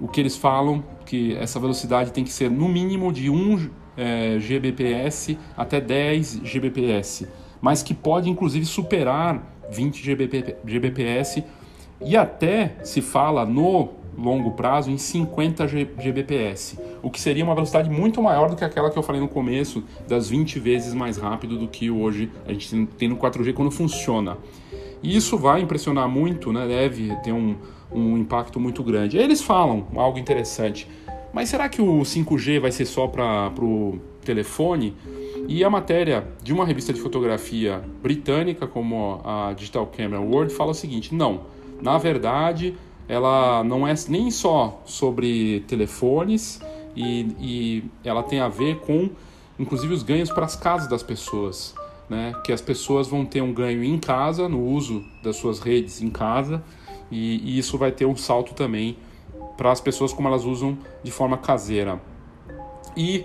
o 0.00 0.08
que 0.08 0.20
eles 0.20 0.36
falam 0.36 0.82
que 1.12 1.36
essa 1.36 1.60
velocidade 1.60 2.10
tem 2.10 2.24
que 2.24 2.32
ser 2.32 2.50
no 2.50 2.66
mínimo 2.66 3.12
de 3.12 3.28
1 3.28 3.68
é, 3.98 4.38
Gbps 4.38 5.36
até 5.54 5.78
10 5.78 6.36
Gbps, 6.36 7.26
mas 7.60 7.82
que 7.82 7.92
pode 7.92 8.30
inclusive 8.30 8.64
superar 8.64 9.54
20 9.70 10.02
Gbps 10.64 11.42
e 12.00 12.16
até 12.16 12.76
se 12.82 13.02
fala 13.02 13.44
no 13.44 13.90
longo 14.16 14.52
prazo 14.52 14.90
em 14.90 14.96
50 14.96 15.66
Gbps, 15.66 16.78
o 17.02 17.10
que 17.10 17.20
seria 17.20 17.44
uma 17.44 17.54
velocidade 17.54 17.90
muito 17.90 18.22
maior 18.22 18.48
do 18.48 18.56
que 18.56 18.64
aquela 18.64 18.90
que 18.90 18.98
eu 18.98 19.02
falei 19.02 19.20
no 19.20 19.28
começo, 19.28 19.84
das 20.08 20.30
20 20.30 20.58
vezes 20.60 20.94
mais 20.94 21.18
rápido 21.18 21.58
do 21.58 21.68
que 21.68 21.90
hoje 21.90 22.30
a 22.46 22.54
gente 22.54 22.86
tem 22.96 23.06
no 23.06 23.18
4G 23.18 23.52
quando 23.52 23.70
funciona. 23.70 24.38
E 25.02 25.14
isso 25.14 25.36
vai 25.36 25.60
impressionar 25.60 26.08
muito, 26.08 26.50
né? 26.54 26.66
deve 26.66 27.14
ter 27.16 27.32
um, 27.32 27.56
um 27.92 28.16
impacto 28.16 28.58
muito 28.58 28.82
grande. 28.82 29.18
Eles 29.18 29.42
falam 29.42 29.86
algo 29.96 30.18
interessante, 30.18 30.88
mas 31.32 31.48
será 31.48 31.68
que 31.68 31.80
o 31.80 32.00
5G 32.00 32.60
vai 32.60 32.70
ser 32.70 32.84
só 32.84 33.06
para 33.06 33.50
o 33.60 33.98
telefone? 34.24 34.94
E 35.48 35.64
a 35.64 35.70
matéria 35.70 36.26
de 36.42 36.52
uma 36.52 36.64
revista 36.64 36.92
de 36.92 37.00
fotografia 37.00 37.82
britânica, 38.02 38.66
como 38.66 39.20
a 39.24 39.52
Digital 39.54 39.86
Camera 39.86 40.20
World, 40.20 40.52
fala 40.52 40.70
o 40.70 40.74
seguinte: 40.74 41.14
não, 41.14 41.42
na 41.80 41.98
verdade, 41.98 42.76
ela 43.08 43.64
não 43.64 43.86
é 43.86 43.94
nem 44.08 44.30
só 44.30 44.80
sobre 44.84 45.60
telefones 45.66 46.60
e, 46.94 47.26
e 47.40 47.84
ela 48.04 48.22
tem 48.22 48.40
a 48.40 48.48
ver 48.48 48.78
com, 48.80 49.10
inclusive, 49.58 49.92
os 49.92 50.02
ganhos 50.02 50.30
para 50.30 50.44
as 50.44 50.54
casas 50.54 50.88
das 50.88 51.02
pessoas. 51.02 51.74
Né? 52.08 52.34
Que 52.44 52.52
as 52.52 52.60
pessoas 52.60 53.08
vão 53.08 53.24
ter 53.24 53.40
um 53.40 53.52
ganho 53.52 53.82
em 53.82 53.98
casa, 53.98 54.48
no 54.48 54.62
uso 54.62 55.02
das 55.22 55.36
suas 55.36 55.60
redes 55.60 56.02
em 56.02 56.10
casa, 56.10 56.62
e, 57.10 57.40
e 57.42 57.58
isso 57.58 57.78
vai 57.78 57.90
ter 57.90 58.04
um 58.06 58.16
salto 58.16 58.54
também 58.54 58.96
para 59.56 59.70
as 59.70 59.80
pessoas 59.80 60.12
como 60.12 60.28
elas 60.28 60.44
usam 60.44 60.78
de 61.02 61.10
forma 61.10 61.36
caseira. 61.36 62.00
E 62.96 63.24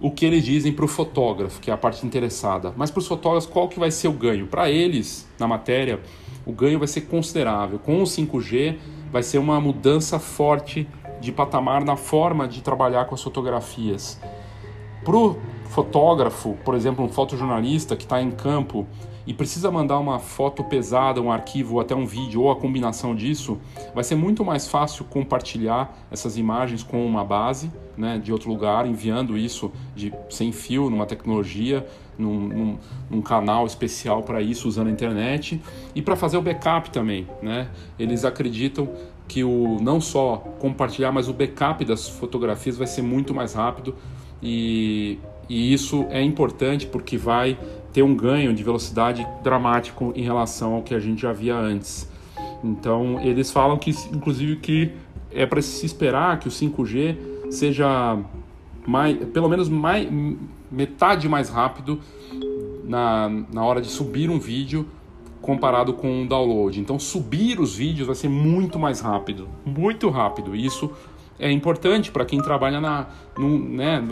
o 0.00 0.10
que 0.10 0.24
eles 0.24 0.44
dizem 0.44 0.72
para 0.72 0.84
o 0.84 0.88
fotógrafo, 0.88 1.60
que 1.60 1.70
é 1.70 1.74
a 1.74 1.76
parte 1.76 2.06
interessada. 2.06 2.72
Mas 2.76 2.90
para 2.90 3.00
os 3.00 3.06
fotógrafos, 3.06 3.50
qual 3.50 3.68
que 3.68 3.80
vai 3.80 3.90
ser 3.90 4.08
o 4.08 4.12
ganho? 4.12 4.46
Para 4.46 4.70
eles, 4.70 5.26
na 5.38 5.48
matéria, 5.48 6.00
o 6.46 6.52
ganho 6.52 6.78
vai 6.78 6.86
ser 6.86 7.02
considerável. 7.02 7.78
Com 7.78 8.00
o 8.00 8.04
5G, 8.04 8.76
vai 9.10 9.22
ser 9.22 9.38
uma 9.38 9.60
mudança 9.60 10.18
forte 10.18 10.88
de 11.20 11.32
patamar 11.32 11.84
na 11.84 11.96
forma 11.96 12.46
de 12.46 12.62
trabalhar 12.62 13.06
com 13.06 13.14
as 13.14 13.22
fotografias. 13.22 14.20
Para 15.04 15.16
o 15.16 15.36
fotógrafo, 15.68 16.56
por 16.64 16.74
exemplo, 16.74 17.04
um 17.04 17.08
fotojornalista 17.08 17.96
que 17.96 18.04
está 18.04 18.22
em 18.22 18.30
campo 18.30 18.86
e 19.28 19.34
precisa 19.34 19.70
mandar 19.70 19.98
uma 19.98 20.18
foto 20.18 20.64
pesada, 20.64 21.20
um 21.20 21.30
arquivo 21.30 21.74
ou 21.74 21.80
até 21.80 21.94
um 21.94 22.06
vídeo 22.06 22.40
ou 22.40 22.50
a 22.50 22.56
combinação 22.56 23.14
disso, 23.14 23.58
vai 23.94 24.02
ser 24.02 24.14
muito 24.14 24.42
mais 24.42 24.66
fácil 24.66 25.04
compartilhar 25.04 25.94
essas 26.10 26.38
imagens 26.38 26.82
com 26.82 27.04
uma 27.04 27.22
base 27.22 27.70
né, 27.94 28.18
de 28.18 28.32
outro 28.32 28.48
lugar, 28.48 28.86
enviando 28.86 29.36
isso 29.36 29.70
de 29.94 30.14
sem 30.30 30.50
fio, 30.50 30.88
numa 30.88 31.04
tecnologia, 31.04 31.86
num, 32.18 32.40
num, 32.40 32.78
num 33.10 33.20
canal 33.20 33.66
especial 33.66 34.22
para 34.22 34.40
isso, 34.40 34.66
usando 34.66 34.86
a 34.86 34.90
internet 34.90 35.60
e 35.94 36.00
para 36.00 36.16
fazer 36.16 36.38
o 36.38 36.42
backup 36.42 36.88
também. 36.88 37.28
Né? 37.42 37.68
Eles 37.98 38.24
acreditam 38.24 38.88
que 39.28 39.44
o 39.44 39.76
não 39.78 40.00
só 40.00 40.38
compartilhar, 40.58 41.12
mas 41.12 41.28
o 41.28 41.34
backup 41.34 41.84
das 41.84 42.08
fotografias 42.08 42.78
vai 42.78 42.86
ser 42.86 43.02
muito 43.02 43.34
mais 43.34 43.52
rápido 43.52 43.94
e, 44.42 45.18
e 45.50 45.70
isso 45.70 46.06
é 46.08 46.22
importante 46.22 46.86
porque 46.86 47.18
vai 47.18 47.58
ter 47.92 48.02
um 48.02 48.14
ganho 48.14 48.52
de 48.54 48.62
velocidade 48.62 49.26
dramático 49.42 50.12
em 50.14 50.22
relação 50.22 50.74
ao 50.74 50.82
que 50.82 50.94
a 50.94 50.98
gente 50.98 51.22
já 51.22 51.32
via 51.32 51.56
antes. 51.56 52.08
Então, 52.62 53.20
eles 53.20 53.50
falam 53.50 53.78
que, 53.78 53.90
inclusive, 54.12 54.56
que 54.56 54.92
é 55.30 55.46
para 55.46 55.62
se 55.62 55.84
esperar 55.84 56.38
que 56.38 56.48
o 56.48 56.50
5G 56.50 57.16
seja 57.50 58.18
mais, 58.86 59.16
pelo 59.28 59.48
menos 59.48 59.68
mais, 59.68 60.08
metade 60.70 61.28
mais 61.28 61.48
rápido 61.48 62.00
na, 62.84 63.28
na 63.52 63.64
hora 63.64 63.80
de 63.80 63.88
subir 63.88 64.30
um 64.30 64.38
vídeo 64.38 64.86
comparado 65.40 65.92
com 65.92 66.22
o 66.22 66.26
download. 66.26 66.80
Então, 66.80 66.98
subir 66.98 67.60
os 67.60 67.74
vídeos 67.74 68.06
vai 68.06 68.16
ser 68.16 68.28
muito 68.28 68.78
mais 68.78 69.00
rápido, 69.00 69.48
muito 69.64 70.08
rápido. 70.10 70.54
Isso 70.54 70.90
é 71.38 71.50
importante 71.50 72.10
para 72.10 72.24
quem 72.24 72.40
trabalha 72.40 72.80
na, 72.80 73.06
no, 73.36 73.58
né, 73.58 74.02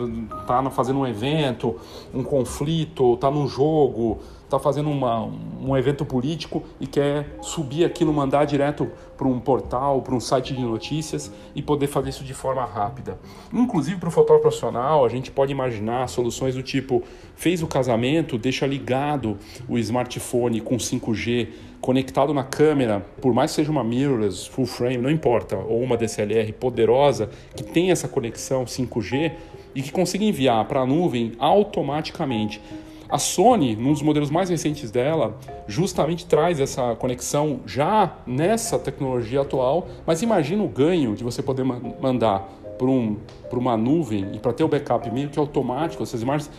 tá 0.45 0.69
fazendo 0.69 0.99
um 0.99 1.07
evento, 1.07 1.75
um 2.13 2.23
conflito, 2.23 3.15
está 3.15 3.29
num 3.29 3.47
jogo, 3.47 4.19
está 4.47 4.57
fazendo 4.57 4.89
uma, 4.89 5.29
um 5.61 5.75
evento 5.75 6.05
político 6.05 6.63
e 6.79 6.87
quer 6.87 7.37
subir 7.41 7.83
aquilo, 7.83 8.13
mandar 8.13 8.45
direto 8.45 8.89
para 9.17 9.27
um 9.27 9.39
portal, 9.39 10.01
para 10.01 10.15
um 10.15 10.21
site 10.21 10.53
de 10.53 10.61
notícias 10.61 11.31
e 11.53 11.61
poder 11.61 11.87
fazer 11.87 12.09
isso 12.09 12.23
de 12.23 12.33
forma 12.33 12.63
rápida. 12.63 13.19
Inclusive 13.51 13.99
para 13.99 14.07
o 14.07 14.11
fotógrafo 14.11 14.43
profissional, 14.43 15.05
a 15.05 15.09
gente 15.09 15.31
pode 15.31 15.51
imaginar 15.51 16.07
soluções 16.07 16.55
do 16.55 16.63
tipo: 16.63 17.03
fez 17.35 17.61
o 17.61 17.67
casamento, 17.67 18.37
deixa 18.37 18.65
ligado 18.65 19.37
o 19.67 19.77
smartphone 19.77 20.61
com 20.61 20.77
5G 20.77 21.49
conectado 21.81 22.33
na 22.33 22.43
câmera, 22.43 23.05
por 23.21 23.33
mais 23.33 23.51
que 23.51 23.55
seja 23.55 23.71
uma 23.71 23.83
mirrorless, 23.83 24.49
full 24.49 24.65
frame, 24.65 24.97
não 24.97 25.11
importa, 25.11 25.55
ou 25.55 25.81
uma 25.81 25.97
DSLR 25.97 26.51
poderosa 26.53 27.29
que 27.55 27.63
tem 27.63 27.91
essa 27.91 28.07
conexão 28.07 28.65
5G 28.65 29.31
e 29.75 29.81
que 29.81 29.91
consiga 29.91 30.23
enviar 30.25 30.65
para 30.65 30.81
a 30.81 30.85
nuvem 30.85 31.33
automaticamente. 31.37 32.61
A 33.09 33.17
Sony, 33.17 33.75
num 33.75 33.93
dos 33.93 34.01
modelos 34.01 34.29
mais 34.29 34.49
recentes 34.49 34.91
dela, 34.91 35.37
justamente 35.65 36.25
traz 36.25 36.59
essa 36.59 36.93
conexão 36.95 37.61
já 37.65 38.17
nessa 38.25 38.77
tecnologia 38.77 39.41
atual, 39.41 39.87
mas 40.05 40.21
imagina 40.21 40.61
o 40.61 40.67
ganho 40.67 41.15
de 41.15 41.23
você 41.23 41.41
poder 41.41 41.63
mandar 41.63 42.49
para 42.77 42.87
um, 42.87 43.17
uma 43.53 43.77
nuvem 43.77 44.27
e 44.33 44.39
para 44.39 44.51
ter 44.51 44.63
o 44.63 44.67
backup 44.67 45.09
meio 45.09 45.29
que 45.29 45.39
automático, 45.39 46.03
essas 46.03 46.21
imagens, 46.21 46.51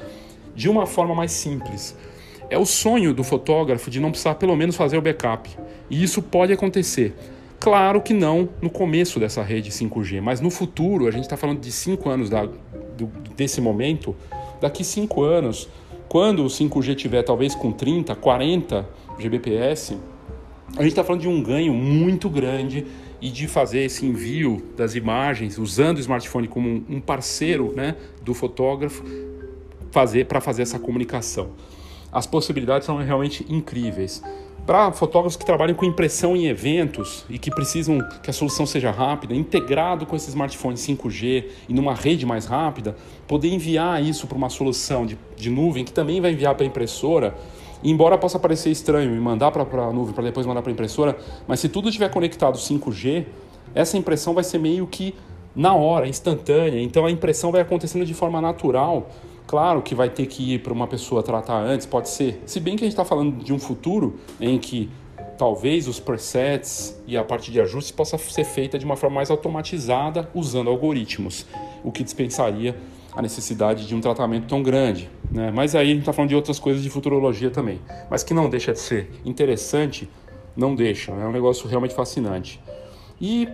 de 0.54 0.70
uma 0.70 0.86
forma 0.86 1.14
mais 1.14 1.32
simples. 1.32 1.94
É 2.50 2.56
o 2.56 2.64
sonho 2.64 3.12
do 3.12 3.22
fotógrafo 3.22 3.90
de 3.90 4.00
não 4.00 4.10
precisar 4.10 4.36
pelo 4.36 4.56
menos 4.56 4.74
fazer 4.74 4.96
o 4.96 5.02
backup. 5.02 5.50
E 5.90 6.02
isso 6.02 6.22
pode 6.22 6.52
acontecer. 6.52 7.14
Claro 7.60 8.00
que 8.00 8.14
não 8.14 8.48
no 8.62 8.70
começo 8.70 9.20
dessa 9.20 9.42
rede 9.42 9.70
5G, 9.70 10.22
mas 10.22 10.40
no 10.40 10.50
futuro, 10.50 11.06
a 11.06 11.10
gente 11.10 11.24
está 11.24 11.36
falando 11.36 11.60
de 11.60 11.70
5 11.70 12.08
anos 12.08 12.30
da, 12.30 12.46
do, 12.46 13.06
desse 13.36 13.60
momento, 13.60 14.16
daqui 14.60 14.82
5 14.82 15.22
anos, 15.22 15.68
quando 16.08 16.44
o 16.44 16.46
5G 16.46 16.94
tiver 16.94 17.22
talvez 17.22 17.54
com 17.54 17.72
30, 17.72 18.14
40 18.14 18.88
Gbps, 19.18 19.98
a 20.76 20.82
gente 20.82 20.88
está 20.88 21.02
falando 21.02 21.22
de 21.22 21.28
um 21.28 21.42
ganho 21.42 21.74
muito 21.74 22.30
grande 22.30 22.86
e 23.20 23.28
de 23.28 23.48
fazer 23.48 23.80
esse 23.80 24.06
envio 24.06 24.62
das 24.76 24.94
imagens 24.94 25.58
usando 25.58 25.96
o 25.96 26.00
smartphone 26.00 26.46
como 26.46 26.84
um 26.88 27.00
parceiro 27.00 27.74
né, 27.74 27.96
do 28.22 28.32
fotógrafo 28.32 29.04
fazer 29.90 30.26
para 30.26 30.40
fazer 30.40 30.62
essa 30.62 30.78
comunicação 30.78 31.50
as 32.12 32.26
possibilidades 32.26 32.86
são 32.86 32.96
realmente 32.98 33.44
incríveis. 33.48 34.22
Para 34.66 34.92
fotógrafos 34.92 35.34
que 35.34 35.46
trabalham 35.46 35.74
com 35.74 35.86
impressão 35.86 36.36
em 36.36 36.46
eventos 36.46 37.24
e 37.30 37.38
que 37.38 37.50
precisam 37.50 38.06
que 38.22 38.28
a 38.28 38.32
solução 38.34 38.66
seja 38.66 38.90
rápida, 38.90 39.34
integrado 39.34 40.04
com 40.04 40.14
esse 40.14 40.28
smartphone 40.28 40.76
5G 40.76 41.44
e 41.70 41.72
numa 41.72 41.94
rede 41.94 42.26
mais 42.26 42.44
rápida, 42.44 42.94
poder 43.26 43.48
enviar 43.48 44.02
isso 44.02 44.26
para 44.26 44.36
uma 44.36 44.50
solução 44.50 45.06
de, 45.06 45.16
de 45.36 45.48
nuvem 45.48 45.86
que 45.86 45.92
também 45.92 46.20
vai 46.20 46.32
enviar 46.32 46.54
para 46.54 46.64
a 46.64 46.66
impressora, 46.66 47.34
embora 47.82 48.18
possa 48.18 48.38
parecer 48.38 48.70
estranho 48.70 49.14
e 49.14 49.18
mandar 49.18 49.50
para 49.52 49.62
a 49.62 49.92
nuvem 49.92 50.12
para 50.12 50.24
depois 50.24 50.44
mandar 50.44 50.60
para 50.60 50.70
a 50.70 50.74
impressora, 50.74 51.16
mas 51.46 51.60
se 51.60 51.70
tudo 51.70 51.88
estiver 51.88 52.10
conectado 52.10 52.58
5G, 52.58 53.24
essa 53.74 53.96
impressão 53.96 54.34
vai 54.34 54.44
ser 54.44 54.58
meio 54.58 54.86
que 54.86 55.14
na 55.56 55.74
hora, 55.74 56.06
instantânea. 56.06 56.80
Então 56.80 57.06
a 57.06 57.10
impressão 57.10 57.50
vai 57.50 57.62
acontecendo 57.62 58.04
de 58.04 58.12
forma 58.14 58.40
natural 58.40 59.08
Claro 59.48 59.80
que 59.80 59.94
vai 59.94 60.10
ter 60.10 60.26
que 60.26 60.54
ir 60.54 60.58
para 60.58 60.74
uma 60.74 60.86
pessoa 60.86 61.22
tratar 61.22 61.58
antes, 61.58 61.86
pode 61.86 62.10
ser. 62.10 62.42
Se 62.44 62.60
bem 62.60 62.76
que 62.76 62.84
a 62.84 62.86
gente 62.86 62.92
está 62.92 63.04
falando 63.04 63.42
de 63.42 63.50
um 63.50 63.58
futuro 63.58 64.18
em 64.38 64.58
que 64.58 64.90
talvez 65.38 65.88
os 65.88 65.98
presets 65.98 67.00
e 67.06 67.16
a 67.16 67.24
parte 67.24 67.50
de 67.50 67.58
ajuste 67.58 67.94
possa 67.94 68.18
ser 68.18 68.44
feita 68.44 68.78
de 68.78 68.84
uma 68.84 68.94
forma 68.94 69.16
mais 69.16 69.30
automatizada 69.30 70.28
usando 70.34 70.68
algoritmos, 70.68 71.46
o 71.82 71.90
que 71.90 72.04
dispensaria 72.04 72.76
a 73.16 73.22
necessidade 73.22 73.86
de 73.86 73.94
um 73.94 74.02
tratamento 74.02 74.46
tão 74.46 74.62
grande. 74.62 75.08
Né? 75.30 75.50
Mas 75.50 75.74
aí 75.74 75.86
a 75.86 75.94
gente 75.94 76.00
está 76.00 76.12
falando 76.12 76.28
de 76.28 76.36
outras 76.36 76.58
coisas 76.58 76.82
de 76.82 76.90
futurologia 76.90 77.50
também. 77.50 77.80
Mas 78.10 78.22
que 78.22 78.34
não 78.34 78.50
deixa 78.50 78.74
de 78.74 78.80
ser 78.80 79.10
interessante, 79.24 80.10
não 80.54 80.74
deixa. 80.74 81.10
É 81.12 81.26
um 81.26 81.32
negócio 81.32 81.66
realmente 81.66 81.94
fascinante. 81.94 82.60
E 83.18 83.48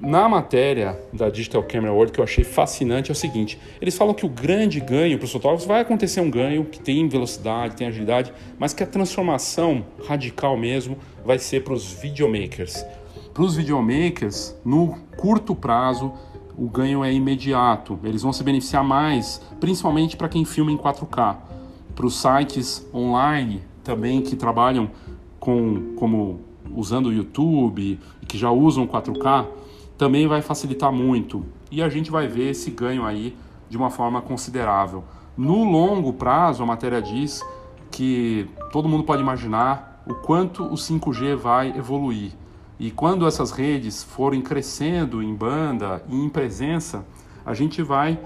na 0.00 0.28
matéria 0.28 1.00
da 1.12 1.30
Digital 1.30 1.62
Camera 1.62 1.92
World 1.92 2.12
que 2.12 2.20
eu 2.20 2.24
achei 2.24 2.44
fascinante 2.44 3.10
é 3.10 3.12
o 3.12 3.16
seguinte: 3.16 3.58
eles 3.80 3.96
falam 3.96 4.14
que 4.14 4.26
o 4.26 4.28
grande 4.28 4.80
ganho 4.80 5.18
para 5.18 5.24
os 5.24 5.32
fotógrafos 5.32 5.66
vai 5.66 5.80
acontecer 5.80 6.20
um 6.20 6.30
ganho 6.30 6.64
que 6.64 6.78
tem 6.78 7.08
velocidade, 7.08 7.76
tem 7.76 7.86
agilidade, 7.86 8.32
mas 8.58 8.74
que 8.74 8.82
a 8.82 8.86
transformação 8.86 9.84
radical 10.06 10.56
mesmo 10.56 10.98
vai 11.24 11.38
ser 11.38 11.64
para 11.64 11.72
os 11.72 11.92
videomakers. 11.92 12.84
Para 13.32 13.42
os 13.42 13.56
videomakers, 13.56 14.54
no 14.64 14.96
curto 15.16 15.54
prazo, 15.54 16.12
o 16.56 16.68
ganho 16.68 17.04
é 17.04 17.12
imediato. 17.12 17.98
Eles 18.02 18.22
vão 18.22 18.32
se 18.32 18.42
beneficiar 18.42 18.82
mais, 18.82 19.42
principalmente 19.60 20.16
para 20.16 20.28
quem 20.28 20.44
filma 20.44 20.72
em 20.72 20.76
4K. 20.76 21.36
Para 21.94 22.06
os 22.06 22.20
sites 22.20 22.86
online 22.94 23.62
também 23.84 24.20
que 24.20 24.36
trabalham 24.36 24.90
com 25.38 25.94
como 25.96 26.40
usando 26.74 27.06
o 27.06 27.12
YouTube 27.12 27.98
e 28.22 28.26
que 28.26 28.36
já 28.36 28.50
usam 28.50 28.86
4K, 28.86 29.46
também 29.96 30.26
vai 30.26 30.42
facilitar 30.42 30.92
muito 30.92 31.44
e 31.70 31.82
a 31.82 31.88
gente 31.88 32.10
vai 32.10 32.26
ver 32.26 32.50
esse 32.50 32.70
ganho 32.70 33.04
aí 33.04 33.36
de 33.68 33.76
uma 33.76 33.90
forma 33.90 34.20
considerável. 34.20 35.04
No 35.36 35.64
longo 35.64 36.12
prazo, 36.12 36.62
a 36.62 36.66
matéria 36.66 37.00
diz 37.00 37.42
que 37.90 38.48
todo 38.72 38.88
mundo 38.88 39.04
pode 39.04 39.22
imaginar 39.22 40.02
o 40.06 40.14
quanto 40.14 40.64
o 40.64 40.74
5G 40.74 41.34
vai 41.36 41.76
evoluir. 41.76 42.32
E 42.78 42.90
quando 42.90 43.26
essas 43.26 43.50
redes 43.50 44.02
forem 44.02 44.42
crescendo 44.42 45.22
em 45.22 45.34
banda 45.34 46.04
e 46.08 46.14
em 46.14 46.28
presença, 46.28 47.04
a 47.44 47.54
gente 47.54 47.82
vai, 47.82 48.18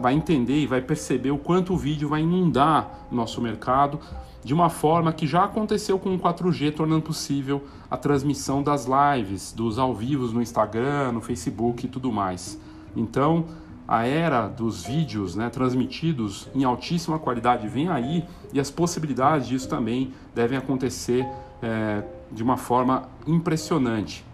vai 0.00 0.14
entender 0.14 0.58
e 0.58 0.66
vai 0.66 0.80
perceber 0.80 1.30
o 1.30 1.38
quanto 1.38 1.74
o 1.74 1.76
vídeo 1.76 2.08
vai 2.08 2.22
inundar 2.22 3.06
nosso 3.10 3.40
mercado 3.40 4.00
de 4.42 4.54
uma 4.54 4.70
forma 4.70 5.12
que 5.12 5.26
já 5.26 5.44
aconteceu 5.44 5.98
com 5.98 6.14
o 6.14 6.18
4G, 6.18 6.74
tornando 6.74 7.02
possível 7.02 7.62
a 7.90 7.96
transmissão 7.96 8.62
das 8.62 8.86
lives, 8.86 9.52
dos 9.52 9.78
ao 9.78 9.94
vivos 9.94 10.32
no 10.32 10.40
Instagram, 10.40 11.12
no 11.12 11.20
Facebook 11.20 11.86
e 11.86 11.88
tudo 11.88 12.12
mais. 12.12 12.58
Então, 12.96 13.46
a 13.86 14.06
era 14.06 14.46
dos 14.46 14.84
vídeos 14.84 15.34
né, 15.34 15.50
transmitidos 15.50 16.48
em 16.54 16.62
altíssima 16.62 17.18
qualidade 17.18 17.66
vem 17.66 17.88
aí 17.88 18.24
e 18.52 18.60
as 18.60 18.70
possibilidades 18.70 19.48
disso 19.48 19.68
também 19.68 20.12
devem 20.32 20.56
acontecer 20.56 21.26
é, 21.60 22.04
de 22.30 22.42
uma 22.42 22.56
forma 22.56 23.08
impressionante. 23.26 24.24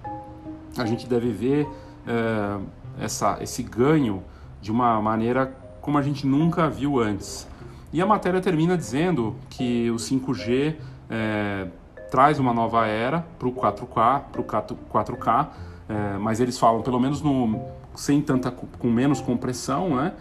A 0.76 0.84
gente 0.84 1.06
deve 1.06 1.30
ver 1.30 1.66
é, 2.06 2.58
essa, 3.02 3.38
esse 3.40 3.62
ganho 3.62 4.22
de 4.60 4.70
uma 4.70 5.00
maneira 5.00 5.46
como 5.80 5.96
a 5.96 6.02
gente 6.02 6.26
nunca 6.26 6.68
viu 6.68 7.00
antes. 7.00 7.48
E 7.92 8.02
a 8.02 8.06
matéria 8.06 8.42
termina 8.42 8.76
dizendo 8.76 9.36
que 9.48 9.90
o 9.90 9.96
5G 9.96 10.74
é, 11.08 11.68
traz 12.16 12.38
uma 12.38 12.54
nova 12.54 12.86
era 12.86 13.26
para 13.38 13.46
o 13.46 13.52
4K, 13.52 14.22
para 14.32 14.40
o 14.40 14.44
4K, 14.46 15.48
é, 15.86 16.16
mas 16.16 16.40
eles 16.40 16.58
falam 16.58 16.80
pelo 16.80 16.98
menos 16.98 17.20
no, 17.20 17.60
sem 17.94 18.22
tanta 18.22 18.50
com 18.50 18.88
menos 18.88 19.20
compressão, 19.20 19.96
né? 19.96 20.14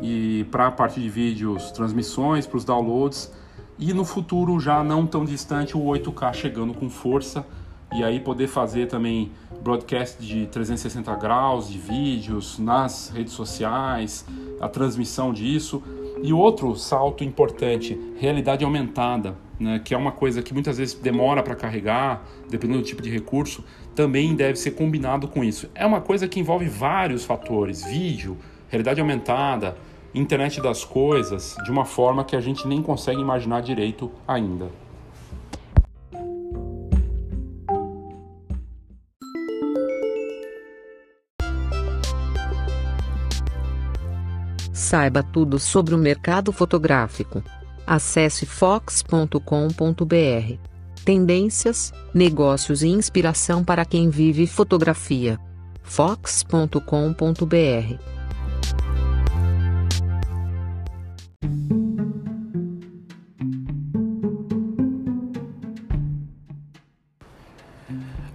E 0.00 0.46
para 0.52 0.68
a 0.68 0.70
parte 0.70 1.00
de 1.00 1.08
vídeos, 1.08 1.72
transmissões, 1.72 2.46
para 2.46 2.58
os 2.58 2.64
downloads 2.64 3.32
e 3.76 3.92
no 3.92 4.04
futuro 4.04 4.60
já 4.60 4.84
não 4.84 5.04
tão 5.04 5.24
distante 5.24 5.76
o 5.76 5.80
8K 5.80 6.32
chegando 6.32 6.72
com 6.74 6.88
força 6.88 7.44
e 7.92 8.04
aí 8.04 8.20
poder 8.20 8.46
fazer 8.46 8.86
também 8.86 9.32
broadcast 9.64 10.24
de 10.24 10.46
360 10.46 11.12
graus 11.16 11.68
de 11.68 11.76
vídeos 11.76 12.60
nas 12.60 13.10
redes 13.12 13.32
sociais, 13.32 14.24
a 14.60 14.68
transmissão 14.68 15.32
disso. 15.32 15.82
E 16.22 16.32
outro 16.32 16.76
salto 16.76 17.24
importante, 17.24 17.98
realidade 18.16 18.64
aumentada, 18.64 19.36
né, 19.58 19.80
que 19.84 19.92
é 19.92 19.96
uma 19.96 20.12
coisa 20.12 20.40
que 20.40 20.54
muitas 20.54 20.78
vezes 20.78 20.94
demora 20.94 21.42
para 21.42 21.56
carregar, 21.56 22.24
dependendo 22.48 22.80
do 22.80 22.86
tipo 22.86 23.02
de 23.02 23.10
recurso, 23.10 23.64
também 23.94 24.34
deve 24.34 24.56
ser 24.56 24.70
combinado 24.72 25.26
com 25.26 25.42
isso. 25.42 25.68
É 25.74 25.84
uma 25.84 26.00
coisa 26.00 26.28
que 26.28 26.38
envolve 26.38 26.68
vários 26.68 27.24
fatores: 27.24 27.84
vídeo, 27.84 28.36
realidade 28.68 29.00
aumentada, 29.00 29.76
internet 30.14 30.60
das 30.60 30.84
coisas, 30.84 31.56
de 31.64 31.70
uma 31.70 31.84
forma 31.84 32.24
que 32.24 32.36
a 32.36 32.40
gente 32.40 32.68
nem 32.68 32.82
consegue 32.82 33.20
imaginar 33.20 33.60
direito 33.60 34.10
ainda. 34.26 34.70
Saiba 44.92 45.22
tudo 45.22 45.58
sobre 45.58 45.94
o 45.94 45.98
mercado 45.98 46.52
fotográfico. 46.52 47.42
Acesse 47.86 48.44
fox.com.br. 48.44 49.38
Tendências, 51.02 51.94
negócios 52.12 52.82
e 52.82 52.88
inspiração 52.88 53.64
para 53.64 53.86
quem 53.86 54.10
vive 54.10 54.46
fotografia. 54.46 55.38
fox.com.br. 55.82 56.76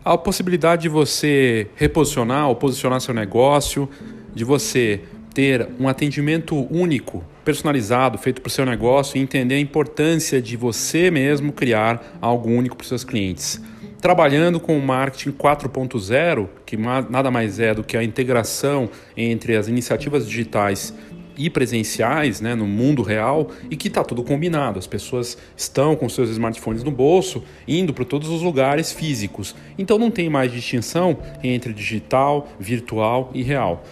A 0.04 0.18
possibilidade 0.18 0.82
de 0.82 0.90
você 0.90 1.70
reposicionar 1.76 2.48
ou 2.48 2.56
posicionar 2.56 3.00
seu 3.00 3.14
negócio, 3.14 3.88
de 4.34 4.44
você 4.44 5.04
ter 5.38 5.70
um 5.80 5.88
atendimento 5.88 6.56
único, 6.74 7.24
personalizado, 7.46 8.18
feito 8.18 8.42
para 8.42 8.48
o 8.48 8.52
seu 8.52 8.66
negócio 8.66 9.20
e 9.20 9.22
entender 9.22 9.54
a 9.54 9.60
importância 9.60 10.42
de 10.42 10.58
você 10.58 11.12
mesmo 11.12 11.54
criar 11.54 12.18
algo 12.20 12.50
único 12.50 12.76
para 12.76 12.82
os 12.82 12.88
seus 12.88 13.04
clientes. 13.04 13.62
Trabalhando 14.02 14.60
com 14.60 14.76
o 14.76 14.82
marketing 14.82 15.34
4.0, 15.34 16.48
que 16.66 16.76
nada 16.76 17.30
mais 17.30 17.60
é 17.60 17.72
do 17.72 17.84
que 17.84 17.96
a 17.96 18.04
integração 18.04 18.90
entre 19.16 19.56
as 19.56 19.68
iniciativas 19.68 20.28
digitais 20.28 20.92
e 21.38 21.52
presenciais 21.52 22.42
né, 22.42 22.56
no 22.56 22.66
mundo 22.66 23.04
real 23.04 23.52
e 23.70 23.76
que 23.76 23.90
está 23.90 24.04
tudo 24.04 24.24
combinado. 24.24 24.80
As 24.80 24.88
pessoas 24.88 25.38
estão 25.56 25.96
com 25.96 26.10
seus 26.10 26.32
smartphones 26.32 26.84
no 26.84 26.90
bolso, 26.90 27.44
indo 27.68 27.94
para 27.94 28.06
todos 28.06 28.28
os 28.30 28.42
lugares 28.42 28.92
físicos. 28.92 29.56
Então 29.78 30.00
não 30.00 30.10
tem 30.10 30.32
mais 30.32 30.52
distinção 30.52 31.16
entre 31.44 31.74
digital, 31.74 32.48
virtual 32.60 33.30
e 33.36 33.44
real. 33.44 33.84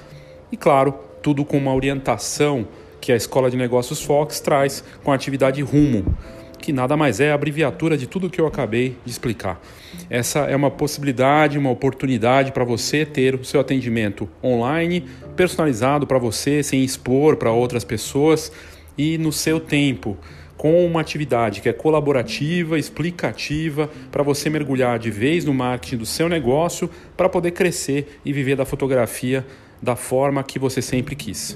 E 0.52 0.58
claro, 0.58 1.05
tudo 1.26 1.44
com 1.44 1.58
uma 1.58 1.74
orientação 1.74 2.68
que 3.02 3.12
a 3.12 3.16
Escola 3.16 3.50
de 3.50 3.58
Negócios 3.58 4.00
Fox 4.00 4.40
traz 4.40 4.84
com 5.04 5.12
a 5.12 5.16
atividade 5.16 5.60
Rumo, 5.64 6.16
que 6.60 6.72
nada 6.72 6.96
mais 6.96 7.20
é 7.20 7.32
a 7.32 7.34
abreviatura 7.34 7.98
de 7.98 8.06
tudo 8.06 8.30
que 8.30 8.40
eu 8.40 8.46
acabei 8.46 8.96
de 9.04 9.10
explicar. 9.10 9.60
Essa 10.08 10.42
é 10.42 10.56
uma 10.56 10.70
possibilidade, 10.70 11.58
uma 11.58 11.72
oportunidade 11.72 12.52
para 12.52 12.64
você 12.64 13.08
ter 13.08 13.34
o 13.34 13.44
seu 13.44 13.60
atendimento 13.60 14.30
online, 14.44 15.04
personalizado 15.36 16.06
para 16.06 16.20
você, 16.20 16.62
sem 16.62 16.84
expor 16.84 17.38
para 17.38 17.52
outras 17.52 17.84
pessoas 17.84 18.52
e 18.96 19.18
no 19.18 19.32
seu 19.32 19.60
tempo 19.60 20.16
com 20.58 20.86
uma 20.86 21.02
atividade 21.02 21.60
que 21.60 21.68
é 21.68 21.74
colaborativa, 21.74 22.80
explicativa, 22.80 23.90
para 24.12 24.24
você 24.24 24.50
mergulhar 24.50 24.98
de 24.98 25.12
vez 25.12 25.44
no 25.44 25.54
marketing 25.54 25.98
do 25.98 26.06
seu 26.06 26.30
negócio 26.30 26.90
para 27.18 27.28
poder 27.28 27.52
crescer 27.52 28.20
e 28.24 28.32
viver 28.32 28.56
da 28.56 28.66
fotografia 28.66 29.46
da 29.86 29.96
forma 29.96 30.44
que 30.44 30.58
você 30.58 30.82
sempre 30.82 31.16
quis. 31.16 31.56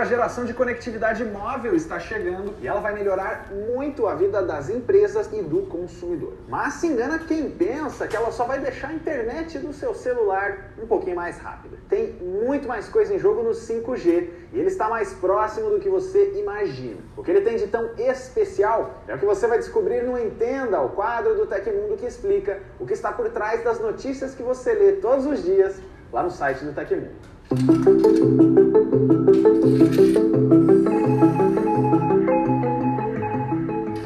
nova 0.00 0.08
geração 0.08 0.46
de 0.46 0.54
conectividade 0.54 1.22
móvel 1.26 1.76
está 1.76 2.00
chegando 2.00 2.54
e 2.62 2.66
ela 2.66 2.80
vai 2.80 2.94
melhorar 2.94 3.50
muito 3.76 4.06
a 4.06 4.14
vida 4.14 4.40
das 4.42 4.70
empresas 4.70 5.28
e 5.30 5.42
do 5.42 5.66
consumidor. 5.66 6.32
Mas 6.48 6.74
se 6.74 6.86
engana 6.86 7.18
quem 7.18 7.50
pensa 7.50 8.08
que 8.08 8.16
ela 8.16 8.32
só 8.32 8.44
vai 8.44 8.58
deixar 8.60 8.88
a 8.88 8.94
internet 8.94 9.58
do 9.58 9.74
seu 9.74 9.94
celular 9.94 10.72
um 10.82 10.86
pouquinho 10.86 11.16
mais 11.16 11.36
rápida. 11.36 11.76
Tem 11.86 12.14
muito 12.14 12.66
mais 12.66 12.88
coisa 12.88 13.12
em 13.14 13.18
jogo 13.18 13.42
no 13.42 13.50
5G 13.50 14.30
e 14.54 14.58
ele 14.58 14.68
está 14.68 14.88
mais 14.88 15.12
próximo 15.12 15.68
do 15.68 15.78
que 15.78 15.90
você 15.90 16.32
imagina. 16.38 17.00
O 17.14 17.22
que 17.22 17.30
ele 17.30 17.42
tem 17.42 17.58
de 17.58 17.66
tão 17.66 17.90
especial 17.98 19.02
é 19.06 19.14
o 19.14 19.18
que 19.18 19.26
você 19.26 19.46
vai 19.46 19.58
descobrir 19.58 20.02
no 20.02 20.18
Entenda, 20.18 20.80
o 20.80 20.88
quadro 20.90 21.34
do 21.34 21.44
Tecmundo 21.44 21.98
que 21.98 22.06
explica 22.06 22.58
o 22.78 22.86
que 22.86 22.94
está 22.94 23.12
por 23.12 23.28
trás 23.28 23.62
das 23.62 23.78
notícias 23.78 24.34
que 24.34 24.42
você 24.42 24.72
lê 24.72 24.92
todos 24.92 25.26
os 25.26 25.42
dias 25.42 25.78
lá 26.10 26.22
no 26.22 26.30
site 26.30 26.64
do 26.64 26.72
Tecmundo. 26.72 28.59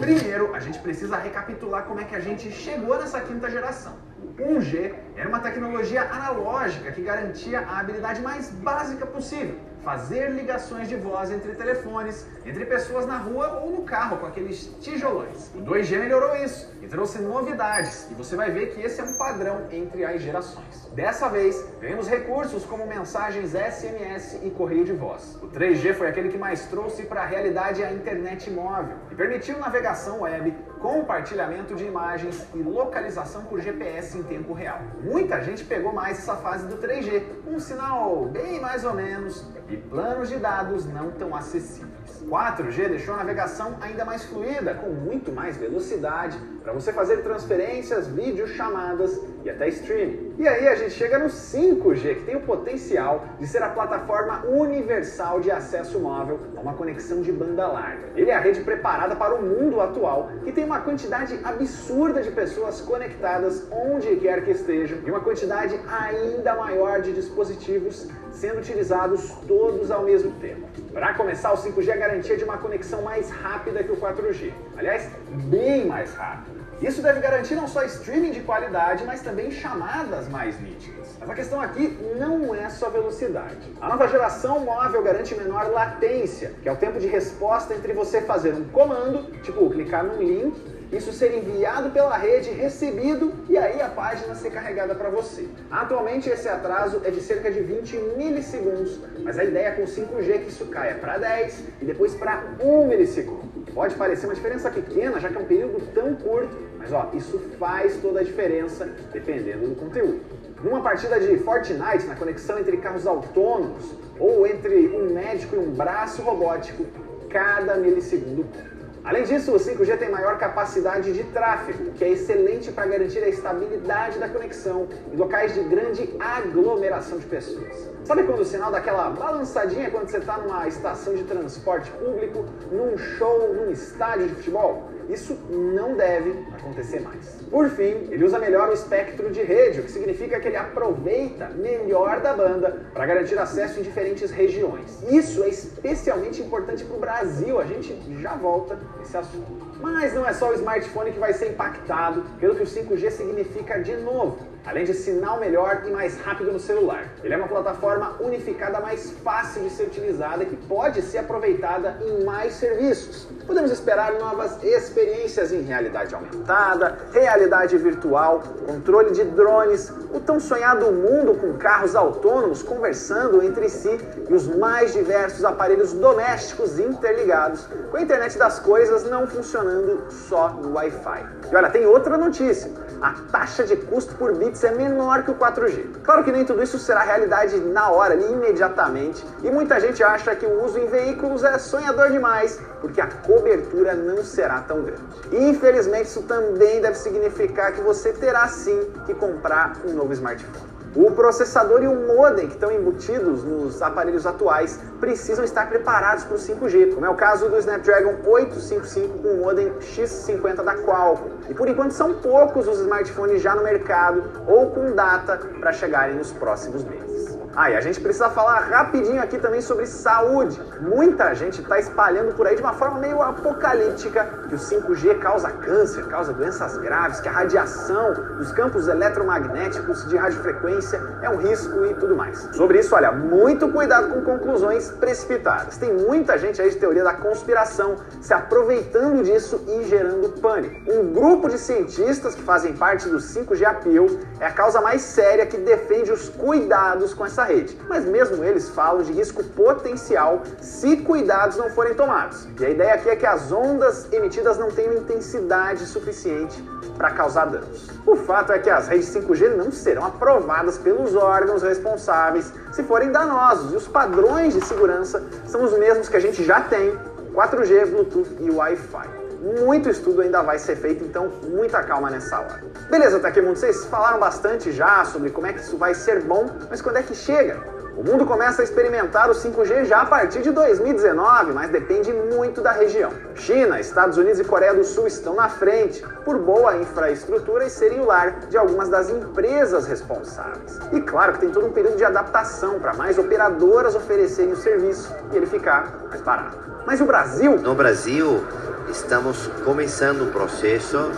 Primeiro, 0.01 0.55
a 0.55 0.61
gente 0.61 0.79
precisa 0.81 1.17
recapitular 1.17 1.85
como 1.85 2.01
é 2.01 2.05
que 2.05 2.15
a 2.15 2.21
gente 2.21 2.51
chegou 2.51 2.99
nessa 2.99 3.21
quinta 3.21 3.51
geração. 3.51 3.95
O 4.39 4.59
1G 4.59 4.95
era 5.17 5.29
uma 5.29 5.41
tecnologia 5.41 6.03
analógica 6.03 6.91
que 6.93 7.03
garantia 7.03 7.61
a 7.61 7.81
habilidade 7.81 8.21
mais 8.21 8.51
básica 8.51 9.07
possível 9.07 9.59
fazer 9.85 10.31
ligações 10.31 10.89
de 10.89 10.97
voz 10.97 11.31
entre 11.31 11.55
telefones, 11.55 12.27
entre 12.45 12.65
pessoas 12.65 13.07
na 13.07 13.19
rua 13.19 13.61
ou 13.63 13.71
no 13.71 13.83
carro 13.83 14.17
com 14.17 14.27
aqueles 14.27 14.75
tijolões. 14.81 15.51
O 15.55 15.59
2G 15.59 15.99
melhorou 15.99 16.35
isso 16.37 16.73
e 16.83 16.87
trouxe 16.87 17.21
novidades, 17.21 18.11
e 18.11 18.15
você 18.15 18.35
vai 18.35 18.51
ver 18.51 18.75
que 18.75 18.81
esse 18.81 19.01
é 19.01 19.05
um 19.05 19.19
padrão 19.19 19.67
entre 19.71 20.05
as 20.05 20.23
gerações. 20.23 20.89
Dessa 20.95 21.29
vez, 21.29 21.63
teremos 21.81 22.09
recursos 22.09 22.65
como 22.65 22.87
mensagens 22.87 23.53
SMS 23.53 24.39
e 24.43 24.51
correio 24.51 24.85
de 24.85 24.93
voz. 24.93 25.37
O 25.43 25.49
3G 25.49 25.95
foi 25.95 26.09
aquele 26.09 26.31
que 26.31 26.39
mais 26.39 26.67
trouxe 26.67 27.03
para 27.05 27.23
a 27.23 27.27
realidade 27.27 27.85
a 27.85 27.93
internet 27.93 28.51
móvel 28.51 28.97
e 29.11 29.15
permitiu 29.15 29.59
navegação 29.59 30.23
web 30.23 30.55
compartilhamento 30.81 31.75
de 31.75 31.85
imagens 31.85 32.47
e 32.55 32.59
localização 32.59 33.45
por 33.45 33.61
GPS 33.61 34.19
em 34.19 34.23
tempo 34.23 34.53
real. 34.53 34.81
Muita 35.03 35.43
gente 35.43 35.65
pegou 35.65 35.93
mais 35.93 36.19
essa 36.19 36.37
fase 36.37 36.67
do 36.67 36.77
3G, 36.77 37.23
um 37.47 37.59
sinal 37.59 38.27
bem 38.27 38.61
mais 38.61 38.85
ou 38.85 38.95
menos 38.95 39.47
e 39.69 39.74
planos 39.77 40.29
de 40.29 40.37
dados 40.37 40.87
não 40.87 41.11
tão 41.11 41.35
acessíveis. 41.35 41.95
4G 42.29 42.89
deixou 42.89 43.15
a 43.15 43.19
navegação 43.19 43.77
ainda 43.81 44.05
mais 44.05 44.25
fluida, 44.25 44.75
com 44.75 44.91
muito 44.91 45.31
mais 45.33 45.57
velocidade, 45.57 46.39
para 46.63 46.73
você 46.73 46.93
fazer 46.93 47.19
transferências, 47.19 48.07
videochamadas 48.07 49.21
e 49.45 49.51
até 49.51 49.69
streaming. 49.69 50.35
E 50.39 50.49
aí 50.49 50.67
a 50.67 50.75
gente 50.75 50.93
chega 50.93 51.19
no 51.19 51.27
5G, 51.27 52.15
que 52.17 52.23
tem 52.25 52.37
o 52.37 52.41
potencial 52.41 53.25
de 53.39 53.47
ser 53.47 53.63
a 53.63 53.69
plataforma 53.69 54.45
universal 54.47 55.41
de 55.41 55.51
acesso 55.51 55.99
móvel 55.99 56.41
a 56.57 56.61
uma 56.61 56.75
conexão 56.75 57.21
de 57.21 57.31
banda 57.31 57.67
larga. 57.67 58.09
Ele 58.17 58.31
é 58.31 58.35
a 58.35 58.41
rede 58.41 58.63
preparada 58.63 59.15
para 59.15 59.35
o 59.35 59.43
mundo 59.43 59.81
atual, 59.81 60.31
que 60.43 60.53
tem 60.53 60.65
uma 60.65 60.81
quantidade 60.81 61.39
absurda 61.45 62.23
de 62.23 62.31
pessoas 62.31 62.81
conectadas 62.81 63.67
onde 63.71 64.17
quer 64.17 64.45
que 64.45 64.51
estejam 64.51 64.99
e 65.07 65.11
uma 65.11 65.21
quantidade 65.21 65.79
ainda 65.89 66.55
maior 66.55 67.01
de 67.01 67.13
dispositivos 67.13 68.09
sendo 68.35 68.59
utilizados 68.59 69.31
todos 69.47 69.91
ao 69.91 70.03
mesmo 70.03 70.33
tempo. 70.41 70.67
Para 70.93 71.15
começar, 71.15 71.53
o 71.53 71.57
5G 71.57 71.89
é 71.89 71.97
garantia 71.97 72.37
de 72.37 72.45
uma 72.45 72.59
conexão 72.59 73.03
mais 73.03 73.31
rápida 73.31 73.83
que 73.83 73.93
o 73.93 73.97
4G. 73.97 74.53
Aliás, 74.77 75.09
bem 75.49 75.87
mais 75.87 76.15
rápida. 76.15 76.65
Isso 76.83 77.01
deve 77.01 77.21
garantir 77.21 77.55
não 77.55 77.69
só 77.69 77.83
streaming 77.85 78.33
de 78.33 78.41
qualidade, 78.41 79.05
mas 79.05 79.23
também 79.23 79.51
chamadas 79.51 80.29
mais 80.29 80.61
nítidas. 80.61 81.17
Mas 81.21 81.31
a 81.31 81.35
questão 81.35 81.61
aqui 81.61 81.97
não 82.19 82.55
é 82.55 82.69
só 82.69 82.91
velocidade. 82.91 83.73
A 83.81 83.89
nova 83.89 84.09
geração 84.09 84.61
móvel 84.61 85.03
garante 85.03 85.35
menor 85.35 85.71
latência, 85.71 86.53
que 86.63 86.69
é 86.69 86.73
o 86.73 86.77
tempo 86.77 86.99
de 86.99 87.07
resposta 87.07 87.75
entre 87.75 87.93
você 87.93 88.21
fazer 88.21 88.55
um 88.55 88.65
comando, 88.65 89.31
tipo 89.43 89.71
clicar 89.71 90.05
num 90.05 90.23
link, 90.23 90.61
isso 90.97 91.13
ser 91.13 91.35
enviado 91.37 91.91
pela 91.91 92.17
rede, 92.17 92.51
recebido 92.51 93.33
e 93.49 93.59
aí 93.59 93.81
a 93.81 93.89
página 93.89 94.35
ser 94.35 94.51
carregada 94.51 94.95
para 94.95 95.11
você. 95.11 95.49
Atualmente 95.71 96.29
esse 96.29 96.49
atraso 96.49 97.01
é 97.05 97.11
de 97.11 97.21
cerca 97.21 97.51
de 97.51 97.61
20 97.61 97.97
milissegundos, 98.17 99.01
mas 99.23 99.39
a 99.39 99.45
ideia 99.45 99.73
com 99.73 99.83
5G 99.83 100.31
é 100.31 100.39
que 100.39 100.49
isso 100.49 100.67
caia 100.67 100.95
para 100.95 101.19
10 101.19 101.65
e 101.81 101.85
depois 101.85 102.15
para 102.15 102.45
1 102.61 102.87
milissegundo. 102.87 103.65
Pode 103.73 103.95
parecer 103.97 104.27
uma 104.27 104.35
diferença 104.35 104.71
pequena, 104.71 105.19
já 105.19 105.29
que 105.29 105.37
é 105.37 105.41
um 105.41 105.47
período 105.47 105.85
tão 105.93 106.15
curto, 106.15 106.57
mas 106.79 106.93
ó, 106.93 107.11
isso 107.15 107.39
faz 107.59 107.97
toda 107.97 108.21
a 108.21 108.23
diferença 108.23 108.89
dependendo 109.13 109.67
do 109.67 109.75
conteúdo. 109.75 110.21
Numa 110.63 110.81
partida 110.81 111.19
de 111.19 111.39
Fortnite, 111.39 112.07
na 112.07 112.15
conexão 112.15 112.59
entre 112.59 112.77
carros 112.77 113.07
autônomos 113.07 113.93
ou 114.19 114.47
entre 114.47 114.89
um 114.89 115.13
médico 115.13 115.57
e 115.57 115.59
um 115.59 115.73
braço 115.73 116.23
robótico, 116.23 116.87
cada 117.29 117.75
milissegundo 117.75 118.45
conta. 118.45 118.74
Além 119.05 119.25
disso, 119.25 119.53
o 119.53 119.57
5G 119.57 119.99
tem 119.99 120.11
maior 120.11 120.39
capacidade 120.39 121.13
de 121.13 121.25
tráfego, 121.25 121.91
que 121.91 122.03
é 122.03 122.09
excelente 122.09 122.73
para 122.73 122.87
garantir 122.87 123.23
a 123.23 123.29
estabilidade 123.29 124.19
da 124.19 124.31
conexão 124.31 124.89
em 125.13 125.17
locais 125.17 125.53
de 125.53 125.63
grande 125.65 126.17
aglomeração 126.19 127.19
de 127.19 127.27
pessoas. 127.27 127.91
Sabe 128.03 128.23
quando 128.23 128.41
o 128.41 128.45
sinal 128.47 128.73
dá 128.73 128.79
aquela 128.79 129.11
balançadinha 129.11 129.91
quando 129.91 130.09
você 130.09 130.17
está 130.17 130.39
numa 130.39 130.67
estação 130.67 131.15
de 131.15 131.25
transporte 131.25 131.91
público, 131.91 132.47
num 132.73 132.97
show, 132.97 133.53
num 133.53 133.71
estádio 133.71 134.29
de 134.29 134.37
futebol? 134.37 134.94
Isso 135.09 135.39
não 135.51 135.95
deve 135.95 136.45
acontecer 136.53 137.01
mais. 137.01 137.43
Por 137.51 137.69
fim, 137.71 138.09
ele 138.11 138.25
usa 138.25 138.39
melhor 138.39 138.69
o 138.69 138.73
espectro 138.73 139.31
de 139.31 139.43
rede, 139.43 139.81
o 139.81 139.85
que 139.85 139.91
significa 139.91 140.41
que 140.41 140.49
ele 140.49 140.57
aproveita 140.57 141.49
melhor 141.51 142.21
da 142.21 142.33
banda 142.33 142.87
para 142.93 143.07
garantir 143.07 143.39
acesso 143.39 143.81
em 143.81 143.83
diferentes 143.83 144.31
regiões. 144.31 145.03
Isso 145.11 145.43
é 145.43 145.49
especialmente 145.49 146.41
importante 146.41 146.85
para 146.85 146.97
o 146.97 147.01
Brasil, 147.01 147.61
a 147.61 147.65
gente 147.65 147.97
já 148.21 148.35
volta 148.35 148.79
nesse 148.99 149.17
assunto. 149.17 149.67
Mas 149.81 150.15
não 150.15 150.27
é 150.27 150.33
só 150.33 150.51
o 150.51 150.55
smartphone 150.55 151.13
que 151.13 151.19
vai 151.19 151.33
ser 151.33 151.51
impactado 151.51 152.23
pelo 152.39 152.55
que 152.55 152.63
o 152.63 152.67
5G 152.67 153.11
significa 153.11 153.79
de 153.81 153.97
novo, 153.97 154.54
além 154.67 154.85
de 154.85 154.95
sinal 154.95 155.39
melhor 155.39 155.83
e 155.87 155.91
mais 155.91 156.19
rápido 156.21 156.53
no 156.53 156.59
celular. 156.59 157.09
Ele 157.23 157.35
é 157.35 157.37
uma 157.37 157.49
plataforma 157.49 158.17
unificada 158.21 158.81
mais 158.81 159.11
fácil 159.23 159.63
de 159.63 159.71
ser 159.71 159.85
utilizada 159.85 160.45
que 160.45 160.57
pode 160.57 161.03
ser 161.03 161.19
aproveitada 161.19 161.99
em 162.03 162.25
mais 162.25 162.55
serviços. 162.55 163.29
Podemos 163.47 163.71
esperar 163.71 164.15
novas 164.15 164.63
experiências 164.63 165.53
em 165.53 165.63
realidade 165.63 166.15
aumentada, 166.15 166.99
realidade 167.13 167.77
virtual, 167.77 168.43
controle 168.67 169.13
de 169.13 169.25
drones, 169.25 169.91
o 170.13 170.21
tão 170.21 170.41
sonhado 170.41 170.91
mundo 170.93 171.35
com 171.35 171.55
carros 171.59 171.95
autônomos 171.95 172.63
conversando 172.63 173.43
entre 173.43 173.69
si 173.69 173.99
e 174.29 174.33
os 174.33 174.47
mais 174.47 174.93
diversos 174.93 175.45
aparelhos 175.45 175.93
domésticos 175.93 176.79
interligados, 176.79 177.67
com 177.91 177.97
a 177.97 178.03
internet 178.03 178.39
das 178.39 178.59
coisas 178.59 179.09
não 179.11 179.27
funcionando 179.27 180.11
só 180.11 180.49
no 180.51 180.75
Wi-Fi. 180.75 181.27
E 181.51 181.57
olha, 181.57 181.71
tem 181.71 181.87
outra 181.87 182.17
notícia. 182.17 182.71
A 183.05 183.13
taxa 183.31 183.65
de 183.65 183.77
custo 183.77 184.15
por 184.15 184.35
bits 184.35 184.65
é 184.65 184.71
menor 184.71 185.25
que 185.25 185.31
o 185.31 185.35
4G. 185.35 186.01
Claro 186.03 186.25
que 186.25 186.33
nem 186.33 186.43
tudo 186.43 186.63
isso 186.63 186.79
será 186.79 187.03
realidade 187.03 187.61
na 187.61 187.91
hora, 187.91 188.15
imediatamente, 188.15 189.23
e 189.43 189.51
muita 189.51 189.79
gente 189.79 190.03
acha 190.03 190.35
que 190.35 190.47
o 190.47 190.65
uso 190.65 190.79
em 190.79 190.87
veículos 190.87 191.45
é 191.45 191.59
sonhador 191.59 192.11
demais, 192.11 192.59
porque 192.81 193.03
a 193.03 193.07
cobertura 193.07 193.93
não 193.93 194.25
será 194.25 194.63
tão 194.63 194.81
grande. 194.85 195.03
E, 195.31 195.51
infelizmente, 195.51 196.07
isso 196.07 196.23
também 196.23 196.81
deve 196.81 196.97
significar 196.97 197.73
que 197.73 197.83
você 197.83 198.11
terá 198.11 198.49
sim 198.49 198.91
que 199.05 199.13
comprar 199.13 199.77
um 199.85 199.93
novo 199.93 200.15
smartphone. 200.15 200.74
O 200.97 201.11
processador 201.11 201.83
e 201.83 201.89
o 201.89 202.07
modem 202.07 202.47
que 202.47 202.55
estão 202.55 202.71
embutidos 202.71 203.43
nos 203.43 203.83
aparelhos 203.83 204.27
atuais 204.27 204.79
precisam 205.01 205.45
estar 205.45 205.69
preparados 205.69 206.23
para 206.23 206.37
o 206.37 206.39
5G, 206.39 206.95
como 206.95 207.05
é 207.05 207.11
o 207.11 207.17
caso 207.17 207.49
do 207.49 207.59
Snapdragon 207.59 208.15
855 208.25 209.19
com 209.19 209.29
o 209.29 209.37
modem 209.39 209.71
X50 209.81 210.63
da 210.63 210.77
Qualcomm. 210.77 211.31
E 211.49 211.55
por 211.55 211.69
enquanto 211.69 211.91
são 211.91 212.15
poucos 212.15 212.69
os 212.69 212.79
smartphones 212.79 213.43
já 213.43 213.57
no 213.57 213.65
mercado 213.65 214.23
ou 214.47 214.71
com 214.71 214.93
data 214.93 215.37
para 215.59 215.73
chegarem 215.73 216.15
nos 216.15 216.31
próximos 216.33 216.85
meses. 216.85 217.14
Ah, 217.57 217.71
e 217.71 217.77
a 217.77 217.81
gente 217.81 218.01
precisa 218.01 218.29
falar 218.31 218.59
rapidinho 218.61 219.23
aqui 219.23 219.39
também 219.39 219.61
sobre 219.61 219.87
saúde. 219.87 220.61
Muita 220.81 221.33
gente 221.35 221.61
está 221.61 221.79
espalhando 221.79 222.35
por 222.35 222.49
aí 222.49 222.57
de 222.57 222.61
uma 222.61 222.73
forma 222.73 222.99
meio 222.99 223.23
apocalíptica 223.23 224.25
que 224.49 224.57
o 224.57 224.59
5G 224.59 225.21
causa 225.21 225.51
câncer, 225.51 226.05
causa 226.09 226.33
doenças 226.33 226.77
graves, 226.79 227.21
que 227.21 227.29
a 227.29 227.33
radiação 227.33 228.13
dos 228.39 228.51
campos 228.51 228.89
eletromagnéticos 228.89 230.09
de 230.09 230.17
radiofrequência 230.17 231.01
é 231.23 231.31
um 231.31 231.37
risco 231.37 231.85
e 231.87 231.95
tudo 231.95 232.17
mais. 232.17 232.49
Sobre 232.53 232.81
isso, 232.81 232.93
olha, 232.93 233.13
muito 233.13 233.69
cuidado 233.69 234.13
com 234.13 234.23
conclusões 234.23 234.91
precipitadas. 234.91 235.77
Tem 235.77 235.93
muita 235.93 236.37
gente 236.37 236.61
aí 236.61 236.71
de 236.71 236.77
teoria 236.77 237.05
da 237.05 237.15
conspiração 237.15 237.97
se 238.21 238.35
aproveitando 238.35 239.23
disso 239.23 239.65
e 239.69 239.85
gerando 239.85 240.41
pânico. 240.41 240.91
Um 240.91 241.13
grupo 241.13 241.49
de 241.49 241.59
cientistas 241.59 242.35
que 242.35 242.43
fazem 242.43 242.73
parte 242.73 243.09
do 243.09 243.19
5G 243.19 243.65
Appeal 243.65 244.07
é 244.41 244.47
a 244.47 244.53
causa 244.53 244.81
mais 244.81 245.03
séria 245.03 245.47
que 245.47 245.57
defende 245.57 246.11
os 246.11 246.29
cuidados 246.29 247.15
com 247.15 247.25
essa 247.25 247.44
rede. 247.45 247.79
Mas 247.89 248.05
mesmo 248.05 248.43
eles 248.45 248.69
falam 248.71 249.03
de 249.03 249.13
risco 249.13 249.45
potencial 249.45 250.43
se 250.61 250.97
cuidados 250.99 251.57
não 251.57 251.71
forem 251.71 251.95
tomados. 251.95 252.47
E 252.59 252.65
a 252.65 252.71
ideia 252.71 252.95
aqui 252.95 253.09
é 253.09 253.17
que 253.17 253.27
as 253.27 253.53
ondas 253.53 254.13
emitidas 254.13 254.59
não 254.59 254.71
tenham 254.71 254.95
intensidade 254.95 255.87
suficiente 255.87 256.63
para 256.97 257.11
causar 257.11 257.47
danos. 257.47 257.89
O 258.07 258.17
fato 258.17 258.53
é 258.53 258.59
que 258.59 258.71
as 258.71 258.89
redes 258.89 259.09
5G 259.15 259.57
não 259.57 259.71
serão 259.71 260.05
aprovadas 260.05 260.79
pelos 260.79 261.15
órgãos 261.15 261.63
responsáveis 261.63 262.53
se 262.73 262.83
forem 262.83 263.11
danosos, 263.11 263.73
e 263.73 263.77
os 263.77 263.87
padrões 263.87 264.55
de 264.55 264.65
segurança 264.65 265.23
são 265.47 265.65
os 265.65 265.73
mesmos 265.79 266.09
que 266.09 266.17
a 266.17 266.21
gente 266.21 266.45
já 266.45 266.61
tem: 266.61 266.97
4G, 267.35 267.87
Bluetooth 267.87 268.37
e 268.41 268.51
Wi-Fi 268.51 269.24
muito 269.45 269.91
estudo 269.91 270.23
ainda 270.23 270.43
vai 270.43 270.59
ser 270.59 270.77
feito, 270.77 271.05
então 271.05 271.31
muita 271.43 271.83
calma 271.83 272.09
nessa 272.09 272.41
hora. 272.41 272.65
Beleza, 272.89 273.21
Takemundo, 273.21 273.59
vocês 273.59 273.85
falaram 273.85 274.19
bastante 274.19 274.73
já 274.73 275.05
sobre 275.05 275.31
como 275.31 275.47
é 275.47 275.53
que 275.53 275.61
isso 275.61 275.77
vai 275.77 275.95
ser 275.95 276.23
bom, 276.23 276.49
mas 276.71 276.81
quando 276.81 276.97
é 276.97 277.03
que 277.03 277.15
chega? 277.15 277.74
O 277.97 278.03
mundo 278.03 278.27
começa 278.27 278.61
a 278.61 278.65
experimentar 278.65 279.31
o 279.31 279.35
5G 279.35 279.85
já 279.85 280.01
a 280.01 280.07
partir 280.07 280.43
de 280.43 280.51
2019, 280.51 281.53
mas 281.53 281.71
depende 281.71 282.13
muito 282.13 282.61
da 282.61 282.73
região. 282.73 283.13
China, 283.37 283.79
Estados 283.79 284.19
Unidos 284.19 284.41
e 284.41 284.45
Coreia 284.45 284.75
do 284.75 284.83
Sul 284.83 285.07
estão 285.07 285.37
na 285.37 285.49
frente, 285.49 286.05
por 286.25 286.37
boa 286.39 286.77
infraestrutura 286.77 287.65
e 287.65 287.71
serem 287.71 288.01
o 288.01 288.07
lar 288.07 288.41
de 288.51 288.57
algumas 288.57 288.89
das 288.89 289.11
empresas 289.11 289.87
responsáveis. 289.87 290.81
E 290.93 291.01
claro 291.01 291.35
que 291.35 291.41
tem 291.41 291.51
todo 291.51 291.67
um 291.67 291.73
período 291.73 291.97
de 291.97 292.05
adaptação 292.05 292.81
para 292.81 292.95
mais 292.95 293.17
operadoras 293.17 293.95
oferecerem 293.95 294.53
o 294.53 294.57
serviço 294.57 295.15
e 295.33 295.37
ele 295.37 295.47
ficar 295.47 295.93
mais 296.09 296.21
barato. 296.21 296.59
Mas 296.85 297.01
o 297.01 297.05
Brasil? 297.05 297.59
No 297.61 297.77
Brasil, 297.77 298.45
estamos 298.91 299.47
começando 299.65 300.23
o 300.23 300.33
processo 300.33 301.13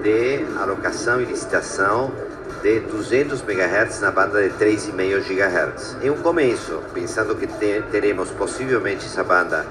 de 0.00 0.46
alocação 0.60 1.20
e 1.20 1.24
licitação 1.24 2.29
de 2.62 2.80
200 2.80 3.42
MHz 3.42 4.00
na 4.00 4.10
banda 4.10 4.42
de 4.42 4.50
3,5 4.62 5.20
GHz. 5.22 5.96
Em 6.02 6.10
um 6.10 6.16
começo, 6.16 6.82
pensando 6.92 7.34
que 7.34 7.46
teremos 7.90 8.30
possivelmente 8.30 9.06
essa 9.06 9.24
banda 9.24 9.66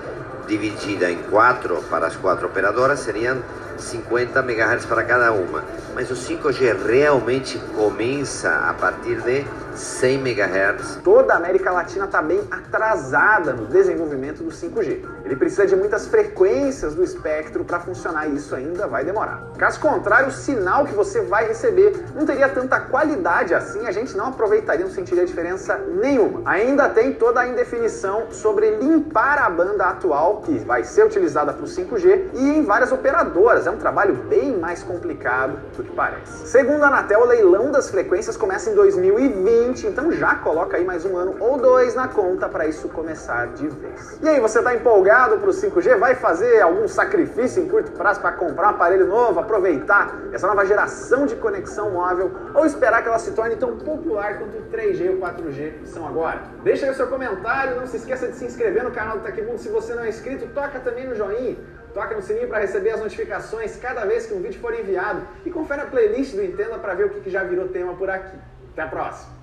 dividida 0.48 1.12
em 1.12 1.18
quatro 1.30 1.84
para 1.90 2.08
as 2.08 2.16
quatro 2.16 2.48
operadoras, 2.48 3.00
seriam 3.00 3.38
50 3.82 4.40
MHz 4.40 4.86
para 4.86 5.04
cada 5.04 5.32
uma. 5.32 5.64
Mas 5.96 6.10
o 6.12 6.16
5G 6.16 6.76
realmente 6.86 7.58
começa 7.76 8.50
a 8.50 8.74
partir 8.74 9.22
de 9.22 9.46
100 9.76 10.16
MHz. 10.16 11.00
Toda 11.04 11.34
a 11.34 11.38
América 11.38 11.72
Latina 11.72 12.06
está 12.06 12.22
bem 12.22 12.42
atrasada 12.52 13.54
no 13.54 13.66
desenvolvimento 13.66 14.44
do 14.44 14.52
5G. 14.52 15.06
Ele 15.24 15.36
precisa 15.36 15.66
de 15.66 15.76
muitas 15.76 16.08
frequências 16.08 16.94
do 16.94 17.04
espectro 17.04 17.64
para 17.64 17.80
funcionar 17.80 18.28
e 18.28 18.36
isso 18.36 18.54
ainda 18.56 18.88
vai 18.88 19.06
demorar. 19.06 19.44
Caso 19.58 19.80
contrário, 19.80 20.28
o 20.28 20.32
sinal 20.32 20.86
que 20.86 20.94
você 20.94 21.22
vai 21.22 21.48
receber 21.48 21.94
não 22.16 22.26
teria 22.26 22.50
tanta 22.50 22.80
qualidade 22.80 23.54
assim, 23.54 23.86
a 23.88 23.92
gente 23.92 24.16
não 24.18 24.28
aproveitaria, 24.28 24.86
não 24.86 24.92
sentiria 24.92 25.26
diferença 25.26 25.78
nenhuma. 25.78 26.42
Ainda 26.46 26.90
tem 26.90 27.14
toda 27.14 27.42
a 27.42 27.48
indefinição 27.48 28.32
sobre 28.32 28.78
limpar 28.78 29.38
a 29.40 29.50
banda 29.50 29.86
atual, 29.86 30.42
que 30.42 30.58
vai 30.60 30.84
ser 30.84 31.06
utilizada 31.06 31.54
para 31.54 31.64
o 31.64 31.68
5G, 31.68 32.30
e 32.34 32.50
em 32.50 32.64
várias 32.64 32.92
operadoras. 32.92 33.68
É 33.70 33.72
um 33.72 33.78
trabalho 33.78 34.16
bem 34.16 34.58
mais 34.58 34.82
complicado 34.82 35.60
do 35.78 35.84
que 35.84 35.92
parece. 35.92 36.48
Segundo 36.48 36.84
a 36.84 36.88
Anatel, 36.88 37.22
o 37.22 37.26
leilão 37.26 37.70
das 37.70 37.88
frequências 37.88 38.36
começa 38.36 38.72
em 38.72 38.74
2020, 38.74 39.86
então 39.86 40.12
já 40.12 40.34
coloca 40.34 40.76
aí 40.76 40.84
mais 40.84 41.06
um 41.06 41.16
ano 41.16 41.36
ou 41.40 41.60
dois 41.60 41.94
na 41.94 42.08
conta 42.08 42.50
para 42.50 42.66
isso 42.66 42.90
começar 42.90 43.46
de 43.50 43.68
vez. 43.68 44.18
E 44.24 44.28
aí, 44.28 44.40
você 44.40 44.58
está 44.58 44.74
empolgado 44.74 45.38
para 45.38 45.52
o 45.52 45.54
5G? 45.54 46.00
Vai 46.00 46.16
fazer 46.16 46.62
algum 46.62 46.88
sacrifício 46.88 47.62
em 47.62 47.70
curto 47.70 47.92
prazo 47.92 48.22
para 48.22 48.32
comprar 48.32 48.70
um 48.70 48.72
aparelho 48.72 49.06
novo, 49.06 49.40
aproveitar 49.40 50.20
essa 50.34 50.48
nova 50.48 50.66
geração 50.66 51.28
de 51.28 51.36
conexão 51.36 51.92
móvel 51.92 52.32
ou 52.56 52.66
esperar 52.66 53.04
que 53.04 53.08
ela 53.08 53.20
se 53.20 53.34
torne 53.34 53.56
tão 53.56 53.78
popular 53.78 54.40
quanto 54.40 54.58
o 54.58 54.62
3G 54.72 55.12
ou 55.12 55.18
4G 55.18 55.86
são 55.86 56.08
agora? 56.08 56.42
Deixa 56.64 56.88
aí 56.88 56.92
o 56.92 56.96
seu 56.96 57.06
comentário, 57.06 57.80
não 57.80 57.86
se 57.86 57.98
esqueça 57.98 58.30
de 58.30 58.36
se 58.36 58.46
inscrever 58.46 58.84
no 58.84 58.90
canal 58.90 59.20
do 59.20 59.24
Tecmundo 59.24 59.60
se 59.60 59.70
você 59.70 59.94
não 59.94 60.02
é 60.02 60.10
inscrito, 60.10 60.48
toca 60.56 60.80
também 60.80 61.08
no 61.08 61.14
joinha, 61.14 61.56
toca 61.94 62.16
no 62.16 62.22
sininho 62.22 62.48
para 62.48 62.60
receber 62.60 62.92
as 62.92 63.00
notificações 63.00 63.76
cada 63.78 64.06
vez 64.06 64.26
que 64.26 64.34
um 64.34 64.42
vídeo 64.42 64.60
for 64.60 64.74
enviado 64.74 65.28
e 65.46 65.50
confere 65.50 65.82
a 65.82 65.86
playlist 65.86 66.36
do 66.36 66.44
Entenda 66.44 66.78
para 66.78 66.94
ver 66.94 67.06
o 67.06 67.10
que 67.10 67.30
já 67.30 67.44
virou 67.44 67.68
tema 67.68 67.94
por 67.94 68.10
aqui. 68.10 68.38
Até 68.74 68.82
a 68.84 68.88
próxima! 68.88 69.40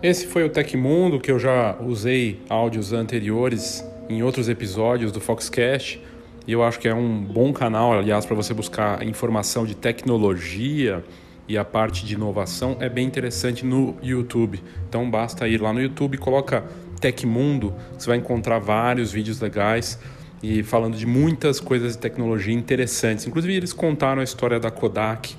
Esse 0.00 0.28
foi 0.28 0.44
o 0.44 0.48
Tecmundo, 0.48 1.18
que 1.18 1.30
eu 1.30 1.40
já 1.40 1.76
usei 1.80 2.40
áudios 2.48 2.92
anteriores 2.92 3.84
em 4.08 4.22
outros 4.22 4.48
episódios 4.48 5.10
do 5.10 5.20
Foxcast. 5.20 6.00
E 6.46 6.52
eu 6.52 6.62
acho 6.62 6.78
que 6.78 6.88
é 6.88 6.94
um 6.94 7.22
bom 7.22 7.52
canal, 7.52 7.92
aliás, 7.92 8.24
para 8.24 8.36
você 8.36 8.54
buscar 8.54 9.02
informação 9.02 9.66
de 9.66 9.74
tecnologia 9.74 11.04
e 11.48 11.56
a 11.56 11.64
parte 11.64 12.04
de 12.04 12.14
inovação. 12.14 12.76
É 12.78 12.88
bem 12.88 13.06
interessante 13.06 13.64
no 13.64 13.96
YouTube. 14.02 14.62
Então 14.88 15.10
basta 15.10 15.48
ir 15.48 15.60
lá 15.60 15.72
no 15.72 15.80
YouTube, 15.80 16.18
coloca 16.18 16.64
Tecmundo, 17.00 17.74
você 17.96 18.08
vai 18.08 18.18
encontrar 18.18 18.58
vários 18.58 19.12
vídeos 19.12 19.40
legais 19.40 19.98
e 20.42 20.62
falando 20.62 20.96
de 20.96 21.06
muitas 21.06 21.58
coisas 21.58 21.92
de 21.92 21.98
tecnologia 21.98 22.54
interessantes. 22.54 23.26
Inclusive 23.26 23.54
eles 23.54 23.72
contaram 23.72 24.20
a 24.20 24.24
história 24.24 24.60
da 24.60 24.70
Kodak 24.70 25.34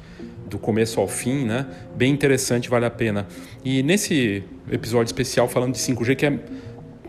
do 0.49 0.57
começo 0.57 0.99
ao 0.99 1.07
fim, 1.07 1.45
né? 1.45 1.67
Bem 1.95 2.11
interessante, 2.11 2.69
vale 2.69 2.85
a 2.85 2.89
pena. 2.89 3.27
E 3.63 3.83
nesse 3.83 4.43
episódio 4.71 5.09
especial 5.09 5.47
falando 5.47 5.73
de 5.73 5.79
5G, 5.79 6.15
que 6.15 6.25
é 6.25 6.39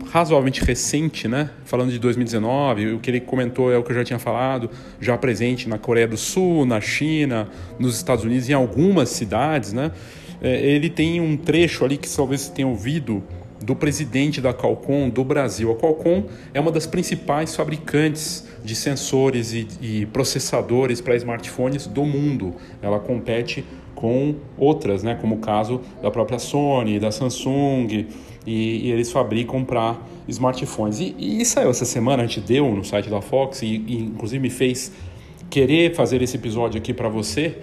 razoavelmente 0.09 0.63
recente, 0.63 1.27
né? 1.27 1.49
Falando 1.65 1.91
de 1.91 1.99
2019, 1.99 2.93
o 2.93 2.99
que 2.99 3.09
ele 3.09 3.19
comentou 3.19 3.71
é 3.71 3.77
o 3.77 3.83
que 3.83 3.91
eu 3.91 3.95
já 3.95 4.03
tinha 4.03 4.19
falado, 4.19 4.69
já 4.99 5.17
presente 5.17 5.69
na 5.69 5.77
Coreia 5.77 6.07
do 6.07 6.17
Sul, 6.17 6.65
na 6.65 6.81
China, 6.81 7.49
nos 7.79 7.95
Estados 7.95 8.23
Unidos, 8.23 8.49
em 8.49 8.53
algumas 8.53 9.09
cidades, 9.09 9.73
né? 9.73 9.91
É, 10.41 10.59
ele 10.59 10.89
tem 10.89 11.21
um 11.21 11.37
trecho 11.37 11.85
ali 11.85 11.97
que 11.97 12.09
talvez 12.09 12.41
você 12.41 12.51
tenha 12.51 12.67
ouvido 12.67 13.23
do 13.63 13.75
presidente 13.75 14.41
da 14.41 14.53
Qualcomm 14.53 15.09
do 15.09 15.23
Brasil. 15.23 15.71
A 15.71 15.75
Qualcomm 15.75 16.25
é 16.53 16.59
uma 16.59 16.71
das 16.71 16.87
principais 16.87 17.55
fabricantes 17.55 18.47
de 18.63 18.75
sensores 18.75 19.53
e, 19.53 19.67
e 19.81 20.05
processadores 20.07 20.99
para 20.99 21.15
smartphones 21.15 21.85
do 21.85 22.03
mundo. 22.03 22.55
Ela 22.81 22.99
compete 22.99 23.63
com 23.93 24.35
outras, 24.57 25.03
né, 25.03 25.15
como 25.21 25.35
o 25.35 25.37
caso 25.37 25.81
da 26.01 26.09
própria 26.09 26.39
Sony, 26.39 26.99
da 26.99 27.11
Samsung, 27.11 28.07
e, 28.45 28.87
e 28.87 28.91
eles 28.91 29.11
fabricam 29.11 29.63
para 29.63 29.97
smartphones. 30.27 30.99
E, 30.99 31.15
e 31.17 31.45
saiu 31.45 31.69
essa 31.69 31.85
semana, 31.85 32.23
a 32.23 32.25
gente 32.25 32.41
deu 32.41 32.69
no 32.71 32.83
site 32.83 33.09
da 33.09 33.21
Fox, 33.21 33.61
e, 33.61 33.65
e 33.65 33.97
inclusive 33.97 34.41
me 34.41 34.49
fez 34.49 34.91
querer 35.49 35.93
fazer 35.95 36.21
esse 36.21 36.37
episódio 36.37 36.77
aqui 36.77 36.93
para 36.93 37.09
você, 37.09 37.57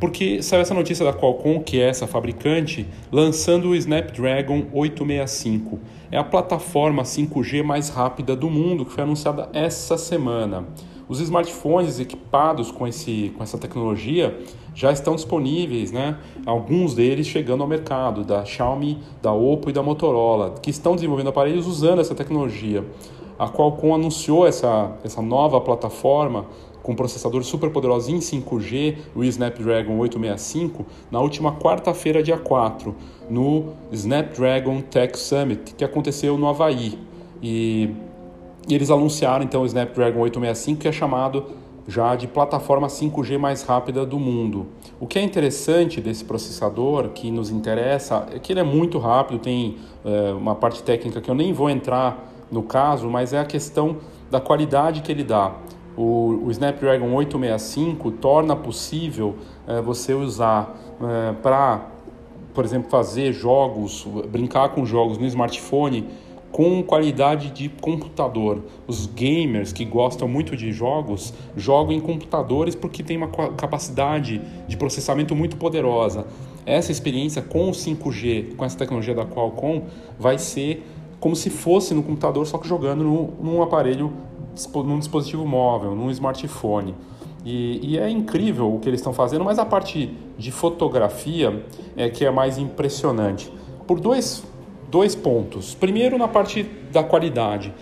porque 0.00 0.42
saiu 0.42 0.62
essa 0.62 0.74
notícia 0.74 1.04
da 1.04 1.12
Qualcomm, 1.12 1.62
que 1.62 1.80
é 1.80 1.88
essa 1.88 2.06
fabricante, 2.06 2.86
lançando 3.12 3.68
o 3.68 3.74
Snapdragon 3.76 4.66
865. 4.72 5.78
É 6.10 6.18
a 6.18 6.24
plataforma 6.24 7.02
5G 7.02 7.62
mais 7.62 7.88
rápida 7.88 8.34
do 8.34 8.50
mundo, 8.50 8.84
que 8.84 8.92
foi 8.92 9.04
anunciada 9.04 9.48
essa 9.52 9.96
semana. 9.96 10.66
Os 11.08 11.20
smartphones 11.20 12.00
equipados 12.00 12.70
com, 12.70 12.86
esse, 12.86 13.32
com 13.36 13.42
essa 13.42 13.58
tecnologia 13.58 14.38
já 14.74 14.90
estão 14.90 15.14
disponíveis, 15.14 15.92
né? 15.92 16.18
alguns 16.44 16.94
deles 16.94 17.26
chegando 17.26 17.62
ao 17.62 17.68
mercado, 17.68 18.24
da 18.24 18.44
Xiaomi, 18.44 18.98
da 19.22 19.32
Oppo 19.32 19.70
e 19.70 19.72
da 19.72 19.82
Motorola, 19.82 20.54
que 20.60 20.70
estão 20.70 20.94
desenvolvendo 20.94 21.28
aparelhos 21.28 21.66
usando 21.66 22.00
essa 22.00 22.14
tecnologia. 22.14 22.84
A 23.38 23.48
Qualcomm 23.48 23.94
anunciou 23.94 24.46
essa, 24.46 24.92
essa 25.02 25.20
nova 25.20 25.60
plataforma 25.60 26.46
com 26.82 26.94
processador 26.94 27.42
super 27.42 27.70
poderoso 27.70 28.10
em 28.10 28.18
5G, 28.18 28.98
o 29.16 29.24
Snapdragon 29.24 29.96
865, 29.98 30.84
na 31.10 31.18
última 31.18 31.52
quarta-feira, 31.52 32.22
dia 32.22 32.36
4, 32.36 32.94
no 33.30 33.72
Snapdragon 33.90 34.82
Tech 34.82 35.18
Summit, 35.18 35.74
que 35.74 35.82
aconteceu 35.82 36.36
no 36.36 36.46
Havaí. 36.46 36.98
E, 37.42 37.88
e 38.68 38.74
eles 38.74 38.90
anunciaram 38.90 39.42
então 39.44 39.62
o 39.62 39.66
Snapdragon 39.66 40.20
865, 40.20 40.80
que 40.82 40.88
é 40.88 40.92
chamado 40.92 41.46
já 41.86 42.16
de 42.16 42.26
plataforma 42.26 42.86
5G 42.86 43.38
mais 43.38 43.62
rápida 43.62 44.06
do 44.06 44.18
mundo. 44.18 44.66
O 44.98 45.06
que 45.06 45.18
é 45.18 45.22
interessante 45.22 46.00
desse 46.00 46.24
processador, 46.24 47.10
que 47.10 47.30
nos 47.30 47.50
interessa, 47.50 48.26
é 48.34 48.38
que 48.38 48.52
ele 48.52 48.60
é 48.60 48.64
muito 48.64 48.98
rápido, 48.98 49.38
tem 49.38 49.76
é, 50.04 50.32
uma 50.32 50.54
parte 50.54 50.82
técnica 50.82 51.20
que 51.20 51.30
eu 51.30 51.34
nem 51.34 51.52
vou 51.52 51.68
entrar 51.68 52.32
no 52.50 52.62
caso, 52.62 53.08
mas 53.08 53.32
é 53.32 53.38
a 53.38 53.44
questão 53.44 53.98
da 54.30 54.40
qualidade 54.40 55.02
que 55.02 55.12
ele 55.12 55.24
dá 55.24 55.54
o, 55.96 56.46
o 56.46 56.50
Snapdragon 56.50 57.12
865 57.14 58.10
torna 58.12 58.56
possível 58.56 59.36
é, 59.66 59.80
você 59.80 60.12
usar 60.12 60.74
é, 61.00 61.32
para, 61.34 61.86
por 62.52 62.64
exemplo, 62.64 62.90
fazer 62.90 63.32
jogos, 63.32 64.06
brincar 64.28 64.70
com 64.70 64.84
jogos 64.84 65.18
no 65.18 65.26
smartphone 65.26 66.08
com 66.54 66.84
qualidade 66.84 67.50
de 67.50 67.68
computador. 67.68 68.62
Os 68.86 69.06
gamers 69.06 69.72
que 69.72 69.84
gostam 69.84 70.28
muito 70.28 70.56
de 70.56 70.70
jogos 70.70 71.34
jogam 71.56 71.92
em 71.92 71.98
computadores 71.98 72.76
porque 72.76 73.02
tem 73.02 73.16
uma 73.16 73.26
capacidade 73.26 74.40
de 74.68 74.76
processamento 74.76 75.34
muito 75.34 75.56
poderosa. 75.56 76.24
Essa 76.64 76.92
experiência 76.92 77.42
com 77.42 77.68
o 77.68 77.72
5G, 77.72 78.54
com 78.54 78.64
essa 78.64 78.78
tecnologia 78.78 79.16
da 79.16 79.26
Qualcomm, 79.26 79.82
vai 80.16 80.38
ser 80.38 80.86
como 81.18 81.34
se 81.34 81.50
fosse 81.50 81.92
no 81.92 82.04
computador, 82.04 82.46
só 82.46 82.56
que 82.56 82.68
jogando 82.68 83.02
no, 83.02 83.32
num 83.42 83.60
aparelho 83.60 84.12
num 84.76 85.00
dispositivo 85.00 85.44
móvel, 85.44 85.96
num 85.96 86.08
smartphone. 86.12 86.94
E, 87.44 87.80
e, 87.82 87.98
é 87.98 88.08
incrível 88.08 88.72
o 88.72 88.78
que 88.78 88.88
eles 88.88 89.00
estão 89.00 89.12
fazendo, 89.12 89.44
mas 89.44 89.58
a 89.58 89.66
parte 89.66 90.16
de 90.38 90.52
fotografia 90.52 91.64
é 91.96 92.08
que 92.08 92.24
é 92.24 92.30
mais 92.30 92.58
impressionante. 92.58 93.52
Por 93.88 93.98
dois, 93.98 94.44
dois 94.94 95.16
pontos. 95.16 95.74
Primeiro, 95.74 96.16
na 96.16 96.28
parte 96.28 96.62
da 96.92 97.02
qualidade. 97.02 97.74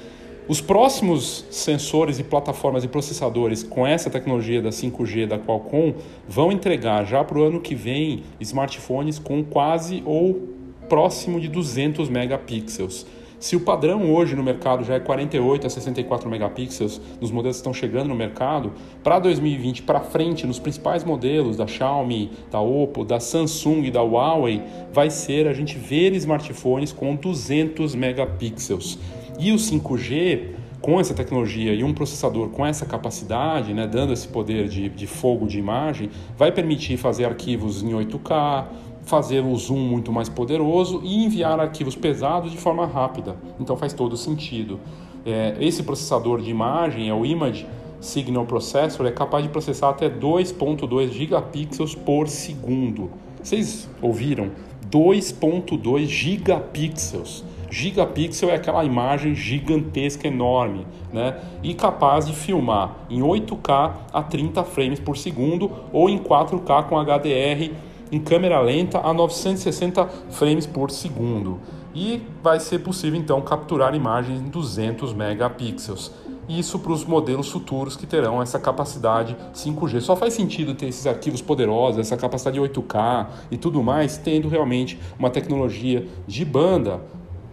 Os 0.48 0.62
próximos 0.62 1.44
sensores 1.50 2.18
e 2.18 2.24
plataformas 2.24 2.84
e 2.84 2.88
processadores 2.88 3.62
com 3.62 3.86
essa 3.86 4.08
tecnologia 4.08 4.62
da 4.62 4.70
5G 4.70 5.26
da 5.26 5.38
Qualcomm 5.38 5.92
vão 6.26 6.50
entregar 6.50 7.04
já 7.04 7.22
para 7.22 7.38
o 7.38 7.42
ano 7.42 7.60
que 7.60 7.74
vem 7.74 8.22
smartphones 8.40 9.18
com 9.18 9.44
quase 9.44 10.02
ou 10.06 10.48
próximo 10.88 11.38
de 11.38 11.48
200 11.48 12.08
megapixels. 12.08 13.04
Se 13.42 13.56
o 13.56 13.60
padrão 13.60 14.14
hoje 14.14 14.36
no 14.36 14.42
mercado 14.44 14.84
já 14.84 14.94
é 14.94 15.00
48 15.00 15.66
a 15.66 15.70
64 15.70 16.30
megapixels 16.30 17.00
nos 17.20 17.32
modelos 17.32 17.56
que 17.56 17.62
estão 17.62 17.74
chegando 17.74 18.10
no 18.10 18.14
mercado, 18.14 18.72
para 19.02 19.18
2020 19.18 19.82
para 19.82 19.98
frente, 19.98 20.46
nos 20.46 20.60
principais 20.60 21.02
modelos 21.02 21.56
da 21.56 21.66
Xiaomi, 21.66 22.30
da 22.52 22.60
Oppo, 22.60 23.04
da 23.04 23.18
Samsung 23.18 23.82
e 23.82 23.90
da 23.90 24.00
Huawei, 24.00 24.62
vai 24.92 25.10
ser 25.10 25.48
a 25.48 25.52
gente 25.52 25.76
ver 25.76 26.14
smartphones 26.14 26.92
com 26.92 27.16
200 27.16 27.96
megapixels. 27.96 28.96
E 29.40 29.50
o 29.50 29.56
5G 29.56 30.62
com 30.82 31.00
essa 31.00 31.14
tecnologia 31.14 31.72
e 31.72 31.84
um 31.84 31.94
processador 31.94 32.48
com 32.48 32.66
essa 32.66 32.84
capacidade, 32.84 33.72
né, 33.72 33.86
dando 33.86 34.12
esse 34.12 34.26
poder 34.26 34.68
de, 34.68 34.88
de 34.88 35.06
fogo 35.06 35.46
de 35.46 35.56
imagem, 35.56 36.10
vai 36.36 36.50
permitir 36.50 36.96
fazer 36.96 37.24
arquivos 37.24 37.84
em 37.84 37.90
8K, 37.90 38.66
fazer 39.04 39.40
o 39.40 39.54
zoom 39.56 39.78
muito 39.78 40.12
mais 40.12 40.28
poderoso 40.28 41.00
e 41.02 41.24
enviar 41.24 41.58
arquivos 41.58 41.96
pesados 41.96 42.50
de 42.50 42.58
forma 42.58 42.86
rápida. 42.86 43.36
Então 43.58 43.76
faz 43.76 43.92
todo 43.92 44.16
sentido. 44.16 44.78
É, 45.24 45.56
esse 45.60 45.82
processador 45.82 46.40
de 46.40 46.50
imagem 46.50 47.08
é 47.08 47.14
o 47.14 47.24
Image 47.24 47.66
Signal 48.00 48.44
Processor, 48.44 49.06
é 49.06 49.12
capaz 49.12 49.44
de 49.44 49.50
processar 49.50 49.90
até 49.90 50.10
2.2 50.10 51.10
gigapixels 51.12 51.94
por 51.94 52.28
segundo. 52.28 53.10
Vocês 53.40 53.88
ouviram? 54.00 54.50
2.2 54.90 56.06
gigapixels. 56.06 57.44
Gigapixel 57.70 58.50
é 58.50 58.56
aquela 58.56 58.84
imagem 58.84 59.34
gigantesca, 59.34 60.28
enorme, 60.28 60.86
né? 61.10 61.38
E 61.62 61.72
capaz 61.72 62.26
de 62.26 62.34
filmar 62.34 62.96
em 63.08 63.20
8K 63.20 63.92
a 64.12 64.22
30 64.22 64.62
frames 64.64 65.00
por 65.00 65.16
segundo 65.16 65.70
ou 65.90 66.10
em 66.10 66.18
4K 66.18 66.84
com 66.84 66.98
HDR 66.98 67.72
em 68.12 68.20
câmera 68.20 68.60
lenta 68.60 69.00
a 69.00 69.12
960 69.14 70.06
frames 70.30 70.66
por 70.66 70.90
segundo. 70.90 71.58
E 71.94 72.22
vai 72.42 72.60
ser 72.60 72.80
possível 72.80 73.18
então 73.18 73.40
capturar 73.40 73.94
imagens 73.94 74.40
em 74.40 74.48
200 74.48 75.14
megapixels. 75.14 76.12
Isso 76.48 76.78
para 76.78 76.92
os 76.92 77.04
modelos 77.04 77.50
futuros 77.50 77.96
que 77.96 78.06
terão 78.06 78.42
essa 78.42 78.58
capacidade 78.58 79.34
5G. 79.54 80.00
Só 80.00 80.14
faz 80.14 80.34
sentido 80.34 80.74
ter 80.74 80.86
esses 80.86 81.06
arquivos 81.06 81.40
poderosos, 81.40 82.00
essa 82.00 82.16
capacidade 82.16 82.60
8K 82.60 83.28
e 83.50 83.56
tudo 83.56 83.82
mais, 83.82 84.18
tendo 84.18 84.48
realmente 84.48 84.98
uma 85.18 85.30
tecnologia 85.30 86.06
de 86.26 86.44
banda, 86.44 87.00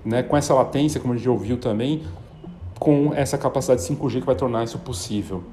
né, 0.04 0.24
com 0.24 0.36
essa 0.36 0.54
latência, 0.54 1.00
como 1.00 1.14
a 1.14 1.18
gente 1.18 1.30
ouviu 1.30 1.58
também, 1.58 2.04
com 2.78 3.14
essa 3.14 3.38
capacidade 3.38 3.82
5G 3.82 4.22
que 4.22 4.26
vai 4.26 4.36
tornar 4.36 4.64
isso 4.64 4.80
possível. 4.80 5.44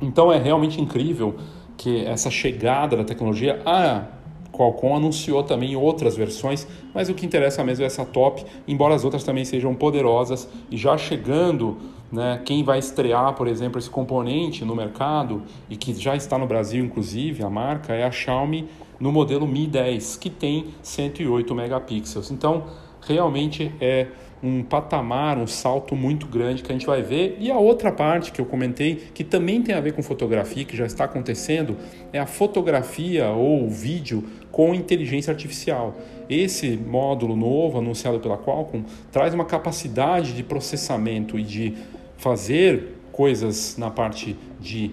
Então 0.00 0.30
é 0.30 0.38
realmente 0.38 0.80
incrível 0.80 1.36
que 1.76 2.04
essa 2.04 2.30
chegada 2.30 2.96
da 2.96 3.04
tecnologia, 3.04 3.62
a 3.64 4.17
Qualcomm 4.58 4.96
anunciou 4.96 5.44
também 5.44 5.76
outras 5.76 6.16
versões, 6.16 6.66
mas 6.92 7.08
o 7.08 7.14
que 7.14 7.24
interessa 7.24 7.62
mesmo 7.62 7.84
é 7.84 7.86
essa 7.86 8.04
top, 8.04 8.44
embora 8.66 8.92
as 8.92 9.04
outras 9.04 9.22
também 9.22 9.44
sejam 9.44 9.72
poderosas 9.72 10.48
e 10.68 10.76
já 10.76 10.98
chegando, 10.98 11.76
né, 12.10 12.42
quem 12.44 12.64
vai 12.64 12.80
estrear, 12.80 13.34
por 13.34 13.46
exemplo, 13.46 13.78
esse 13.78 13.88
componente 13.88 14.64
no 14.64 14.74
mercado 14.74 15.42
e 15.70 15.76
que 15.76 15.94
já 15.94 16.16
está 16.16 16.36
no 16.36 16.46
Brasil, 16.46 16.84
inclusive, 16.84 17.44
a 17.44 17.48
marca 17.48 17.94
é 17.94 18.02
a 18.02 18.10
Xiaomi 18.10 18.68
no 18.98 19.12
modelo 19.12 19.46
Mi 19.46 19.68
10, 19.68 20.16
que 20.16 20.28
tem 20.28 20.66
108 20.82 21.54
megapixels. 21.54 22.32
Então, 22.32 22.64
realmente 23.00 23.72
é 23.80 24.08
um 24.42 24.62
patamar, 24.62 25.38
um 25.38 25.46
salto 25.46 25.96
muito 25.96 26.26
grande 26.26 26.62
que 26.62 26.70
a 26.70 26.74
gente 26.74 26.86
vai 26.86 27.02
ver. 27.02 27.36
E 27.40 27.50
a 27.50 27.58
outra 27.58 27.90
parte 27.90 28.32
que 28.32 28.40
eu 28.40 28.46
comentei, 28.46 28.96
que 29.12 29.24
também 29.24 29.62
tem 29.62 29.74
a 29.74 29.80
ver 29.80 29.92
com 29.92 30.02
fotografia, 30.02 30.64
que 30.64 30.76
já 30.76 30.86
está 30.86 31.04
acontecendo, 31.04 31.76
é 32.12 32.18
a 32.18 32.26
fotografia 32.26 33.30
ou 33.30 33.68
vídeo 33.68 34.24
com 34.50 34.74
inteligência 34.74 35.30
artificial. 35.30 35.96
Esse 36.28 36.76
módulo 36.76 37.36
novo 37.36 37.78
anunciado 37.78 38.20
pela 38.20 38.36
Qualcomm 38.36 38.84
traz 39.10 39.34
uma 39.34 39.44
capacidade 39.44 40.32
de 40.32 40.42
processamento 40.42 41.38
e 41.38 41.42
de 41.42 41.74
fazer 42.16 42.94
coisas 43.12 43.76
na 43.76 43.90
parte 43.90 44.36
de 44.60 44.90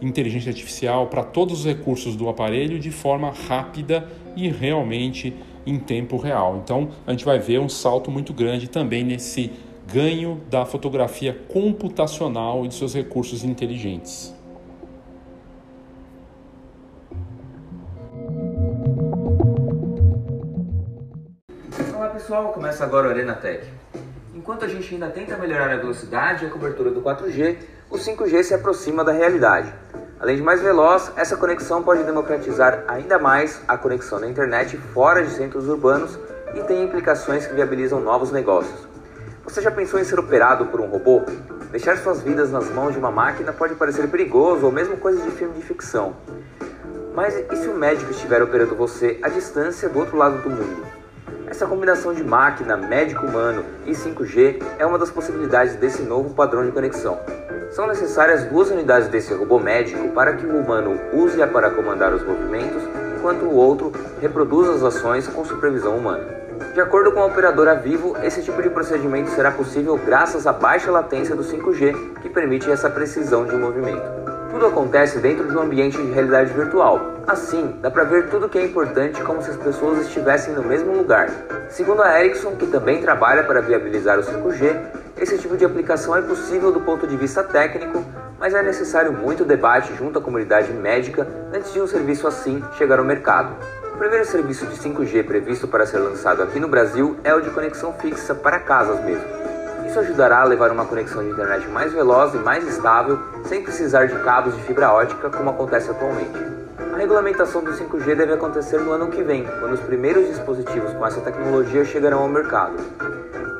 inteligência 0.00 0.50
artificial 0.50 1.08
para 1.08 1.22
todos 1.24 1.60
os 1.60 1.66
recursos 1.66 2.16
do 2.16 2.28
aparelho 2.28 2.78
de 2.78 2.90
forma 2.90 3.30
rápida 3.30 4.08
e 4.36 4.48
realmente 4.48 5.34
em 5.68 5.78
tempo 5.78 6.16
real. 6.16 6.60
Então 6.64 6.88
a 7.06 7.10
gente 7.10 7.24
vai 7.24 7.38
ver 7.38 7.58
um 7.58 7.68
salto 7.68 8.10
muito 8.10 8.32
grande 8.32 8.68
também 8.68 9.04
nesse 9.04 9.52
ganho 9.92 10.40
da 10.50 10.64
fotografia 10.64 11.38
computacional 11.48 12.64
e 12.64 12.68
de 12.68 12.74
seus 12.74 12.94
recursos 12.94 13.44
inteligentes. 13.44 14.34
Olá 21.94 22.08
pessoal, 22.10 22.52
começa 22.52 22.84
agora 22.84 23.08
o 23.08 23.10
Arena 23.10 23.34
Tech. 23.34 23.66
Enquanto 24.34 24.64
a 24.64 24.68
gente 24.68 24.94
ainda 24.94 25.10
tenta 25.10 25.36
melhorar 25.36 25.70
a 25.70 25.76
velocidade 25.76 26.44
e 26.44 26.48
a 26.48 26.50
cobertura 26.50 26.90
do 26.90 27.02
4G, 27.02 27.56
o 27.90 27.96
5G 27.96 28.42
se 28.42 28.54
aproxima 28.54 29.02
da 29.04 29.12
realidade. 29.12 29.72
Além 30.20 30.34
de 30.34 30.42
mais 30.42 30.60
veloz, 30.60 31.12
essa 31.14 31.36
conexão 31.36 31.80
pode 31.80 32.02
democratizar 32.02 32.82
ainda 32.88 33.20
mais 33.20 33.62
a 33.68 33.78
conexão 33.78 34.18
na 34.18 34.26
internet 34.26 34.76
fora 34.92 35.22
de 35.22 35.30
centros 35.30 35.68
urbanos 35.68 36.18
e 36.56 36.62
tem 36.64 36.82
implicações 36.82 37.46
que 37.46 37.54
viabilizam 37.54 38.00
novos 38.00 38.32
negócios. 38.32 38.88
Você 39.44 39.62
já 39.62 39.70
pensou 39.70 40.00
em 40.00 40.04
ser 40.04 40.18
operado 40.18 40.66
por 40.66 40.80
um 40.80 40.86
robô? 40.86 41.22
Deixar 41.70 41.96
suas 41.98 42.20
vidas 42.20 42.50
nas 42.50 42.68
mãos 42.70 42.92
de 42.92 42.98
uma 42.98 43.12
máquina 43.12 43.52
pode 43.52 43.76
parecer 43.76 44.08
perigoso 44.08 44.66
ou 44.66 44.72
mesmo 44.72 44.96
coisa 44.96 45.22
de 45.22 45.30
filme 45.30 45.54
de 45.54 45.62
ficção. 45.62 46.16
Mas 47.14 47.36
e 47.36 47.56
se 47.56 47.68
o 47.68 47.74
médico 47.74 48.10
estiver 48.10 48.42
operando 48.42 48.74
você 48.74 49.20
à 49.22 49.28
distância 49.28 49.88
do 49.88 50.00
outro 50.00 50.16
lado 50.16 50.42
do 50.42 50.50
mundo? 50.50 50.97
Essa 51.50 51.66
combinação 51.66 52.12
de 52.12 52.22
máquina, 52.22 52.76
médico 52.76 53.26
humano 53.26 53.64
e 53.86 53.92
5G 53.92 54.62
é 54.78 54.84
uma 54.84 54.98
das 54.98 55.10
possibilidades 55.10 55.76
desse 55.76 56.02
novo 56.02 56.34
padrão 56.34 56.64
de 56.64 56.70
conexão. 56.70 57.18
São 57.70 57.86
necessárias 57.86 58.44
duas 58.44 58.70
unidades 58.70 59.08
desse 59.08 59.32
robô 59.32 59.58
médico 59.58 60.08
para 60.08 60.34
que 60.34 60.44
o 60.44 60.58
humano 60.58 61.00
use-a 61.12 61.46
para 61.46 61.70
comandar 61.70 62.12
os 62.12 62.22
movimentos, 62.22 62.82
enquanto 63.16 63.44
o 63.44 63.54
outro 63.54 63.90
reproduza 64.20 64.74
as 64.74 64.82
ações 64.82 65.26
com 65.26 65.42
supervisão 65.42 65.96
humana. 65.96 66.26
De 66.74 66.80
acordo 66.82 67.12
com 67.12 67.20
a 67.20 67.26
operadora 67.26 67.74
Vivo, 67.74 68.14
esse 68.22 68.42
tipo 68.42 68.60
de 68.62 68.68
procedimento 68.68 69.30
será 69.30 69.50
possível 69.50 69.96
graças 69.96 70.46
à 70.46 70.52
baixa 70.52 70.90
latência 70.90 71.34
do 71.34 71.42
5G, 71.42 72.20
que 72.20 72.28
permite 72.28 72.70
essa 72.70 72.90
precisão 72.90 73.46
de 73.46 73.56
movimento. 73.56 74.27
Tudo 74.58 74.70
acontece 74.70 75.20
dentro 75.20 75.48
de 75.48 75.56
um 75.56 75.62
ambiente 75.62 75.96
de 75.96 76.10
realidade 76.10 76.52
virtual. 76.52 77.22
Assim, 77.28 77.76
dá 77.80 77.92
para 77.92 78.02
ver 78.02 78.28
tudo 78.28 78.48
que 78.48 78.58
é 78.58 78.64
importante 78.64 79.22
como 79.22 79.40
se 79.40 79.50
as 79.50 79.56
pessoas 79.56 80.00
estivessem 80.00 80.52
no 80.52 80.64
mesmo 80.64 80.92
lugar. 80.96 81.30
Segundo 81.68 82.02
a 82.02 82.20
Ericsson, 82.20 82.56
que 82.56 82.66
também 82.66 83.00
trabalha 83.00 83.44
para 83.44 83.60
viabilizar 83.60 84.18
o 84.18 84.22
5G, 84.22 84.76
esse 85.16 85.38
tipo 85.38 85.56
de 85.56 85.64
aplicação 85.64 86.16
é 86.16 86.22
possível 86.22 86.72
do 86.72 86.80
ponto 86.80 87.06
de 87.06 87.16
vista 87.16 87.44
técnico, 87.44 88.04
mas 88.36 88.52
é 88.52 88.60
necessário 88.60 89.12
muito 89.12 89.44
debate 89.44 89.94
junto 89.94 90.18
à 90.18 90.20
comunidade 90.20 90.72
médica 90.72 91.24
antes 91.54 91.72
de 91.72 91.80
um 91.80 91.86
serviço 91.86 92.26
assim 92.26 92.60
chegar 92.76 92.98
ao 92.98 93.04
mercado. 93.04 93.54
O 93.94 93.96
primeiro 93.96 94.24
serviço 94.24 94.66
de 94.66 94.74
5G 94.74 95.24
previsto 95.24 95.68
para 95.68 95.86
ser 95.86 95.98
lançado 95.98 96.42
aqui 96.42 96.58
no 96.58 96.66
Brasil 96.66 97.16
é 97.22 97.32
o 97.32 97.40
de 97.40 97.50
conexão 97.50 97.92
fixa 97.92 98.34
para 98.34 98.58
casas 98.58 99.04
mesmo. 99.04 99.47
Isso 99.88 100.00
ajudará 100.00 100.42
a 100.42 100.44
levar 100.44 100.70
uma 100.70 100.84
conexão 100.84 101.24
de 101.24 101.30
internet 101.30 101.66
mais 101.66 101.94
veloz 101.94 102.34
e 102.34 102.36
mais 102.36 102.62
estável, 102.68 103.18
sem 103.46 103.62
precisar 103.62 104.04
de 104.04 104.18
cabos 104.18 104.54
de 104.54 104.62
fibra 104.64 104.92
ótica 104.92 105.30
como 105.30 105.48
acontece 105.48 105.90
atualmente. 105.90 106.38
A 106.92 106.96
regulamentação 106.98 107.64
do 107.64 107.72
5G 107.72 108.14
deve 108.14 108.34
acontecer 108.34 108.78
no 108.80 108.92
ano 108.92 109.08
que 109.08 109.22
vem, 109.22 109.46
quando 109.58 109.72
os 109.72 109.80
primeiros 109.80 110.28
dispositivos 110.28 110.92
com 110.92 111.06
essa 111.06 111.22
tecnologia 111.22 111.86
chegarão 111.86 112.18
ao 112.18 112.28
mercado. 112.28 112.74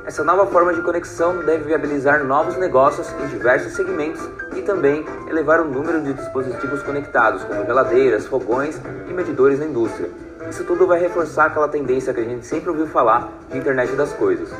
Essa 0.04 0.22
nova 0.22 0.46
forma 0.46 0.74
de 0.74 0.82
conexão 0.82 1.38
deve 1.38 1.64
viabilizar 1.64 2.22
novos 2.22 2.58
negócios 2.58 3.10
em 3.24 3.26
diversos 3.28 3.72
segmentos 3.72 4.20
e 4.54 4.60
também 4.60 5.06
elevar 5.30 5.62
o 5.62 5.64
número 5.64 6.02
de 6.02 6.12
dispositivos 6.12 6.82
conectados, 6.82 7.42
como 7.44 7.64
geladeiras, 7.64 8.26
fogões 8.26 8.78
e 9.08 9.14
medidores 9.14 9.58
na 9.58 9.64
indústria. 9.64 10.10
Isso 10.50 10.62
tudo 10.64 10.86
vai 10.86 11.00
reforçar 11.00 11.46
aquela 11.46 11.68
tendência 11.68 12.12
que 12.12 12.20
a 12.20 12.24
gente 12.24 12.46
sempre 12.46 12.68
ouviu 12.68 12.86
falar 12.86 13.32
de 13.50 13.56
internet 13.56 13.96
das 13.96 14.12
coisas. 14.12 14.50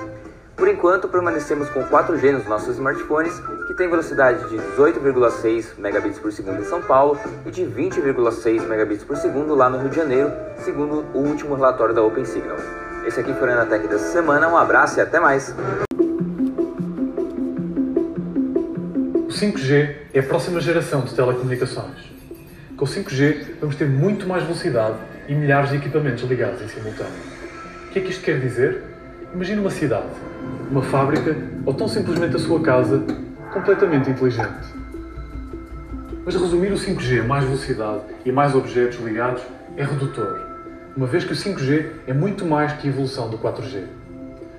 Por 0.59 0.67
enquanto, 0.67 1.07
permanecemos 1.09 1.69
com 1.71 1.85
4G 1.85 2.33
nos 2.33 2.45
nossos 2.47 2.75
smartphones, 2.75 3.33
que 3.69 3.75
tem 3.75 3.89
velocidade 3.89 4.49
de 4.49 4.57
18,6 4.57 5.79
megabits 5.79 6.19
por 6.19 6.33
segundo 6.33 6.61
em 6.61 6.65
São 6.65 6.83
Paulo 6.83 7.17
e 7.47 7.51
de 7.53 7.63
20,6 7.63 8.67
megabits 8.67 9.05
por 9.05 9.17
segundo 9.17 9.55
lá 9.55 9.71
no 9.71 9.79
Rio 9.79 9.89
de 9.89 9.95
Janeiro, 9.95 10.33
segundo 10.65 11.07
o 11.15 11.19
último 11.19 11.55
relatório 11.55 11.95
da 11.95 12.03
OpenSignal. 12.03 12.57
Esse 13.07 13.21
aqui 13.21 13.33
foi 13.35 13.49
o 13.49 13.53
Anatec 13.53 13.87
dessa 13.87 14.11
semana, 14.11 14.49
um 14.49 14.57
abraço 14.57 14.99
e 14.99 15.01
até 15.01 15.21
mais! 15.21 15.55
O 19.15 19.31
5G 19.31 19.95
é 20.13 20.19
a 20.19 20.23
próxima 20.25 20.61
geração 20.61 21.03
de 21.03 21.15
telecomunicações. 21.15 22.11
Com 22.77 22.85
o 22.85 22.89
5G 22.89 23.61
vamos 23.61 23.77
ter 23.77 23.87
muito 23.87 24.27
mais 24.27 24.43
velocidade 24.43 24.97
e 25.29 25.37
milhares 25.37 25.71
de 25.71 25.77
equipamentos 25.77 26.25
ligados 26.25 26.61
em 26.61 26.67
simultâneo. 26.67 27.13
O 27.87 27.91
que 27.91 28.01
é 28.01 28.03
que 28.03 28.11
isto 28.11 28.25
quer 28.25 28.41
dizer? 28.41 28.88
Imagine 29.35 29.61
uma 29.61 29.71
cidade 29.71 30.09
uma 30.71 30.83
fábrica 30.83 31.37
ou 31.65 31.73
tão 31.73 31.89
simplesmente 31.89 32.37
a 32.37 32.39
sua 32.39 32.61
casa 32.61 33.03
completamente 33.53 34.11
inteligente. 34.11 34.69
Mas 36.25 36.35
resumir 36.35 36.73
o 36.73 36.77
5G 36.77 37.23
a 37.23 37.25
mais 37.25 37.45
velocidade 37.45 38.03
e 38.25 38.31
mais 38.31 38.55
objetos 38.55 38.99
ligados 39.01 39.43
é 39.77 39.85
redutor, 39.85 40.41
uma 40.97 41.07
vez 41.07 41.25
que 41.25 41.33
o 41.33 41.37
5G 41.37 41.91
é 42.07 42.13
muito 42.13 42.45
mais 42.45 42.73
que 42.75 42.87
a 42.87 42.91
evolução 42.91 43.31
do 43.31 43.39
4G. 43.39 43.85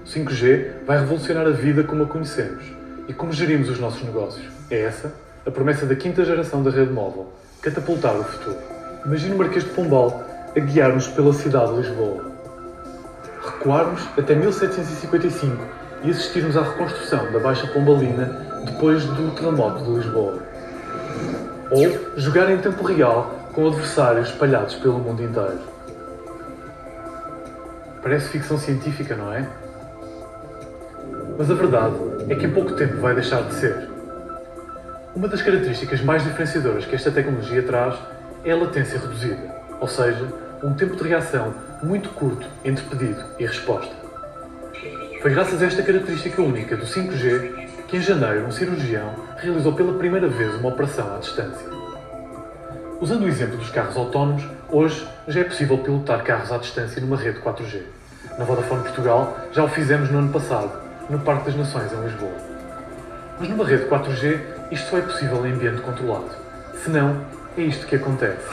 O 0.04 0.08
5G 0.08 0.86
vai 0.88 1.00
revolucionar 1.00 1.46
a 1.46 1.52
vida 1.52 1.84
como 1.84 2.04
a 2.04 2.08
conhecemos 2.08 2.64
e 3.08 3.14
como 3.14 3.32
gerimos 3.32 3.70
os 3.70 3.80
nossos 3.80 4.02
negócios. 4.04 4.48
É 4.72 4.82
essa 4.82 5.14
a 5.46 5.52
promessa 5.52 5.86
da 5.86 5.96
quinta 5.96 6.26
geração 6.26 6.64
da 6.64 6.72
rede 6.72 6.92
móvel, 6.92 7.32
catapultar 7.62 8.16
o 8.16 8.24
futuro. 8.24 8.58
Imagine 9.06 9.36
o 9.36 9.38
Marquês 9.38 9.64
de 9.64 9.70
Pombal 9.72 10.24
a 10.56 10.60
guiar-nos 10.60 11.08
pela 11.08 11.34
cidade 11.34 11.72
de 11.74 11.82
Lisboa. 11.82 12.39
Recuarmos 13.44 14.02
até 14.18 14.36
1755 14.36 15.58
e 16.04 16.12
assistirmos 16.12 16.58
à 16.58 16.62
reconstrução 16.62 17.32
da 17.32 17.40
Baixa 17.40 17.68
Pombalina 17.68 18.26
depois 18.66 19.04
do 19.06 19.32
terremoto 19.32 19.84
de 19.84 19.92
Lisboa. 19.92 20.40
Ou 21.72 22.18
jogar 22.18 22.50
em 22.52 22.58
tempo 22.58 22.84
real 22.84 23.34
com 23.54 23.68
adversários 23.68 24.30
espalhados 24.30 24.76
pelo 24.76 25.00
mundo 25.00 25.24
inteiro. 25.24 25.60
Parece 28.02 28.30
ficção 28.30 28.58
científica, 28.58 29.16
não 29.16 29.34
é? 29.34 29.48
Mas 31.38 31.50
a 31.50 31.54
verdade 31.54 31.96
é 32.30 32.36
que 32.36 32.46
em 32.46 32.52
pouco 32.52 32.74
tempo 32.74 32.98
vai 32.98 33.14
deixar 33.14 33.42
de 33.44 33.54
ser. 33.56 33.90
Uma 35.16 35.28
das 35.28 35.42
características 35.42 36.02
mais 36.02 36.24
diferenciadoras 36.24 36.86
que 36.86 36.96
esta 36.96 37.12
tecnologia 37.12 37.64
traz 37.64 37.96
é 38.44 38.52
a 38.52 38.56
latência 38.56 39.00
reduzida, 39.00 39.56
ou 39.80 39.88
seja, 39.88 40.28
um 40.64 40.74
tempo 40.74 40.96
de 40.96 41.04
reação 41.04 41.54
muito 41.82 42.10
curto 42.10 42.46
entre 42.64 42.84
pedido 42.86 43.24
e 43.38 43.46
resposta. 43.46 43.94
Foi 45.22 45.32
graças 45.32 45.62
a 45.62 45.66
esta 45.66 45.84
característica 45.84 46.42
única 46.42 46.78
do 46.78 46.86
5G 46.86 47.68
que 47.88 47.98
em 47.98 48.02
janeiro 48.02 48.46
um 48.46 48.52
cirurgião 48.52 49.16
realizou 49.38 49.74
pela 49.74 49.98
primeira 49.98 50.28
vez 50.28 50.56
uma 50.56 50.70
operação 50.70 51.16
à 51.16 51.20
distância. 51.20 51.68
Usando 53.02 53.24
o 53.24 53.28
exemplo 53.28 53.58
dos 53.58 53.70
carros 53.70 53.98
autónomos, 53.98 54.44
hoje 54.70 55.08
já 55.28 55.42
é 55.42 55.44
possível 55.44 55.78
pilotar 55.78 56.24
carros 56.24 56.52
à 56.52 56.58
distância 56.58 57.02
numa 57.02 57.18
rede 57.18 57.40
4G. 57.40 57.82
Na 58.38 58.46
Vodafone 58.46 58.84
Portugal 58.84 59.38
já 59.52 59.64
o 59.64 59.70
fizemos 59.70 60.10
no 60.12 60.20
ano 60.20 60.32
passado, 60.32 60.72
no 61.10 61.20
Parque 61.20 61.46
das 61.46 61.56
Nações, 61.56 61.92
em 61.92 62.02
Lisboa. 62.04 62.36
Mas 63.40 63.50
numa 63.50 63.66
rede 63.66 63.86
4G, 63.86 64.40
isto 64.72 64.90
só 64.90 64.98
é 64.98 65.02
possível 65.02 65.46
em 65.46 65.54
ambiente 65.54 65.82
controlado. 65.82 66.30
Se 66.84 66.90
não, 66.90 67.26
é 67.58 67.62
isto 67.62 67.88
que 67.88 67.96
acontece. 67.96 68.48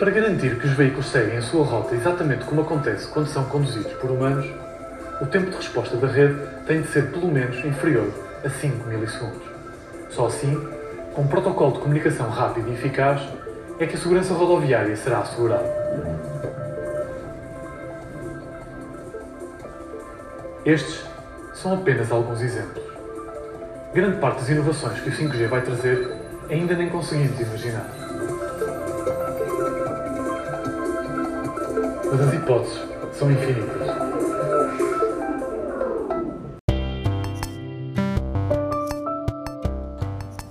Para 0.00 0.12
garantir 0.12 0.58
que 0.58 0.66
os 0.66 0.72
veículos 0.72 1.10
seguem 1.10 1.36
a 1.36 1.42
sua 1.42 1.62
rota 1.62 1.94
exatamente 1.94 2.46
como 2.46 2.62
acontece 2.62 3.06
quando 3.08 3.26
são 3.26 3.44
conduzidos 3.44 3.92
por 3.98 4.10
humanos, 4.10 4.46
o 5.20 5.26
tempo 5.26 5.50
de 5.50 5.56
resposta 5.58 5.94
da 5.98 6.06
rede 6.06 6.40
tem 6.66 6.80
de 6.80 6.88
ser 6.88 7.10
pelo 7.10 7.28
menos 7.28 7.62
inferior 7.62 8.10
a 8.42 8.48
5 8.48 8.88
milissegundos. 8.88 9.42
Só 10.08 10.28
assim, 10.28 10.58
com 11.12 11.20
um 11.20 11.26
protocolo 11.26 11.74
de 11.74 11.80
comunicação 11.80 12.30
rápido 12.30 12.70
e 12.70 12.72
eficaz, 12.72 13.20
é 13.78 13.86
que 13.86 13.94
a 13.94 13.98
segurança 13.98 14.32
rodoviária 14.32 14.96
será 14.96 15.18
assegurada. 15.18 15.70
Estes 20.64 21.04
são 21.52 21.74
apenas 21.74 22.10
alguns 22.10 22.40
exemplos. 22.40 22.84
Grande 23.92 24.16
parte 24.16 24.38
das 24.38 24.48
inovações 24.48 24.98
que 25.00 25.10
o 25.10 25.12
5G 25.12 25.46
vai 25.46 25.60
trazer 25.60 26.10
ainda 26.48 26.74
nem 26.74 26.88
conseguimos 26.88 27.38
imaginar. 27.38 28.09
Mas 32.10 32.20
as 32.20 32.34
hipóteses 32.34 32.80
são 33.12 33.30
infinitas. 33.30 34.10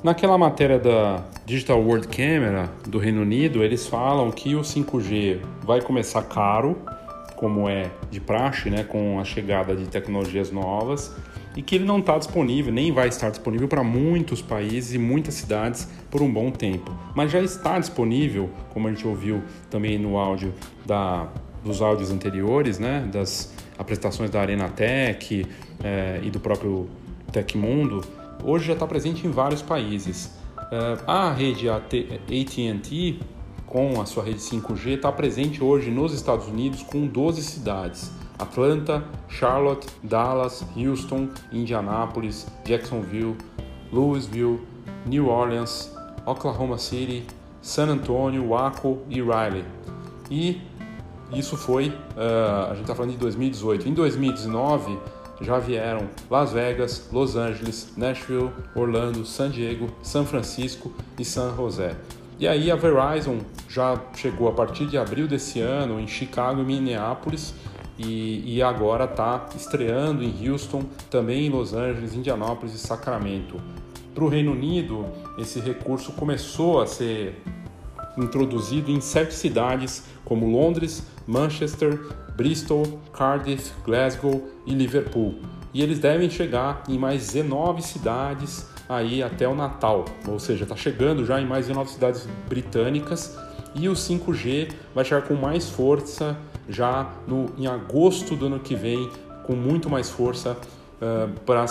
Naquela 0.01 0.37
matéria 0.37 0.79
da 0.79 1.21
Digital 1.45 1.81
World 1.81 2.07
Camera 2.07 2.69
do 2.87 2.97
Reino 2.97 3.21
Unido, 3.21 3.61
eles 3.61 3.85
falam 3.85 4.31
que 4.31 4.55
o 4.55 4.61
5G 4.61 5.41
vai 5.61 5.81
começar 5.81 6.23
caro, 6.23 6.77
como 7.35 7.67
é 7.67 7.91
de 8.09 8.21
praxe, 8.21 8.69
né, 8.69 8.83
com 8.83 9.19
a 9.19 9.25
chegada 9.25 9.75
de 9.75 9.85
tecnologias 9.87 10.51
novas, 10.51 11.13
e 11.55 11.61
que 11.61 11.75
ele 11.75 11.83
não 11.83 11.99
está 11.99 12.17
disponível, 12.17 12.71
nem 12.71 12.93
vai 12.93 13.09
estar 13.09 13.29
disponível 13.29 13.67
para 13.67 13.83
muitos 13.83 14.41
países 14.41 14.93
e 14.93 14.97
muitas 14.97 15.33
cidades 15.33 15.89
por 16.09 16.21
um 16.21 16.31
bom 16.31 16.49
tempo. 16.51 16.89
Mas 17.13 17.31
já 17.31 17.41
está 17.41 17.77
disponível, 17.77 18.49
como 18.73 18.87
a 18.87 18.91
gente 18.91 19.05
ouviu 19.05 19.43
também 19.69 19.97
no 19.97 20.17
áudio 20.17 20.53
da 20.85 21.27
dos 21.63 21.81
áudios 21.81 22.11
anteriores, 22.11 22.79
né, 22.79 23.07
das 23.11 23.53
apresentações 23.77 24.29
da 24.29 24.41
Arena 24.41 24.69
Tech 24.69 25.45
é, 25.83 26.19
e 26.23 26.29
do 26.29 26.39
próprio 26.39 26.89
Tecmundo, 27.31 28.01
hoje 28.43 28.67
já 28.67 28.73
está 28.73 28.85
presente 28.87 29.25
em 29.25 29.31
vários 29.31 29.61
países. 29.61 30.37
É, 30.71 30.97
a 31.07 31.31
rede 31.31 31.69
AT&T, 31.69 33.19
com 33.65 34.01
a 34.01 34.05
sua 34.05 34.23
rede 34.23 34.39
5G, 34.39 34.95
está 34.95 35.11
presente 35.11 35.63
hoje 35.63 35.89
nos 35.89 36.13
Estados 36.13 36.47
Unidos 36.47 36.83
com 36.83 37.07
12 37.07 37.41
cidades. 37.43 38.11
Atlanta, 38.37 39.03
Charlotte, 39.27 39.87
Dallas, 40.01 40.65
Houston, 40.75 41.29
Indianápolis, 41.51 42.47
Jacksonville, 42.65 43.35
Louisville, 43.91 44.61
New 45.05 45.27
Orleans, 45.27 45.93
Oklahoma 46.25 46.77
City, 46.77 47.25
San 47.61 47.89
Antonio, 47.89 48.47
Waco 48.47 48.99
e 49.09 49.21
Riley. 49.21 49.65
E 50.31 50.61
isso 51.33 51.55
foi, 51.55 51.89
uh, 51.89 52.71
a 52.71 52.71
gente 52.71 52.81
está 52.81 52.95
falando 52.95 53.11
de 53.11 53.17
2018. 53.17 53.87
Em 53.87 53.93
2019 53.93 54.97
já 55.41 55.57
vieram 55.57 56.09
Las 56.29 56.51
Vegas, 56.51 57.09
Los 57.11 57.35
Angeles, 57.35 57.93
Nashville, 57.95 58.51
Orlando, 58.75 59.25
San 59.25 59.49
Diego, 59.49 59.87
São 60.01 60.25
Francisco 60.25 60.91
e 61.17 61.23
San 61.23 61.55
José. 61.55 61.95
E 62.39 62.47
aí 62.47 62.71
a 62.71 62.75
Verizon 62.75 63.39
já 63.67 64.01
chegou 64.15 64.47
a 64.47 64.53
partir 64.53 64.85
de 64.85 64.97
abril 64.97 65.27
desse 65.27 65.59
ano 65.59 65.99
em 65.99 66.07
Chicago 66.07 66.61
e 66.61 66.65
Minneapolis 66.65 67.53
e, 67.97 68.55
e 68.55 68.63
agora 68.63 69.03
está 69.03 69.45
estreando 69.55 70.23
em 70.23 70.49
Houston, 70.49 70.83
também 71.09 71.47
em 71.47 71.49
Los 71.49 71.73
Angeles, 71.73 72.15
Indianápolis 72.15 72.73
e 72.73 72.77
Sacramento. 72.77 73.59
Para 74.15 74.23
o 74.23 74.29
Reino 74.29 74.53
Unido, 74.53 75.05
esse 75.37 75.59
recurso 75.59 76.13
começou 76.13 76.81
a 76.81 76.87
ser 76.87 77.41
introduzido 78.17 78.89
em 78.89 78.99
sete 79.01 79.33
cidades 79.33 80.03
como 80.25 80.49
Londres, 80.49 81.03
Manchester, 81.29 81.99
Bristol, 82.35 82.99
Cardiff, 83.13 83.71
Glasgow 83.85 84.49
e 84.65 84.73
Liverpool. 84.73 85.35
E 85.71 85.83
eles 85.83 85.99
devem 85.99 86.27
chegar 86.29 86.83
em 86.89 86.97
mais 86.97 87.27
19 87.27 87.83
cidades 87.83 88.67
aí 88.89 89.21
até 89.21 89.47
o 89.47 89.53
Natal, 89.53 90.05
ou 90.27 90.39
seja, 90.39 90.63
está 90.63 90.75
chegando 90.75 91.23
já 91.23 91.39
em 91.39 91.45
mais 91.45 91.67
19 91.67 91.91
cidades 91.91 92.27
britânicas 92.47 93.37
e 93.75 93.87
o 93.87 93.93
5G 93.93 94.71
vai 94.95 95.05
chegar 95.05 95.21
com 95.21 95.35
mais 95.35 95.69
força 95.69 96.35
já 96.67 97.07
no, 97.27 97.45
em 97.55 97.67
agosto 97.67 98.35
do 98.35 98.47
ano 98.47 98.59
que 98.59 98.75
vem, 98.75 99.11
com 99.43 99.53
muito 99.53 99.87
mais 99.87 100.09
força 100.09 100.57
uh, 100.99 101.39
para 101.41 101.65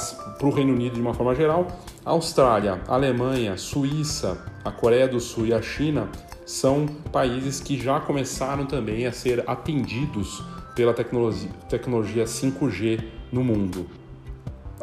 o 0.47 0.51
Reino 0.51 0.73
Unido 0.73 0.95
de 0.95 1.01
uma 1.01 1.13
forma 1.13 1.35
geral. 1.35 1.67
Austrália, 2.05 2.81
Alemanha, 2.87 3.57
Suíça, 3.57 4.39
a 4.65 4.71
Coreia 4.71 5.09
do 5.09 5.19
Sul 5.19 5.47
e 5.47 5.53
a 5.53 5.61
China 5.61 6.09
são 6.49 6.86
países 7.12 7.61
que 7.61 7.78
já 7.78 8.01
começaram 8.01 8.64
também 8.64 9.07
a 9.07 9.12
ser 9.12 9.44
atendidos 9.46 10.42
pela 10.74 10.94
tecnologia, 10.94 11.51
tecnologia 11.68 12.24
5G 12.24 13.05
no 13.30 13.44
mundo. 13.44 13.86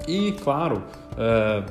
E, 0.07 0.33
claro, 0.33 0.83
uh, 1.13 1.65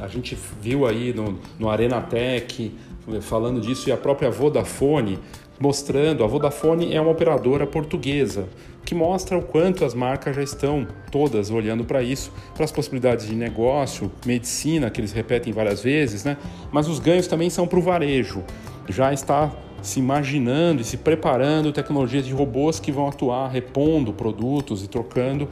a 0.00 0.08
gente 0.08 0.38
viu 0.62 0.86
aí 0.86 1.12
no, 1.12 1.38
no 1.58 1.68
Arena 1.68 2.00
Tech 2.00 2.74
falando 3.20 3.60
disso 3.60 3.90
e 3.90 3.92
a 3.92 3.96
própria 3.96 4.30
Vodafone 4.30 5.18
mostrando, 5.60 6.24
a 6.24 6.26
Vodafone 6.26 6.94
é 6.94 6.98
uma 6.98 7.10
operadora 7.10 7.66
portuguesa, 7.66 8.48
que 8.86 8.94
mostra 8.94 9.36
o 9.36 9.42
quanto 9.42 9.84
as 9.84 9.92
marcas 9.92 10.34
já 10.34 10.42
estão 10.42 10.86
todas 11.12 11.50
olhando 11.50 11.84
para 11.84 12.02
isso, 12.02 12.32
para 12.54 12.64
as 12.64 12.72
possibilidades 12.72 13.26
de 13.26 13.34
negócio, 13.34 14.10
medicina, 14.24 14.88
que 14.88 14.98
eles 14.98 15.12
repetem 15.12 15.52
várias 15.52 15.82
vezes, 15.82 16.24
né? 16.24 16.38
Mas 16.72 16.88
os 16.88 16.98
ganhos 16.98 17.26
também 17.26 17.50
são 17.50 17.66
para 17.66 17.78
o 17.78 17.82
varejo 17.82 18.42
já 18.90 19.12
está 19.12 19.50
se 19.82 19.98
imaginando 19.98 20.82
e 20.82 20.84
se 20.84 20.96
preparando 20.96 21.72
tecnologias 21.72 22.26
de 22.26 22.32
robôs 22.32 22.78
que 22.78 22.92
vão 22.92 23.08
atuar 23.08 23.48
repondo 23.48 24.12
produtos 24.12 24.84
e 24.84 24.88
trocando 24.88 25.48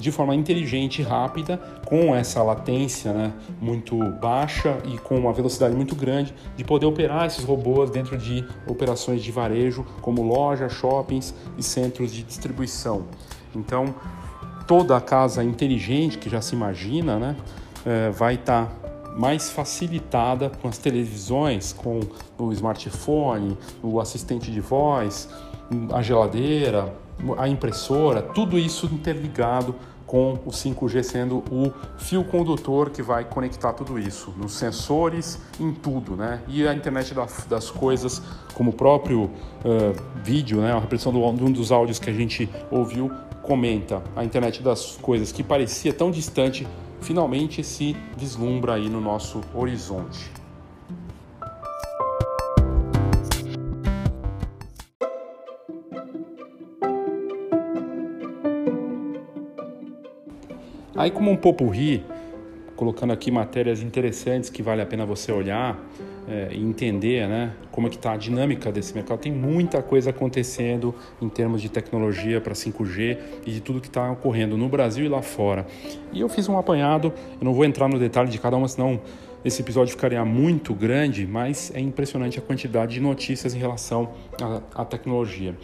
de 0.00 0.10
forma 0.10 0.34
inteligente 0.34 1.00
e 1.00 1.04
rápida, 1.04 1.58
com 1.84 2.14
essa 2.14 2.42
latência 2.42 3.12
né, 3.12 3.32
muito 3.60 3.96
baixa 4.14 4.78
e 4.86 4.96
com 4.96 5.18
uma 5.18 5.32
velocidade 5.32 5.76
muito 5.76 5.94
grande, 5.94 6.34
de 6.56 6.64
poder 6.64 6.86
operar 6.86 7.26
esses 7.26 7.44
robôs 7.44 7.90
dentro 7.90 8.16
de 8.16 8.44
operações 8.66 9.22
de 9.22 9.30
varejo, 9.30 9.84
como 10.00 10.22
lojas, 10.22 10.72
shoppings 10.72 11.34
e 11.58 11.62
centros 11.62 12.12
de 12.12 12.22
distribuição. 12.22 13.04
Então, 13.54 13.94
toda 14.66 14.96
a 14.96 15.00
casa 15.00 15.44
inteligente 15.44 16.16
que 16.16 16.30
já 16.30 16.40
se 16.40 16.54
imagina 16.54 17.18
né, 17.18 17.36
eh, 17.84 18.10
vai 18.10 18.36
estar 18.36 18.66
tá 18.66 18.79
mais 19.16 19.50
facilitada 19.50 20.50
com 20.50 20.68
as 20.68 20.78
televisões, 20.78 21.72
com 21.72 22.00
o 22.38 22.52
smartphone, 22.52 23.56
o 23.82 24.00
assistente 24.00 24.50
de 24.50 24.60
voz, 24.60 25.28
a 25.92 26.02
geladeira, 26.02 26.92
a 27.36 27.48
impressora, 27.48 28.22
tudo 28.22 28.58
isso 28.58 28.86
interligado 28.86 29.74
com 30.10 30.32
o 30.44 30.50
5G 30.50 31.04
sendo 31.04 31.36
o 31.52 31.72
fio 31.96 32.24
condutor 32.24 32.90
que 32.90 33.00
vai 33.00 33.24
conectar 33.24 33.72
tudo 33.72 33.96
isso, 33.96 34.34
nos 34.36 34.54
sensores, 34.54 35.38
em 35.60 35.72
tudo, 35.72 36.16
né? 36.16 36.42
E 36.48 36.66
a 36.66 36.74
internet 36.74 37.14
das 37.48 37.70
coisas, 37.70 38.20
como 38.52 38.70
o 38.70 38.72
próprio 38.72 39.24
uh, 39.24 40.20
vídeo, 40.24 40.60
né? 40.60 40.72
A 40.72 40.80
repressão 40.80 41.12
de 41.12 41.44
um 41.44 41.52
dos 41.52 41.70
áudios 41.70 42.00
que 42.00 42.10
a 42.10 42.12
gente 42.12 42.50
ouviu 42.72 43.08
comenta, 43.40 44.02
a 44.16 44.24
internet 44.24 44.60
das 44.64 44.96
coisas 44.96 45.30
que 45.30 45.44
parecia 45.44 45.92
tão 45.92 46.10
distante 46.10 46.66
finalmente 47.00 47.62
se 47.64 47.96
vislumbra 48.16 48.74
aí 48.74 48.88
no 48.88 49.00
nosso 49.00 49.40
horizonte. 49.54 50.30
Aí 60.94 61.10
como 61.10 61.30
um 61.30 61.36
popurri, 61.36 62.04
colocando 62.76 63.12
aqui 63.12 63.30
matérias 63.30 63.80
interessantes 63.80 64.50
que 64.50 64.62
vale 64.62 64.82
a 64.82 64.86
pena 64.86 65.06
você 65.06 65.32
olhar, 65.32 65.78
é, 66.30 66.54
entender 66.54 67.28
né, 67.28 67.52
como 67.72 67.88
é 67.88 67.90
que 67.90 67.96
está 67.96 68.12
a 68.12 68.16
dinâmica 68.16 68.70
desse 68.70 68.94
mercado. 68.94 69.18
Tem 69.18 69.32
muita 69.32 69.82
coisa 69.82 70.10
acontecendo 70.10 70.94
em 71.20 71.28
termos 71.28 71.60
de 71.60 71.68
tecnologia 71.68 72.40
para 72.40 72.54
5G 72.54 73.18
e 73.44 73.50
de 73.50 73.60
tudo 73.60 73.80
que 73.80 73.88
está 73.88 74.10
ocorrendo 74.12 74.56
no 74.56 74.68
Brasil 74.68 75.04
e 75.04 75.08
lá 75.08 75.20
fora. 75.22 75.66
E 76.12 76.20
eu 76.20 76.28
fiz 76.28 76.48
um 76.48 76.56
apanhado, 76.56 77.12
eu 77.40 77.44
não 77.44 77.52
vou 77.52 77.64
entrar 77.64 77.88
no 77.88 77.98
detalhe 77.98 78.30
de 78.30 78.38
cada 78.38 78.56
uma, 78.56 78.68
senão 78.68 79.00
esse 79.44 79.60
episódio 79.60 79.92
ficaria 79.92 80.24
muito 80.24 80.72
grande, 80.72 81.26
mas 81.26 81.72
é 81.74 81.80
impressionante 81.80 82.38
a 82.38 82.42
quantidade 82.42 82.94
de 82.94 83.00
notícias 83.00 83.52
em 83.52 83.58
relação 83.58 84.10
à, 84.40 84.82
à 84.82 84.84
tecnologia. 84.84 85.56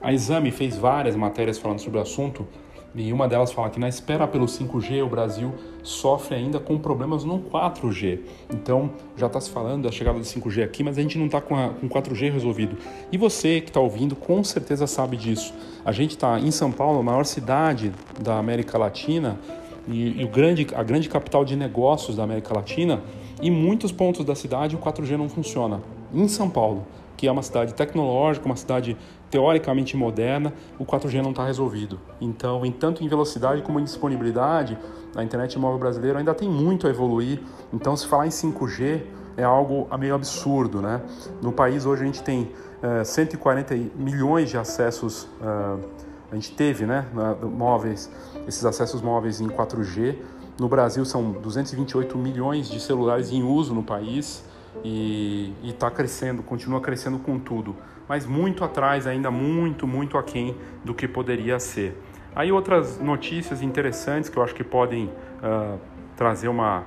A 0.00 0.12
Exame 0.12 0.50
fez 0.50 0.76
várias 0.76 1.14
matérias 1.14 1.58
falando 1.58 1.78
sobre 1.78 1.98
o 1.98 2.02
assunto, 2.02 2.46
E 2.94 3.12
uma 3.12 3.28
delas 3.28 3.52
fala 3.52 3.68
que 3.68 3.78
na 3.78 3.88
espera 3.88 4.26
pelo 4.26 4.46
5G, 4.46 5.04
o 5.04 5.08
Brasil 5.08 5.54
sofre 5.82 6.34
ainda 6.34 6.58
com 6.58 6.78
problemas 6.78 7.22
no 7.22 7.38
4G. 7.38 8.20
Então, 8.50 8.90
já 9.16 9.26
está 9.26 9.40
se 9.40 9.50
falando 9.50 9.84
da 9.84 9.92
chegada 9.92 10.18
do 10.18 10.24
5G 10.24 10.64
aqui, 10.64 10.82
mas 10.82 10.96
a 10.96 11.02
gente 11.02 11.18
não 11.18 11.26
está 11.26 11.40
com, 11.40 11.54
com 11.54 11.88
4G 11.88 12.32
resolvido. 12.32 12.76
E 13.12 13.18
você 13.18 13.60
que 13.60 13.68
está 13.68 13.78
ouvindo, 13.78 14.16
com 14.16 14.42
certeza 14.42 14.86
sabe 14.86 15.16
disso. 15.16 15.52
A 15.84 15.92
gente 15.92 16.12
está 16.12 16.40
em 16.40 16.50
São 16.50 16.72
Paulo, 16.72 17.00
a 17.00 17.02
maior 17.02 17.24
cidade 17.24 17.92
da 18.20 18.38
América 18.38 18.78
Latina 18.78 19.38
e, 19.86 20.20
e 20.20 20.24
o 20.24 20.28
grande, 20.28 20.66
a 20.74 20.82
grande 20.82 21.08
capital 21.08 21.44
de 21.44 21.56
negócios 21.56 22.16
da 22.16 22.24
América 22.24 22.54
Latina. 22.54 23.02
Em 23.40 23.50
muitos 23.50 23.92
pontos 23.92 24.24
da 24.24 24.34
cidade, 24.34 24.74
o 24.74 24.78
4G 24.78 25.16
não 25.16 25.28
funciona. 25.28 25.80
Em 26.12 26.26
São 26.26 26.48
Paulo, 26.48 26.86
que 27.18 27.26
é 27.26 27.32
uma 27.32 27.42
cidade 27.42 27.74
tecnológica, 27.74 28.46
uma 28.46 28.56
cidade 28.56 28.96
teoricamente 29.28 29.96
moderna, 29.96 30.54
o 30.78 30.86
4G 30.86 31.20
não 31.20 31.30
está 31.30 31.44
resolvido. 31.44 31.98
Então, 32.20 32.64
em 32.64 32.70
tanto 32.70 33.04
em 33.04 33.08
velocidade 33.08 33.60
como 33.60 33.80
em 33.80 33.84
disponibilidade, 33.84 34.78
a 35.16 35.22
internet 35.24 35.58
móvel 35.58 35.80
brasileira 35.80 36.20
ainda 36.20 36.32
tem 36.32 36.48
muito 36.48 36.86
a 36.86 36.90
evoluir. 36.90 37.40
Então, 37.72 37.96
se 37.96 38.06
falar 38.06 38.26
em 38.26 38.30
5G 38.30 39.02
é 39.36 39.42
algo 39.42 39.88
meio 39.98 40.14
absurdo, 40.14 40.80
né? 40.80 41.02
No 41.42 41.52
país 41.52 41.84
hoje 41.84 42.02
a 42.02 42.06
gente 42.06 42.22
tem 42.22 42.42
uh, 42.82 43.00
eh, 43.00 43.04
140 43.04 43.74
milhões 43.96 44.48
de 44.48 44.56
acessos, 44.56 45.24
uh, 45.40 45.84
a 46.30 46.34
gente 46.34 46.52
teve, 46.52 46.86
né, 46.86 47.06
móveis, 47.42 48.10
esses 48.46 48.64
acessos 48.64 49.00
móveis 49.00 49.40
em 49.40 49.48
4G. 49.48 50.16
No 50.60 50.68
Brasil 50.68 51.04
são 51.04 51.32
228 51.32 52.16
milhões 52.18 52.68
de 52.68 52.78
celulares 52.78 53.32
em 53.32 53.42
uso 53.42 53.74
no 53.74 53.82
país 53.82 54.44
e 54.84 55.52
está 55.62 55.90
crescendo, 55.90 56.42
continua 56.42 56.80
crescendo 56.80 57.18
com 57.18 57.38
tudo, 57.38 57.76
mas 58.08 58.24
muito 58.26 58.64
atrás, 58.64 59.06
ainda 59.06 59.30
muito, 59.30 59.86
muito 59.86 60.16
aquém 60.16 60.56
do 60.84 60.94
que 60.94 61.06
poderia 61.06 61.58
ser. 61.58 61.96
Aí 62.34 62.52
outras 62.52 62.98
notícias 62.98 63.62
interessantes 63.62 64.30
que 64.30 64.36
eu 64.36 64.42
acho 64.42 64.54
que 64.54 64.64
podem 64.64 65.06
uh, 65.06 65.78
trazer 66.16 66.48
uma, 66.48 66.84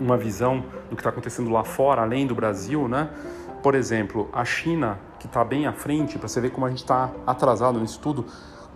uma 0.00 0.16
visão 0.16 0.64
do 0.88 0.96
que 0.96 1.00
está 1.00 1.10
acontecendo 1.10 1.50
lá 1.50 1.64
fora, 1.64 2.02
além 2.02 2.26
do 2.26 2.34
Brasil, 2.34 2.88
né? 2.88 3.10
Por 3.62 3.74
exemplo, 3.74 4.28
a 4.32 4.44
China, 4.44 4.98
que 5.18 5.26
está 5.26 5.44
bem 5.44 5.66
à 5.66 5.72
frente, 5.72 6.18
para 6.18 6.28
você 6.28 6.40
ver 6.40 6.50
como 6.50 6.66
a 6.66 6.68
gente 6.68 6.78
está 6.78 7.10
atrasado 7.26 7.80
nisso 7.80 7.98
tudo, 8.00 8.24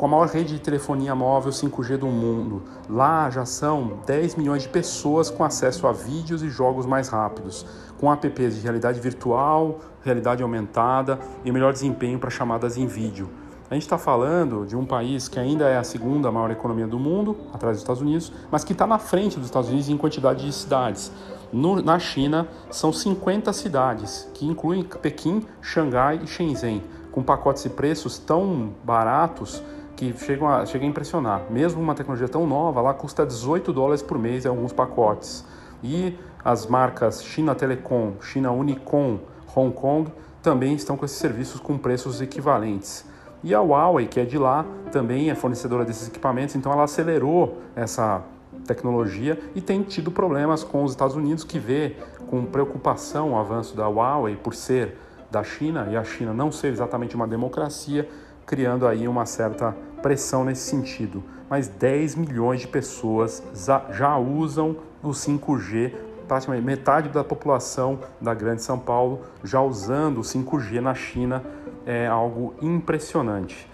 com 0.03 0.07
a 0.07 0.09
maior 0.09 0.27
rede 0.27 0.55
de 0.55 0.61
telefonia 0.61 1.15
móvel 1.15 1.53
5G 1.53 1.97
do 1.97 2.09
mundo. 2.09 2.65
Lá 2.91 3.31
já 3.31 3.45
são 3.45 4.01
10 4.05 4.35
milhões 4.35 4.65
de 4.65 4.69
pessoas 4.69 5.31
com 5.31 5.45
acesso 5.45 5.87
a 5.87 5.93
vídeos 5.93 6.43
e 6.43 6.51
jogos 6.51 6.87
mais 6.87 7.09
rápidos, 7.09 7.65
com 8.01 8.13
apps 8.13 8.57
de 8.57 8.63
realidade 8.63 8.99
virtual, 8.99 9.79
realidade 10.03 10.43
aumentada 10.43 11.21
e 11.45 11.53
melhor 11.53 11.73
desempenho 11.73 12.19
para 12.19 12.31
chamadas 12.31 12.77
em 12.77 12.85
vídeo. 12.85 13.31
A 13.71 13.75
gente 13.75 13.85
está 13.85 13.97
falando 13.97 14.67
de 14.67 14.75
um 14.75 14.85
país 14.85 15.29
que 15.29 15.39
ainda 15.39 15.69
é 15.69 15.79
a 15.79 15.85
segunda 15.85 16.33
maior 16.33 16.51
economia 16.51 16.89
do 16.89 16.99
mundo, 16.99 17.37
atrás 17.53 17.77
dos 17.77 17.83
Estados 17.83 18.03
Unidos, 18.03 18.33
mas 18.51 18.65
que 18.65 18.73
está 18.73 18.89
na 18.89 18.99
frente 18.99 19.37
dos 19.37 19.47
Estados 19.47 19.71
Unidos 19.71 19.89
em 19.89 19.97
quantidade 19.97 20.45
de 20.45 20.53
cidades. 20.53 21.13
No, 21.53 21.81
na 21.81 22.01
China, 22.01 22.49
são 22.73 22.93
50 22.93 23.53
cidades, 23.53 24.29
que 24.35 24.45
incluem 24.45 24.83
Pequim, 24.83 25.47
Xangai 25.61 26.23
e 26.25 26.27
Shenzhen, 26.27 26.83
com 27.13 27.23
pacotes 27.23 27.65
e 27.67 27.69
preços 27.69 28.19
tão 28.19 28.71
baratos 28.83 29.63
que 29.97 30.13
chegam 30.17 30.49
a, 30.49 30.65
chegam 30.67 30.87
a 30.87 30.91
impressionar. 30.91 31.43
Mesmo 31.51 31.81
uma 31.81 31.95
tecnologia 31.95 32.29
tão 32.29 32.47
nova, 32.47 32.81
lá 32.81 32.95
custa 32.95 33.27
18 33.27 33.73
dólares 33.73 34.03
por 34.03 34.19
mês 34.19 34.45
em 34.45 34.49
alguns 34.49 34.73
pacotes. 34.73 35.45
E 35.83 36.19
as 36.45 36.67
marcas 36.67 37.25
China 37.25 37.55
Telecom, 37.55 38.15
China 38.21 38.51
Unicom, 38.53 39.19
Hong 39.55 39.75
Kong 39.75 40.11
também 40.43 40.75
estão 40.75 40.97
com 40.97 41.05
esses 41.05 41.19
serviços 41.19 41.61
com 41.61 41.79
preços 41.79 42.21
equivalentes. 42.21 43.05
E 43.45 43.55
a 43.55 43.61
Huawei, 43.61 44.07
que 44.07 44.21
é 44.21 44.25
de 44.25 44.39
lá, 44.39 44.65
também 44.91 45.31
é 45.31 45.35
fornecedora 45.35 45.85
desses 45.85 46.09
equipamentos, 46.09 46.55
então 46.55 46.73
ela 46.73 46.85
acelerou 46.85 47.59
essa 47.75 48.23
tecnologia 48.67 49.39
e 49.55 49.61
tem 49.61 49.83
tido 49.83 50.11
problemas 50.11 50.63
com 50.63 50.85
os 50.85 50.93
Estados 50.93 51.17
Unidos, 51.17 51.43
que 51.43 51.59
vê 51.59 51.97
com 52.29 52.45
preocupação 52.45 53.33
o 53.33 53.37
avanço 53.37 53.77
da 53.77 53.89
Huawei 53.89 54.37
por 54.37 54.55
ser 54.55 54.97
da 55.31 55.43
China 55.43 55.89
e 55.91 55.97
a 55.97 56.05
China 56.05 56.33
não 56.33 56.53
ser 56.53 56.69
exatamente 56.69 57.17
uma 57.17 57.27
democracia, 57.27 58.09
criando 58.47 58.87
aí 58.87 59.07
uma 59.07 59.27
certa 59.27 59.75
pressão 60.03 60.45
nesse 60.45 60.69
sentido. 60.69 61.23
Mas 61.49 61.69
10 61.69 62.17
milhões 62.17 62.61
de 62.61 62.69
pessoas 62.69 63.43
já 63.91 64.17
usam 64.17 64.77
o 65.03 65.11
5G, 65.11 65.93
praticamente 66.27 66.65
metade 66.65 67.09
da 67.09 67.23
população 67.23 67.99
da 68.21 68.33
Grande 68.33 68.63
São 68.63 68.79
Paulo 68.79 69.21
já 69.45 69.61
usando 69.61 70.19
o 70.19 70.23
5G 70.23 70.81
na 70.81 70.95
China, 70.95 71.43
é 71.85 72.07
algo 72.07 72.55
impressionante. 72.63 73.69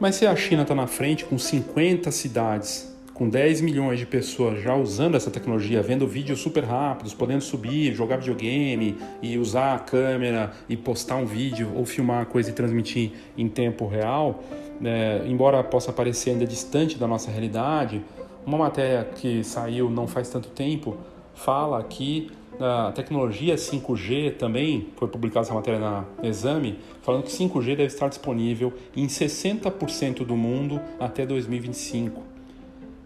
Mas 0.00 0.16
se 0.16 0.26
a 0.26 0.34
China 0.34 0.62
está 0.62 0.74
na 0.74 0.86
frente 0.86 1.26
com 1.26 1.38
50 1.38 2.10
cidades 2.10 2.89
com 3.20 3.28
10 3.28 3.60
milhões 3.60 3.98
de 3.98 4.06
pessoas 4.06 4.62
já 4.62 4.74
usando 4.74 5.14
essa 5.14 5.30
tecnologia, 5.30 5.82
vendo 5.82 6.08
vídeos 6.08 6.40
super 6.40 6.64
rápidos, 6.64 7.12
podendo 7.12 7.42
subir, 7.42 7.92
jogar 7.92 8.16
videogame 8.16 8.96
e 9.20 9.36
usar 9.36 9.74
a 9.74 9.78
câmera 9.78 10.52
e 10.70 10.74
postar 10.74 11.16
um 11.16 11.26
vídeo 11.26 11.70
ou 11.76 11.84
filmar 11.84 12.22
a 12.22 12.24
coisa 12.24 12.48
e 12.48 12.54
transmitir 12.54 13.12
em 13.36 13.46
tempo 13.46 13.86
real, 13.86 14.42
né, 14.80 15.20
embora 15.26 15.62
possa 15.62 15.92
parecer 15.92 16.30
ainda 16.30 16.46
distante 16.46 16.96
da 16.96 17.06
nossa 17.06 17.30
realidade, 17.30 18.02
uma 18.46 18.56
matéria 18.56 19.04
que 19.04 19.44
saiu 19.44 19.90
não 19.90 20.06
faz 20.06 20.30
tanto 20.30 20.48
tempo 20.48 20.96
fala 21.34 21.84
que 21.84 22.30
a 22.58 22.90
tecnologia 22.92 23.54
5G 23.54 24.36
também, 24.38 24.88
foi 24.96 25.08
publicada 25.08 25.44
essa 25.44 25.52
matéria 25.52 25.78
na 25.78 26.06
Exame, 26.22 26.78
falando 27.02 27.24
que 27.24 27.30
5G 27.30 27.66
deve 27.66 27.84
estar 27.84 28.08
disponível 28.08 28.72
em 28.96 29.06
60% 29.06 30.24
do 30.24 30.36
mundo 30.36 30.80
até 30.98 31.26
2025. 31.26 32.29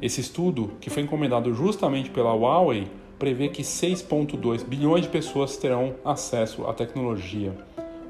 Esse 0.05 0.21
estudo, 0.21 0.73
que 0.83 0.91
foi 0.91 1.03
encomendado 1.03 1.55
justamente 1.55 2.11
pela 2.11 2.35
Huawei, 2.35 2.87
prevê 3.19 3.49
que 3.49 3.63
6,2 3.63 4.63
bilhões 4.63 5.01
de 5.01 5.09
pessoas 5.09 5.57
terão 5.57 5.95
acesso 6.05 6.67
à 6.67 6.75
tecnologia. 6.75 7.57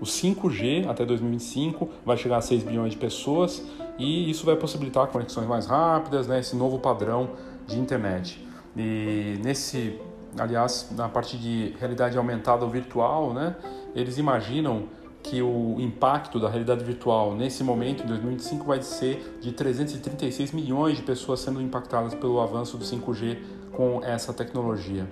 O 0.01 0.05
5G 0.05 0.89
até 0.89 1.07
2025 1.07 1.89
vai 2.05 2.17
chegar 2.17 2.39
a 2.39 2.41
6 2.41 2.65
bilhões 2.65 2.91
de 2.91 2.97
pessoas 2.97 3.65
e 3.97 4.29
isso 4.29 4.45
vai 4.45 4.57
possibilitar 4.57 5.07
conexões 5.07 5.47
mais 5.47 5.67
rápidas, 5.67 6.27
né, 6.27 6.41
esse 6.41 6.57
novo 6.57 6.81
padrão 6.81 7.31
de 7.65 7.79
internet. 7.79 8.45
E 8.77 9.39
nesse, 9.45 9.97
aliás, 10.37 10.91
na 10.97 11.09
parte 11.09 11.39
de 11.39 11.77
realidade 11.79 12.19
aumentada 12.19 12.65
ou 12.65 12.71
virtual, 12.73 13.33
né, 13.33 13.55
eles 13.95 14.19
imaginam 14.19 14.89
que 15.25 15.41
o 15.43 15.77
impacto 15.81 16.39
da 16.39 16.49
realidade 16.49 16.85
virtual 16.85 17.35
nesse 17.35 17.65
momento, 17.65 18.05
em 18.05 18.07
2025, 18.07 18.65
vai 18.65 18.83
ser 18.83 19.39
de 19.41 19.53
336 19.53 20.53
milhões 20.53 20.99
de 20.99 21.03
pessoas 21.03 21.41
sendo 21.41 21.61
impactadas 21.63 22.15
pelo 22.15 22.41
avanço 22.41 22.77
do 22.77 22.85
5G 22.85 23.39
com 23.73 24.05
essa 24.05 24.33
tecnologia. 24.35 25.09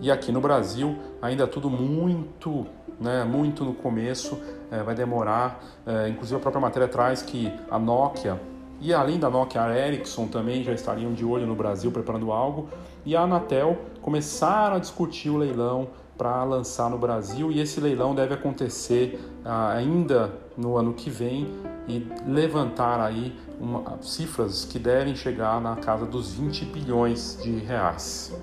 E 0.00 0.10
aqui 0.12 0.30
no 0.30 0.40
Brasil, 0.40 0.96
ainda 1.20 1.46
tudo 1.46 1.68
muito, 1.68 2.66
né, 3.00 3.24
muito 3.24 3.64
no 3.64 3.74
começo, 3.74 4.38
é, 4.70 4.80
vai 4.82 4.94
demorar. 4.94 5.62
É, 5.84 6.08
inclusive, 6.08 6.36
a 6.36 6.40
própria 6.40 6.60
matéria 6.60 6.86
traz 6.86 7.20
que 7.20 7.52
a 7.68 7.78
Nokia 7.80 8.40
e 8.80 8.94
além 8.94 9.18
da 9.18 9.28
Nokia, 9.28 9.62
a 9.62 9.76
Ericsson 9.76 10.28
também 10.28 10.62
já 10.62 10.72
estariam 10.72 11.12
de 11.12 11.24
olho 11.24 11.46
no 11.46 11.54
Brasil 11.54 11.90
preparando 11.90 12.30
algo. 12.30 12.68
E 13.04 13.16
a 13.16 13.22
Anatel 13.22 13.76
começaram 14.00 14.76
a 14.76 14.78
discutir 14.78 15.30
o 15.30 15.36
leilão 15.36 15.88
para 16.18 16.42
lançar 16.42 16.90
no 16.90 16.98
Brasil 16.98 17.52
e 17.52 17.60
esse 17.60 17.80
leilão 17.80 18.12
deve 18.12 18.34
acontecer 18.34 19.20
ah, 19.44 19.72
ainda 19.72 20.32
no 20.56 20.76
ano 20.76 20.92
que 20.92 21.08
vem 21.08 21.46
e 21.86 22.04
levantar 22.26 23.00
aí 23.00 23.32
uma, 23.60 24.02
cifras 24.02 24.64
que 24.64 24.80
devem 24.80 25.14
chegar 25.14 25.60
na 25.60 25.76
casa 25.76 26.04
dos 26.04 26.32
20 26.32 26.64
bilhões 26.66 27.38
de 27.40 27.52
reais. 27.60 28.36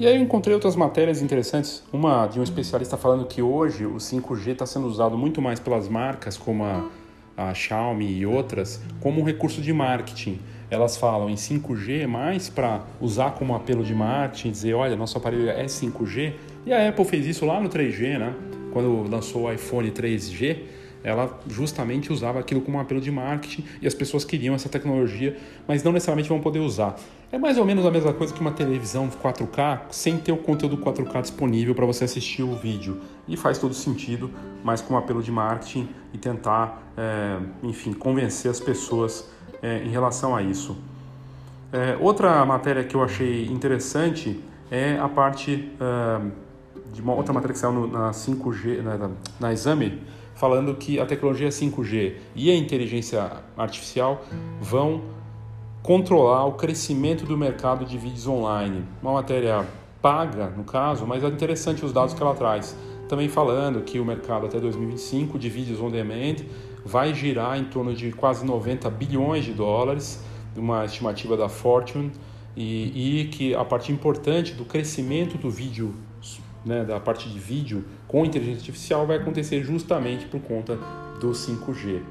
E 0.00 0.06
aí 0.06 0.16
eu 0.16 0.20
encontrei 0.20 0.52
outras 0.52 0.74
matérias 0.74 1.22
interessantes, 1.22 1.84
uma 1.92 2.26
de 2.26 2.40
um 2.40 2.42
especialista 2.42 2.96
falando 2.96 3.24
que 3.24 3.40
hoje 3.40 3.86
o 3.86 3.96
5G 3.96 4.48
está 4.48 4.66
sendo 4.66 4.88
usado 4.88 5.16
muito 5.16 5.40
mais 5.40 5.60
pelas 5.60 5.88
marcas 5.88 6.36
como 6.36 6.64
a 6.64 6.84
a 7.48 7.54
Xiaomi 7.54 8.18
e 8.18 8.26
outras, 8.26 8.80
como 9.00 9.20
um 9.20 9.24
recurso 9.24 9.60
de 9.60 9.72
marketing. 9.72 10.38
Elas 10.70 10.96
falam 10.96 11.28
em 11.28 11.34
5G 11.34 12.06
mais 12.06 12.48
para 12.48 12.82
usar 13.00 13.32
como 13.32 13.54
apelo 13.54 13.84
de 13.84 13.94
marketing, 13.94 14.50
dizer, 14.50 14.74
olha, 14.74 14.96
nosso 14.96 15.18
aparelho 15.18 15.50
é 15.50 15.64
5G. 15.64 16.32
E 16.64 16.72
a 16.72 16.88
Apple 16.88 17.04
fez 17.04 17.26
isso 17.26 17.44
lá 17.44 17.60
no 17.60 17.68
3G, 17.68 18.18
né? 18.18 18.34
Quando 18.72 19.08
lançou 19.10 19.42
o 19.42 19.52
iPhone 19.52 19.90
3G, 19.90 20.58
ela 21.04 21.38
justamente 21.48 22.12
usava 22.12 22.38
aquilo 22.38 22.60
como 22.60 22.78
apelo 22.78 23.00
de 23.00 23.10
marketing 23.10 23.64
e 23.80 23.86
as 23.86 23.94
pessoas 23.94 24.24
queriam 24.24 24.54
essa 24.54 24.68
tecnologia, 24.68 25.36
mas 25.66 25.82
não 25.82 25.92
necessariamente 25.92 26.28
vão 26.28 26.40
poder 26.40 26.60
usar. 26.60 26.96
É 27.32 27.38
mais 27.38 27.56
ou 27.56 27.64
menos 27.64 27.86
a 27.86 27.90
mesma 27.90 28.12
coisa 28.12 28.34
que 28.34 28.42
uma 28.42 28.52
televisão 28.52 29.08
4K 29.08 29.84
sem 29.90 30.18
ter 30.18 30.32
o 30.32 30.36
conteúdo 30.36 30.76
4K 30.76 31.22
disponível 31.22 31.74
para 31.74 31.86
você 31.86 32.04
assistir 32.04 32.42
o 32.42 32.54
vídeo. 32.54 33.00
E 33.26 33.38
faz 33.38 33.56
todo 33.56 33.72
sentido, 33.72 34.30
mas 34.62 34.82
com 34.82 34.92
um 34.92 34.98
apelo 34.98 35.22
de 35.22 35.32
marketing 35.32 35.88
e 36.12 36.18
tentar, 36.18 36.92
é, 36.94 37.38
enfim, 37.62 37.94
convencer 37.94 38.50
as 38.50 38.60
pessoas 38.60 39.30
é, 39.62 39.78
em 39.78 39.88
relação 39.88 40.36
a 40.36 40.42
isso. 40.42 40.76
É, 41.72 41.96
outra 41.98 42.44
matéria 42.44 42.84
que 42.84 42.94
eu 42.94 43.02
achei 43.02 43.46
interessante 43.46 44.38
é 44.70 44.98
a 44.98 45.08
parte 45.08 45.70
de 46.92 47.00
uma 47.00 47.14
outra 47.14 47.32
matéria 47.32 47.54
que 47.54 47.58
saiu 47.58 47.72
no, 47.72 47.86
na 47.86 48.10
5G, 48.10 48.82
na, 48.82 49.10
na 49.40 49.52
Exame, 49.54 50.02
falando 50.34 50.74
que 50.74 51.00
a 51.00 51.06
tecnologia 51.06 51.48
5G 51.48 52.14
e 52.34 52.50
a 52.50 52.54
inteligência 52.54 53.38
artificial 53.56 54.22
vão 54.60 55.21
controlar 55.82 56.46
o 56.46 56.52
crescimento 56.52 57.26
do 57.26 57.36
mercado 57.36 57.84
de 57.84 57.98
vídeos 57.98 58.26
online. 58.28 58.84
Uma 59.02 59.14
matéria 59.14 59.66
paga, 60.00 60.48
no 60.50 60.62
caso, 60.62 61.06
mas 61.06 61.24
é 61.24 61.26
interessante 61.26 61.84
os 61.84 61.92
dados 61.92 62.14
que 62.14 62.22
ela 62.22 62.34
traz. 62.34 62.76
Também 63.08 63.28
falando 63.28 63.82
que 63.82 63.98
o 63.98 64.04
mercado 64.04 64.46
até 64.46 64.60
2025 64.60 65.38
de 65.38 65.48
vídeos 65.48 65.80
on 65.80 65.90
demand 65.90 66.36
vai 66.84 67.12
girar 67.12 67.58
em 67.58 67.64
torno 67.64 67.94
de 67.94 68.12
quase 68.12 68.44
90 68.44 68.88
bilhões 68.90 69.44
de 69.44 69.52
dólares, 69.52 70.22
uma 70.56 70.84
estimativa 70.84 71.36
da 71.36 71.48
Fortune, 71.48 72.12
e, 72.56 73.22
e 73.22 73.28
que 73.28 73.54
a 73.54 73.64
parte 73.64 73.90
importante 73.90 74.52
do 74.52 74.64
crescimento 74.64 75.36
do 75.36 75.50
vídeo, 75.50 75.94
né, 76.64 76.84
da 76.84 77.00
parte 77.00 77.28
de 77.28 77.38
vídeo 77.38 77.84
com 78.06 78.24
inteligência 78.24 78.60
artificial 78.60 79.06
vai 79.06 79.16
acontecer 79.16 79.62
justamente 79.62 80.26
por 80.26 80.40
conta 80.40 80.78
do 81.18 81.30
5G. 81.30 82.02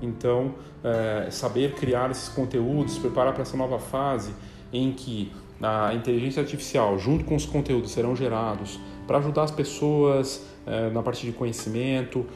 Então, 0.00 0.54
é, 0.82 1.30
saber 1.30 1.74
criar 1.74 2.10
esses 2.10 2.28
conteúdos, 2.28 2.98
preparar 2.98 3.32
para 3.32 3.42
essa 3.42 3.56
nova 3.56 3.78
fase 3.78 4.32
em 4.72 4.92
que 4.92 5.32
a 5.60 5.92
inteligência 5.94 6.40
artificial, 6.40 6.98
junto 6.98 7.24
com 7.24 7.34
os 7.34 7.44
conteúdos, 7.44 7.90
serão 7.90 8.14
gerados 8.14 8.78
para 9.06 9.18
ajudar 9.18 9.44
as 9.44 9.50
pessoas 9.50 10.44
é, 10.66 10.90
na 10.90 11.02
parte 11.02 11.26
de 11.26 11.32
conhecimento. 11.32 12.26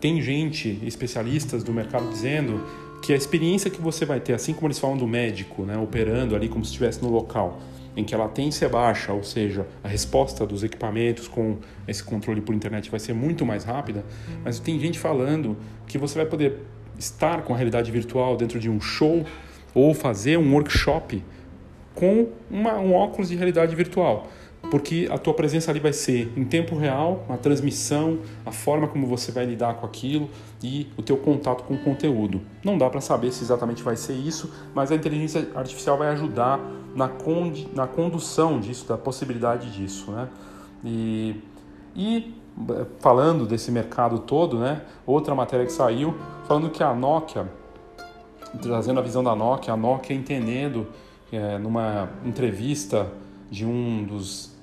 Tem 0.00 0.20
gente, 0.22 0.78
especialistas 0.84 1.64
do 1.64 1.72
mercado, 1.72 2.08
dizendo 2.08 2.62
que 3.02 3.12
a 3.12 3.16
experiência 3.16 3.70
que 3.70 3.80
você 3.80 4.04
vai 4.04 4.20
ter, 4.20 4.34
assim 4.34 4.52
como 4.52 4.68
eles 4.68 4.78
falam 4.78 4.96
do 4.96 5.06
médico, 5.06 5.62
né, 5.62 5.76
operando 5.76 6.36
ali 6.36 6.48
como 6.48 6.64
se 6.64 6.70
estivesse 6.70 7.02
no 7.02 7.10
local, 7.10 7.58
em 7.96 8.04
que 8.04 8.14
a 8.14 8.18
latência 8.18 8.68
baixa, 8.68 9.12
ou 9.12 9.24
seja, 9.24 9.66
a 9.82 9.88
resposta 9.88 10.46
dos 10.46 10.62
equipamentos 10.62 11.26
com 11.26 11.58
esse 11.86 12.02
controle 12.02 12.40
por 12.40 12.54
internet 12.54 12.90
vai 12.90 13.00
ser 13.00 13.12
muito 13.12 13.44
mais 13.44 13.64
rápida, 13.64 14.04
mas 14.44 14.60
tem 14.60 14.78
gente 14.78 14.98
falando 14.98 15.56
que 15.86 15.98
você 15.98 16.16
vai 16.16 16.26
poder 16.26 16.60
estar 16.98 17.42
com 17.42 17.54
a 17.54 17.56
realidade 17.56 17.90
virtual 17.90 18.36
dentro 18.36 18.58
de 18.58 18.68
um 18.68 18.80
show 18.80 19.24
ou 19.74 19.94
fazer 19.94 20.36
um 20.36 20.52
workshop 20.52 21.22
com 21.94 22.28
uma, 22.50 22.78
um 22.78 22.94
óculos 22.94 23.28
de 23.28 23.36
realidade 23.36 23.74
virtual 23.74 24.28
porque 24.70 25.08
a 25.10 25.16
tua 25.16 25.32
presença 25.34 25.70
ali 25.70 25.80
vai 25.80 25.92
ser 25.92 26.30
em 26.36 26.44
tempo 26.44 26.76
real, 26.76 27.24
a 27.28 27.36
transmissão, 27.36 28.18
a 28.44 28.52
forma 28.52 28.86
como 28.86 29.06
você 29.06 29.32
vai 29.32 29.46
lidar 29.46 29.74
com 29.74 29.86
aquilo 29.86 30.28
e 30.62 30.88
o 30.96 31.02
teu 31.02 31.16
contato 31.16 31.64
com 31.64 31.74
o 31.74 31.78
conteúdo. 31.78 32.42
Não 32.62 32.76
dá 32.76 32.90
para 32.90 33.00
saber 33.00 33.32
se 33.32 33.42
exatamente 33.42 33.82
vai 33.82 33.96
ser 33.96 34.12
isso, 34.12 34.52
mas 34.74 34.92
a 34.92 34.94
inteligência 34.94 35.48
artificial 35.54 35.96
vai 35.96 36.08
ajudar 36.08 36.58
na, 36.94 37.10
na 37.74 37.86
condução 37.86 38.60
disso, 38.60 38.86
da 38.86 38.98
possibilidade 38.98 39.70
disso, 39.70 40.10
né? 40.10 40.28
E, 40.84 41.36
e 41.96 42.34
falando 43.00 43.46
desse 43.46 43.70
mercado 43.70 44.20
todo, 44.20 44.58
né? 44.58 44.82
Outra 45.06 45.34
matéria 45.34 45.64
que 45.64 45.72
saiu 45.72 46.14
falando 46.46 46.70
que 46.70 46.82
a 46.82 46.94
Nokia, 46.94 47.46
trazendo 48.62 48.98
a 48.98 49.02
visão 49.02 49.22
da 49.22 49.34
Nokia, 49.36 49.74
a 49.74 49.76
Nokia 49.76 50.16
entendendo 50.16 50.86
é, 51.30 51.58
numa 51.58 52.08
entrevista 52.24 53.06
de 53.50 53.66
um 53.66 54.04
dos 54.04 54.56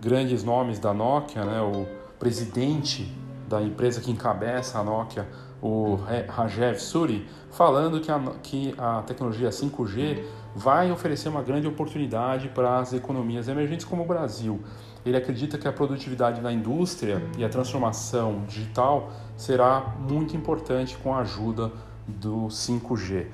grandes 0.00 0.42
nomes 0.42 0.78
da 0.78 0.94
Nokia, 0.94 1.44
né, 1.44 1.60
o 1.60 1.86
presidente 2.18 3.12
da 3.48 3.60
empresa 3.60 4.00
que 4.00 4.10
encabeça 4.10 4.78
a 4.78 4.84
Nokia, 4.84 5.28
o 5.60 5.98
Rajev 6.28 6.78
Suri, 6.78 7.26
falando 7.50 8.00
que 8.00 8.10
a, 8.10 8.20
que 8.42 8.74
a 8.76 9.02
tecnologia 9.02 9.50
5G 9.50 10.24
vai 10.54 10.90
oferecer 10.90 11.28
uma 11.28 11.42
grande 11.42 11.66
oportunidade 11.66 12.48
para 12.48 12.78
as 12.78 12.92
economias 12.92 13.48
emergentes 13.48 13.84
como 13.84 14.02
o 14.02 14.06
Brasil. 14.06 14.60
Ele 15.04 15.16
acredita 15.16 15.58
que 15.58 15.66
a 15.66 15.72
produtividade 15.72 16.40
da 16.40 16.52
indústria 16.52 17.22
e 17.36 17.44
a 17.44 17.48
transformação 17.48 18.44
digital 18.46 19.10
será 19.36 19.94
muito 19.98 20.36
importante 20.36 20.96
com 20.98 21.14
a 21.14 21.20
ajuda 21.20 21.72
do 22.06 22.46
5G. 22.48 23.26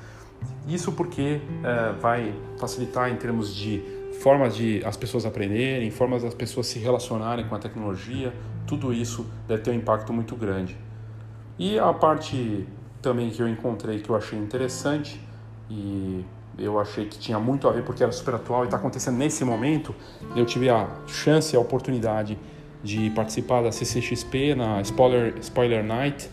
Isso 0.66 0.92
porque 0.92 1.40
é, 1.64 1.92
vai 2.00 2.34
facilitar 2.58 3.10
em 3.10 3.16
termos 3.16 3.54
de 3.54 3.82
formas 4.20 4.56
de 4.56 4.82
as 4.84 4.96
pessoas 4.96 5.26
aprenderem, 5.26 5.90
formas 5.90 6.22
das 6.22 6.34
pessoas 6.34 6.66
se 6.66 6.78
relacionarem 6.78 7.46
com 7.46 7.54
a 7.54 7.58
tecnologia, 7.58 8.32
tudo 8.66 8.92
isso 8.92 9.26
deve 9.46 9.62
ter 9.62 9.70
um 9.70 9.74
impacto 9.74 10.12
muito 10.12 10.36
grande. 10.36 10.76
E 11.58 11.78
a 11.78 11.92
parte 11.92 12.66
também 13.00 13.30
que 13.30 13.40
eu 13.40 13.48
encontrei 13.48 14.00
que 14.00 14.10
eu 14.10 14.16
achei 14.16 14.38
interessante 14.38 15.20
e 15.70 16.24
eu 16.58 16.78
achei 16.78 17.06
que 17.06 17.18
tinha 17.18 17.38
muito 17.38 17.68
a 17.68 17.72
ver 17.72 17.84
porque 17.84 18.02
era 18.02 18.12
super 18.12 18.34
atual 18.34 18.62
e 18.62 18.64
está 18.64 18.76
acontecendo 18.76 19.16
nesse 19.16 19.44
momento, 19.44 19.94
eu 20.34 20.44
tive 20.44 20.68
a 20.68 20.88
chance 21.06 21.54
a 21.54 21.60
oportunidade 21.60 22.38
de 22.82 23.10
participar 23.10 23.62
da 23.62 23.72
CCXP 23.72 24.54
na 24.54 24.80
Spoiler, 24.82 25.34
Spoiler 25.40 25.84
Night 25.84 26.28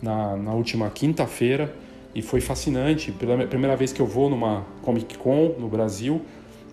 na, 0.00 0.36
na 0.36 0.52
última 0.52 0.90
quinta-feira 0.90 1.74
e 2.14 2.22
foi 2.22 2.40
fascinante. 2.40 3.10
Pela 3.12 3.46
primeira 3.46 3.76
vez 3.76 3.92
que 3.92 4.00
eu 4.00 4.06
vou 4.06 4.30
numa 4.30 4.64
Comic 4.82 5.18
Con 5.18 5.54
no 5.58 5.68
Brasil, 5.68 6.22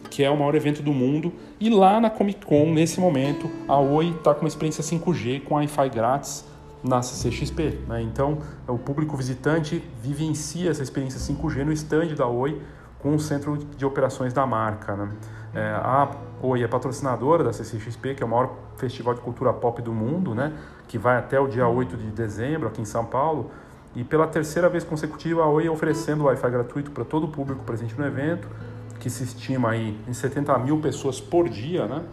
que 0.09 0.23
é 0.23 0.29
o 0.29 0.37
maior 0.37 0.55
evento 0.55 0.83
do 0.83 0.91
mundo. 0.91 1.33
E 1.59 1.69
lá 1.69 1.99
na 1.99 2.09
Comic 2.09 2.45
Con, 2.45 2.71
nesse 2.71 2.99
momento, 2.99 3.49
a 3.67 3.79
Oi 3.79 4.09
está 4.09 4.33
com 4.33 4.41
uma 4.41 4.47
experiência 4.47 4.83
5G 4.83 5.43
com 5.43 5.55
Wi-Fi 5.55 5.89
grátis 5.89 6.45
na 6.83 7.01
CCXP. 7.01 7.79
Né? 7.87 8.01
Então, 8.01 8.39
o 8.67 8.77
público 8.77 9.15
visitante 9.15 9.81
vivencia 10.01 10.69
essa 10.69 10.83
experiência 10.83 11.19
5G 11.19 11.63
no 11.63 11.71
stand 11.71 12.15
da 12.15 12.27
Oi 12.27 12.59
com 13.01 13.15
o 13.15 13.19
centro 13.19 13.57
de 13.57 13.85
operações 13.85 14.33
da 14.33 14.45
marca. 14.45 14.95
Né? 14.95 15.11
É, 15.53 15.71
a 15.71 16.09
Oi 16.43 16.63
é 16.63 16.67
patrocinadora 16.67 17.43
da 17.43 17.53
CCXP, 17.53 18.15
que 18.15 18.23
é 18.23 18.25
o 18.25 18.29
maior 18.29 18.55
festival 18.77 19.13
de 19.13 19.21
cultura 19.21 19.53
pop 19.53 19.79
do 19.81 19.93
mundo, 19.93 20.33
né? 20.33 20.53
que 20.87 20.97
vai 20.97 21.17
até 21.17 21.39
o 21.39 21.47
dia 21.47 21.67
8 21.67 21.95
de 21.97 22.07
dezembro 22.07 22.67
aqui 22.67 22.81
em 22.81 22.85
São 22.85 23.05
Paulo. 23.05 23.51
E 23.95 24.03
pela 24.03 24.25
terceira 24.25 24.69
vez 24.69 24.83
consecutiva, 24.83 25.43
a 25.43 25.49
Oi 25.49 25.69
oferecendo 25.69 26.23
Wi-Fi 26.23 26.49
gratuito 26.49 26.91
para 26.91 27.05
todo 27.05 27.25
o 27.25 27.27
público 27.27 27.63
presente 27.63 27.97
no 27.97 28.05
evento 28.05 28.47
que 29.01 29.09
se 29.09 29.23
estima 29.23 29.71
aí 29.71 29.99
em 30.07 30.13
70 30.13 30.57
mil 30.59 30.77
pessoas 30.77 31.19
por 31.19 31.49
dia, 31.49 31.87
né? 31.87 32.03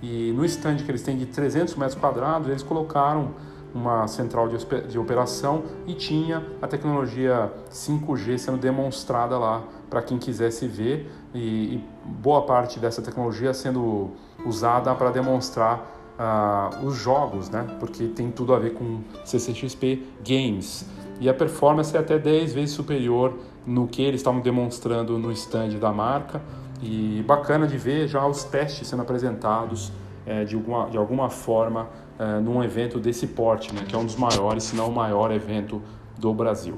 E 0.00 0.32
no 0.32 0.44
stand 0.46 0.76
que 0.76 0.90
eles 0.90 1.02
têm 1.02 1.16
de 1.16 1.26
300 1.26 1.76
metros 1.76 1.98
quadrados, 1.98 2.48
eles 2.48 2.62
colocaram 2.62 3.34
uma 3.74 4.08
central 4.08 4.48
de 4.48 4.98
operação 4.98 5.64
e 5.86 5.92
tinha 5.92 6.42
a 6.62 6.66
tecnologia 6.66 7.52
5G 7.70 8.38
sendo 8.38 8.56
demonstrada 8.56 9.38
lá 9.38 9.62
para 9.88 10.02
quem 10.02 10.18
quisesse 10.18 10.66
ver 10.66 11.10
e, 11.34 11.76
e, 11.76 11.84
boa 12.04 12.42
parte 12.42 12.78
dessa 12.78 13.02
tecnologia 13.02 13.52
sendo 13.54 14.10
usada 14.44 14.94
para 14.94 15.10
demonstrar 15.10 15.78
uh, 16.18 16.86
os 16.86 16.96
jogos, 16.96 17.48
né? 17.48 17.66
Porque 17.80 18.06
tem 18.08 18.30
tudo 18.30 18.54
a 18.54 18.58
ver 18.58 18.74
com 18.74 19.00
CCXP 19.24 20.02
Games 20.26 20.86
e 21.20 21.28
a 21.28 21.34
performance 21.34 21.96
é 21.96 22.00
até 22.00 22.18
10 22.18 22.54
vezes 22.54 22.74
superior 22.74 23.34
no 23.66 23.86
que 23.86 24.02
eles 24.02 24.20
estavam 24.20 24.40
demonstrando 24.40 25.18
no 25.18 25.32
stand 25.32 25.70
da 25.78 25.92
marca 25.92 26.40
e 26.80 27.22
bacana 27.26 27.66
de 27.66 27.76
ver 27.76 28.06
já 28.06 28.24
os 28.26 28.44
testes 28.44 28.86
sendo 28.86 29.02
apresentados 29.02 29.92
é, 30.24 30.44
de, 30.44 30.54
alguma, 30.54 30.90
de 30.90 30.96
alguma 30.96 31.28
forma 31.30 31.88
é, 32.18 32.38
num 32.40 32.62
evento 32.62 32.98
desse 32.98 33.26
porte, 33.26 33.74
né, 33.74 33.84
que 33.88 33.94
é 33.94 33.98
um 33.98 34.04
dos 34.04 34.16
maiores, 34.16 34.64
se 34.64 34.76
não 34.76 34.88
o 34.88 34.94
maior 34.94 35.30
evento 35.32 35.82
do 36.18 36.32
Brasil. 36.32 36.76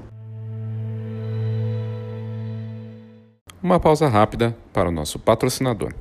Uma 3.63 3.79
pausa 3.79 4.09
rápida 4.09 4.57
para 4.73 4.89
o 4.89 4.93
nosso 4.93 5.19
patrocinador. 5.19 5.93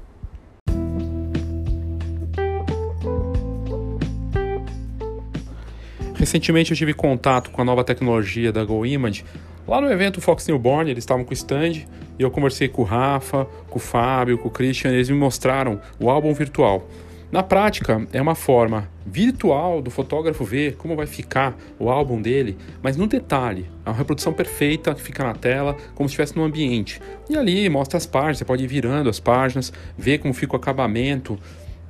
Recentemente 6.15 6.71
eu 6.71 6.77
tive 6.77 6.93
contato 6.93 7.49
com 7.49 7.61
a 7.61 7.65
nova 7.65 7.83
tecnologia 7.83 8.51
da 8.51 8.63
GoImage 8.63 9.23
Lá 9.69 9.79
no 9.79 9.91
evento 9.91 10.19
Fox 10.19 10.47
Newborn, 10.47 10.89
eles 10.89 11.03
estavam 11.03 11.23
com 11.23 11.29
o 11.29 11.33
stand 11.33 11.73
e 11.73 11.85
eu 12.17 12.31
conversei 12.31 12.67
com 12.67 12.81
o 12.81 12.85
Rafa, 12.85 13.45
com 13.69 13.77
o 13.77 13.79
Fábio, 13.79 14.35
com 14.35 14.47
o 14.47 14.51
Christian, 14.51 14.89
eles 14.89 15.11
me 15.11 15.15
mostraram 15.15 15.79
o 15.99 16.09
álbum 16.09 16.33
virtual. 16.33 16.87
Na 17.31 17.43
prática, 17.43 18.07
é 18.11 18.19
uma 18.19 18.33
forma 18.33 18.89
virtual 19.05 19.83
do 19.83 19.91
fotógrafo 19.91 20.43
ver 20.43 20.75
como 20.77 20.95
vai 20.95 21.05
ficar 21.05 21.55
o 21.77 21.87
álbum 21.87 22.19
dele, 22.19 22.57
mas 22.81 22.97
no 22.97 23.05
detalhe. 23.05 23.67
É 23.85 23.89
uma 23.89 23.95
reprodução 23.95 24.33
perfeita 24.33 24.95
que 24.95 25.01
fica 25.01 25.23
na 25.23 25.35
tela, 25.35 25.77
como 25.93 26.09
se 26.09 26.13
estivesse 26.13 26.35
no 26.35 26.43
ambiente. 26.43 26.99
E 27.29 27.37
ali 27.37 27.69
mostra 27.69 27.97
as 27.97 28.07
páginas, 28.07 28.39
você 28.39 28.45
pode 28.45 28.63
ir 28.63 28.67
virando 28.67 29.09
as 29.11 29.19
páginas, 29.19 29.71
ver 29.95 30.17
como 30.17 30.33
fica 30.33 30.53
o 30.53 30.55
acabamento, 30.55 31.37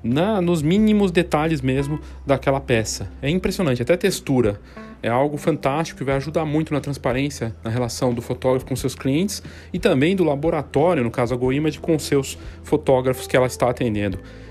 na, 0.04 0.42
nos 0.42 0.62
mínimos 0.62 1.10
detalhes 1.10 1.62
mesmo 1.62 2.02
daquela 2.26 2.60
peça. 2.60 3.10
É 3.22 3.30
impressionante, 3.30 3.82
até 3.82 3.96
textura 3.96 4.60
é 5.02 5.08
algo 5.08 5.38
fantástico 5.38 6.00
que 6.00 6.04
vai 6.04 6.16
ajudar 6.16 6.44
muito 6.44 6.74
na 6.74 6.82
transparência 6.82 7.56
na 7.64 7.70
relação 7.70 8.14
do 8.14 8.22
fotógrafo 8.22 8.66
com 8.66 8.76
seus 8.76 8.96
clientes 8.96 9.42
e 9.72 9.80
também 9.80 10.16
do 10.16 10.24
laboratório, 10.26 11.04
no 11.04 11.12
caso 11.12 11.34
a 11.34 11.38
GoImage, 11.38 11.80
com 11.80 11.98
seus 11.98 12.38
fotógrafos 12.64 13.26
que 13.26 13.38
ela 13.38 13.48
está 13.48 13.70
atendendo. 13.70 14.20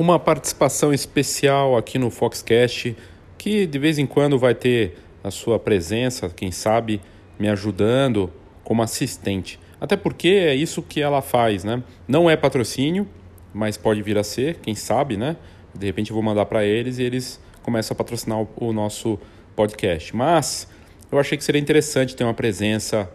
Uma 0.00 0.18
participação 0.18 0.94
especial 0.94 1.76
aqui 1.76 1.98
no 1.98 2.10
Foxcast, 2.10 2.96
que 3.36 3.66
de 3.66 3.78
vez 3.78 3.98
em 3.98 4.06
quando 4.06 4.38
vai 4.38 4.54
ter 4.54 4.96
a 5.22 5.30
sua 5.30 5.58
presença, 5.58 6.30
quem 6.30 6.50
sabe 6.50 7.02
me 7.38 7.50
ajudando 7.50 8.32
como 8.64 8.82
assistente. 8.82 9.60
Até 9.78 9.98
porque 9.98 10.28
é 10.28 10.54
isso 10.54 10.80
que 10.80 11.02
ela 11.02 11.20
faz, 11.20 11.64
né? 11.64 11.82
Não 12.08 12.30
é 12.30 12.34
patrocínio, 12.34 13.06
mas 13.52 13.76
pode 13.76 14.00
vir 14.00 14.16
a 14.16 14.24
ser, 14.24 14.56
quem 14.62 14.74
sabe, 14.74 15.18
né? 15.18 15.36
De 15.74 15.84
repente 15.84 16.12
eu 16.12 16.14
vou 16.14 16.22
mandar 16.22 16.46
para 16.46 16.64
eles 16.64 16.98
e 16.98 17.02
eles 17.02 17.38
começam 17.62 17.94
a 17.94 17.98
patrocinar 17.98 18.46
o 18.56 18.72
nosso 18.72 19.18
podcast. 19.54 20.16
Mas 20.16 20.66
eu 21.12 21.18
achei 21.18 21.36
que 21.36 21.44
seria 21.44 21.60
interessante 21.60 22.16
ter 22.16 22.24
uma 22.24 22.32
presença, 22.32 23.06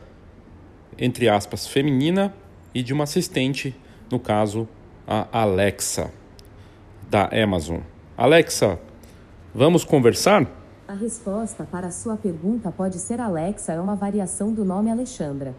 entre 0.99 1.27
aspas, 1.29 1.65
feminina 1.65 2.31
e 2.75 2.83
de 2.83 2.93
uma 2.93 3.05
assistente, 3.05 3.75
no 4.11 4.19
caso, 4.19 4.67
a 5.07 5.41
Alexa 5.41 6.13
da 7.09 7.29
Amazon. 7.31 7.79
Alexa, 8.17 8.79
vamos 9.53 9.83
conversar? 9.83 10.47
A 10.87 10.93
resposta 10.93 11.67
para 11.69 11.87
a 11.87 11.91
sua 11.91 12.15
pergunta 12.15 12.71
pode 12.71 12.99
ser 12.99 13.19
Alexa, 13.19 13.73
é 13.73 13.81
uma 13.81 13.95
variação 13.95 14.53
do 14.53 14.63
nome 14.63 14.91
Alexandra. 14.91 15.55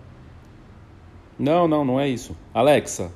Não, 1.38 1.66
não, 1.68 1.84
não 1.84 2.00
é 2.00 2.08
isso. 2.08 2.36
Alexa, 2.54 3.10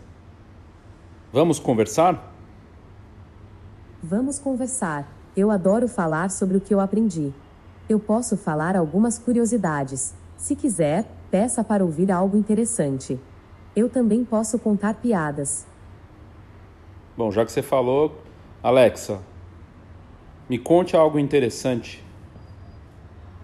vamos 1.32 1.58
conversar? 1.58 2.34
Vamos 4.02 4.38
conversar. 4.38 5.08
Eu 5.36 5.50
adoro 5.50 5.86
falar 5.86 6.30
sobre 6.30 6.56
o 6.56 6.60
que 6.60 6.74
eu 6.74 6.80
aprendi. 6.80 7.32
Eu 7.88 8.00
posso 8.00 8.36
falar 8.36 8.76
algumas 8.76 9.18
curiosidades. 9.18 10.14
Se 10.36 10.56
quiser, 10.56 11.06
peça 11.30 11.62
para 11.62 11.84
ouvir 11.84 12.10
algo 12.10 12.36
interessante. 12.36 13.18
Eu 13.74 13.88
também 13.88 14.24
posso 14.24 14.58
contar 14.58 14.94
piadas. 14.94 15.66
Bom, 17.20 17.30
já 17.30 17.44
que 17.44 17.52
você 17.52 17.60
falou, 17.60 18.18
Alexa, 18.62 19.20
me 20.48 20.58
conte 20.58 20.96
algo 20.96 21.18
interessante. 21.18 22.02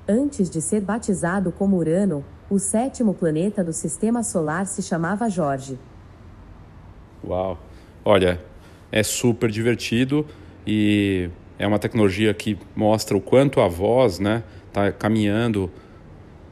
Antes 0.09 0.49
de 0.49 0.63
ser 0.63 0.81
batizado 0.81 1.53
como 1.53 1.77
Urano, 1.77 2.25
o 2.49 2.59
sétimo 2.59 3.13
planeta 3.13 3.63
do 3.63 3.75
sistema 3.75 4.23
solar 4.23 4.65
se 4.65 4.83
chamava 4.83 5.29
Jorge. 5.29 5.79
Uau! 7.23 7.59
Olha, 8.03 8.41
é 8.91 9.03
super 9.03 9.51
divertido 9.51 10.25
e 10.67 11.29
é 11.59 11.67
uma 11.67 11.79
tecnologia 11.79 12.33
que 12.33 12.59
mostra 12.75 13.15
o 13.15 13.21
quanto 13.21 13.61
a 13.61 13.69
voz 13.69 14.15
está 14.15 14.25
né, 14.25 14.43
tá 14.73 14.91
caminhando 14.91 15.71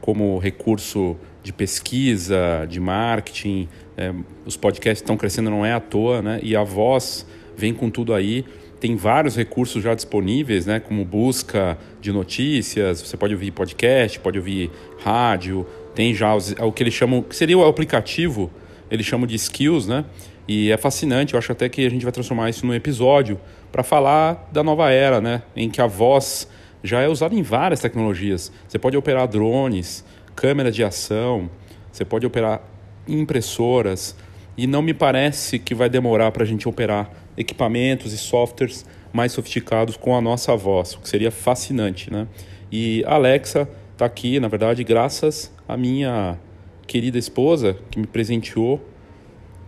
como 0.05 0.37
recurso 0.37 1.17
de 1.41 1.51
pesquisa, 1.51 2.67
de 2.69 2.79
marketing. 2.79 3.67
É, 3.97 4.13
os 4.45 4.55
podcasts 4.55 5.01
estão 5.01 5.17
crescendo, 5.17 5.49
não 5.49 5.65
é 5.65 5.73
à 5.73 5.79
toa, 5.79 6.21
né? 6.21 6.39
E 6.43 6.55
a 6.55 6.63
voz 6.63 7.25
vem 7.57 7.73
com 7.73 7.89
tudo 7.89 8.13
aí. 8.13 8.45
Tem 8.79 8.95
vários 8.95 9.35
recursos 9.35 9.81
já 9.81 9.95
disponíveis, 9.95 10.67
né? 10.67 10.79
Como 10.79 11.03
busca 11.03 11.75
de 11.99 12.11
notícias, 12.11 13.01
você 13.01 13.17
pode 13.17 13.33
ouvir 13.33 13.49
podcast, 13.49 14.19
pode 14.19 14.37
ouvir 14.37 14.69
rádio. 15.03 15.65
Tem 15.95 16.13
já 16.13 16.35
os, 16.35 16.51
o 16.51 16.71
que 16.71 16.83
eles 16.83 16.93
chamam, 16.93 17.23
que 17.23 17.35
seria 17.35 17.57
o 17.57 17.65
aplicativo, 17.65 18.51
eles 18.91 19.07
chamam 19.07 19.25
de 19.25 19.33
skills, 19.33 19.87
né? 19.87 20.05
E 20.47 20.71
é 20.71 20.77
fascinante, 20.77 21.33
eu 21.33 21.39
acho 21.39 21.51
até 21.51 21.67
que 21.67 21.83
a 21.83 21.89
gente 21.89 22.03
vai 22.03 22.11
transformar 22.11 22.47
isso 22.51 22.63
num 22.63 22.75
episódio 22.75 23.39
para 23.71 23.81
falar 23.81 24.47
da 24.53 24.61
nova 24.61 24.91
era, 24.91 25.19
né? 25.19 25.41
Em 25.55 25.67
que 25.67 25.81
a 25.81 25.87
voz 25.87 26.47
já 26.85 27.01
é 27.01 27.09
usada 27.09 27.35
em 27.35 27.41
várias 27.41 27.79
tecnologias. 27.79 28.51
Você 28.67 28.77
pode 28.77 28.95
operar 28.95 29.27
drones, 29.27 30.05
câmera 30.35 30.71
de 30.71 30.83
ação, 30.83 31.49
você 31.91 32.05
pode 32.05 32.25
operar 32.25 32.61
impressoras 33.07 34.15
e 34.57 34.67
não 34.67 34.81
me 34.81 34.93
parece 34.93 35.59
que 35.59 35.75
vai 35.75 35.89
demorar 35.89 36.31
para 36.31 36.43
a 36.43 36.45
gente 36.45 36.67
operar 36.67 37.11
equipamentos 37.37 38.13
e 38.13 38.17
softwares 38.17 38.85
mais 39.11 39.31
sofisticados 39.31 39.97
com 39.97 40.15
a 40.15 40.21
nossa 40.21 40.55
voz, 40.55 40.93
o 40.93 40.99
que 40.99 41.09
seria 41.09 41.31
fascinante, 41.31 42.11
né? 42.11 42.27
E 42.71 43.03
a 43.05 43.15
Alexa 43.15 43.67
está 43.93 44.05
aqui, 44.05 44.39
na 44.39 44.47
verdade, 44.47 44.83
graças 44.83 45.51
à 45.67 45.77
minha 45.77 46.37
querida 46.85 47.17
esposa 47.17 47.77
que 47.89 47.99
me 47.99 48.07
presenteou, 48.07 48.81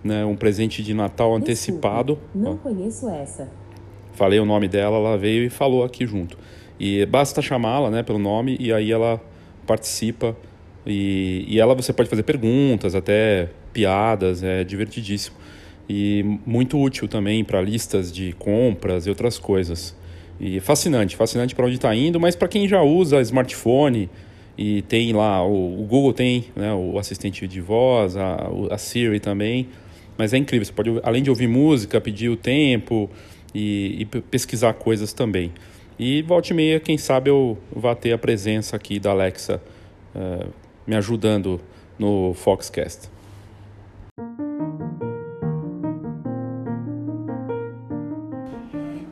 né, 0.04 0.24
um 0.26 0.36
presente 0.36 0.84
de 0.84 0.94
Natal 0.94 1.30
Desculpe, 1.30 1.44
antecipado. 1.44 2.20
Não 2.34 2.54
Ó. 2.54 2.58
conheço 2.58 3.10
essa. 3.10 3.50
Falei 4.14 4.40
o 4.40 4.46
nome 4.46 4.68
dela, 4.68 4.98
ela 4.98 5.18
veio 5.18 5.44
e 5.44 5.50
falou 5.50 5.84
aqui 5.84 6.06
junto. 6.06 6.38
E 6.80 7.06
basta 7.06 7.42
chamá-la, 7.42 7.90
né, 7.90 8.04
pelo 8.04 8.20
nome 8.20 8.58
e 8.60 8.72
aí 8.72 8.92
ela 8.92 9.22
participa 9.66 10.36
e, 10.86 11.46
e 11.48 11.60
ela 11.60 11.76
você 11.76 11.92
pode 11.92 12.10
fazer 12.10 12.24
perguntas, 12.24 12.96
até 12.96 13.50
piadas, 13.74 14.42
é 14.42 14.64
divertidíssimo. 14.64 15.36
E 15.90 16.24
muito 16.46 16.80
útil 16.80 17.08
também 17.08 17.44
para 17.44 17.62
listas 17.62 18.12
de 18.12 18.34
compras 18.34 19.06
e 19.06 19.10
outras 19.10 19.38
coisas. 19.38 19.96
E 20.40 20.60
fascinante, 20.60 21.16
fascinante 21.16 21.56
para 21.56 21.66
onde 21.66 21.76
está 21.76 21.94
indo, 21.96 22.20
mas 22.20 22.36
para 22.36 22.48
quem 22.48 22.68
já 22.68 22.82
usa 22.82 23.20
smartphone 23.22 24.10
e 24.58 24.82
tem 24.84 25.14
lá, 25.14 25.46
o, 25.46 25.82
o 25.82 25.86
Google 25.86 26.14
tem 26.14 26.46
né, 26.56 26.74
o 26.74 26.98
assistente 26.98 27.48
de 27.48 27.62
voz, 27.62 28.16
a, 28.16 28.50
a, 28.72 28.78
Siri 28.78 29.20
também, 29.20 29.68
mas 30.18 30.34
é 30.34 30.38
incrível, 30.38 30.66
você 30.66 30.74
pode, 30.74 31.00
além 31.04 31.22
de 31.22 31.30
ouvir 31.30 31.48
música, 31.48 32.00
pedir 32.02 32.30
o 32.30 32.36
tempo 32.36 33.10
e, 33.54 33.98
e 34.00 34.06
pesquisar 34.06 34.74
coisas 34.74 35.14
também. 35.14 35.52
E 36.00 36.22
volte 36.22 36.52
e 36.52 36.54
meia, 36.54 36.80
quem 36.80 36.96
sabe 36.96 37.32
eu 37.32 37.58
vá 37.76 37.96
ter 37.96 38.14
a 38.14 38.20
presença 38.20 38.76
aqui 38.76 39.00
da 39.00 39.10
Alexa 39.10 39.60
uh, 40.16 40.48
me 40.86 40.96
ajudando 40.96 41.60
no 41.98 42.36
Foxcast. 42.36 43.10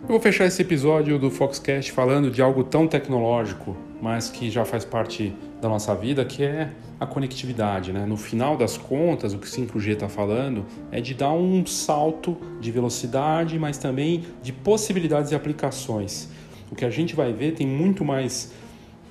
Eu 0.03 0.09
vou 0.09 0.19
fechar 0.19 0.45
esse 0.45 0.61
episódio 0.61 1.17
do 1.17 1.31
Foxcast 1.31 1.91
falando 1.91 2.29
de 2.29 2.39
algo 2.39 2.63
tão 2.63 2.87
tecnológico, 2.87 3.75
mas 3.99 4.29
que 4.29 4.51
já 4.51 4.63
faz 4.63 4.85
parte 4.85 5.33
da 5.59 5.67
nossa 5.67 5.95
vida, 5.95 6.23
que 6.23 6.43
é 6.43 6.69
a 6.99 7.07
conectividade. 7.07 7.91
Né? 7.91 8.05
No 8.05 8.15
final 8.15 8.55
das 8.55 8.77
contas, 8.77 9.33
o 9.33 9.39
que 9.39 9.47
o 9.47 9.49
5G 9.49 9.93
está 9.93 10.07
falando 10.07 10.63
é 10.91 11.01
de 11.01 11.15
dar 11.15 11.33
um 11.33 11.65
salto 11.65 12.37
de 12.61 12.69
velocidade, 12.69 13.57
mas 13.57 13.79
também 13.79 14.23
de 14.43 14.53
possibilidades 14.53 15.31
e 15.31 15.35
aplicações. 15.35 16.29
O 16.71 16.75
que 16.75 16.85
a 16.85 16.89
gente 16.89 17.15
vai 17.15 17.31
ver 17.31 17.53
tem 17.53 17.67
muito 17.67 18.03
mais 18.03 18.51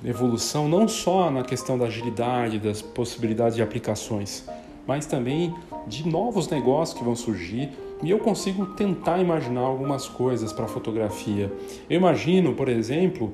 evolução 0.03 0.67
não 0.67 0.87
só 0.87 1.31
na 1.31 1.43
questão 1.43 1.77
da 1.77 1.85
agilidade, 1.85 2.59
das 2.59 2.81
possibilidades 2.81 3.55
de 3.55 3.61
aplicações, 3.61 4.47
mas 4.85 5.05
também 5.05 5.53
de 5.87 6.07
novos 6.07 6.49
negócios 6.49 6.97
que 6.97 7.03
vão 7.03 7.15
surgir. 7.15 7.69
E 8.03 8.11
eu 8.11 8.19
consigo 8.19 8.65
tentar 8.67 9.19
imaginar 9.19 9.61
algumas 9.61 10.07
coisas 10.07 10.51
para 10.51 10.65
a 10.65 10.67
fotografia. 10.67 11.51
Eu 11.89 11.97
imagino, 11.97 12.53
por 12.53 12.67
exemplo, 12.67 13.33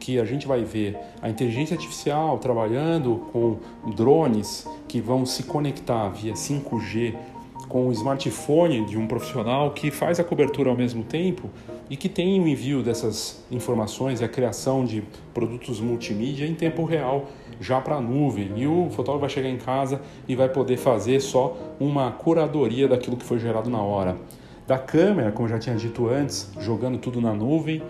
que 0.00 0.18
a 0.18 0.24
gente 0.24 0.46
vai 0.46 0.64
ver 0.64 0.96
a 1.20 1.28
inteligência 1.28 1.74
artificial 1.74 2.38
trabalhando 2.38 3.26
com 3.32 3.58
drones 3.92 4.66
que 4.88 5.00
vão 5.00 5.26
se 5.26 5.42
conectar 5.42 6.08
via 6.08 6.32
5G 6.32 7.14
com 7.68 7.86
o 7.86 7.92
smartphone 7.92 8.84
de 8.86 8.96
um 8.96 9.06
profissional 9.06 9.72
que 9.72 9.90
faz 9.90 10.18
a 10.18 10.24
cobertura 10.24 10.70
ao 10.70 10.76
mesmo 10.76 11.04
tempo 11.04 11.50
e 11.90 11.96
que 11.96 12.08
tem 12.08 12.40
o 12.40 12.48
envio 12.48 12.82
dessas 12.82 13.44
informações 13.50 14.20
e 14.20 14.24
a 14.24 14.28
criação 14.28 14.84
de 14.84 15.02
produtos 15.34 15.80
multimídia 15.80 16.46
em 16.46 16.54
tempo 16.54 16.84
real, 16.84 17.26
já 17.60 17.80
para 17.80 17.96
a 17.96 18.00
nuvem. 18.00 18.52
E 18.56 18.66
o 18.66 18.88
fotógrafo 18.90 19.20
vai 19.20 19.30
chegar 19.30 19.48
em 19.48 19.58
casa 19.58 20.00
e 20.26 20.34
vai 20.34 20.48
poder 20.48 20.76
fazer 20.76 21.20
só 21.20 21.56
uma 21.78 22.10
curadoria 22.10 22.88
daquilo 22.88 23.16
que 23.16 23.24
foi 23.24 23.38
gerado 23.38 23.70
na 23.70 23.80
hora. 23.80 24.16
Da 24.66 24.78
câmera, 24.78 25.32
como 25.32 25.48
já 25.48 25.58
tinha 25.58 25.76
dito 25.76 26.08
antes, 26.08 26.50
jogando 26.60 26.98
tudo 26.98 27.20
na 27.20 27.32
nuvem, 27.32 27.82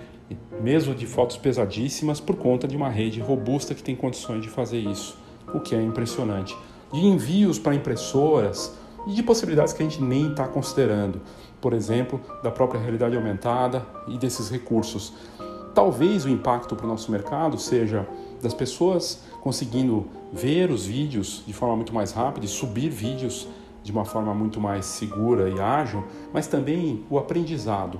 mesmo 0.61 0.95
de 0.95 1.07
fotos 1.07 1.37
pesadíssimas, 1.37 2.21
por 2.21 2.37
conta 2.37 2.69
de 2.69 2.77
uma 2.77 2.89
rede 2.89 3.21
robusta 3.21 3.75
que 3.75 3.83
tem 3.83 3.97
condições 3.97 4.43
de 4.43 4.49
fazer 4.49 4.79
isso, 4.79 5.19
o 5.53 5.59
que 5.59 5.75
é 5.75 5.83
impressionante. 5.83 6.57
De 6.93 7.01
envios 7.01 7.59
para 7.59 7.75
impressoras, 7.75 8.79
e 9.09 9.13
de 9.13 9.23
possibilidades 9.23 9.73
que 9.73 9.83
a 9.83 9.87
gente 9.87 10.03
nem 10.03 10.31
está 10.31 10.47
considerando, 10.47 11.23
por 11.63 11.73
exemplo, 11.73 12.21
da 12.43 12.51
própria 12.51 12.79
realidade 12.79 13.17
aumentada 13.17 13.85
e 14.07 14.19
desses 14.19 14.51
recursos. 14.51 15.15
Talvez 15.75 16.27
o 16.27 16.29
impacto 16.29 16.77
para 16.77 16.85
o 16.85 16.89
nosso 16.89 17.11
mercado 17.11 17.59
seja 17.59 18.07
das 18.43 18.53
pessoas 18.53 19.23
conseguindo 19.41 20.07
ver 20.31 20.71
os 20.71 20.85
vídeos 20.85 21.43
de 21.47 21.55
forma 21.55 21.75
muito 21.75 21.95
mais 21.95 22.13
rápida 22.13 22.45
e 22.45 22.49
subir 22.49 22.91
vídeos 22.91 23.49
de 23.83 23.91
uma 23.91 24.05
forma 24.05 24.35
muito 24.35 24.61
mais 24.61 24.85
segura 24.85 25.49
e 25.49 25.59
ágil, 25.59 26.05
mas 26.33 26.47
também 26.47 27.05
o 27.09 27.19
aprendizado. 27.19 27.99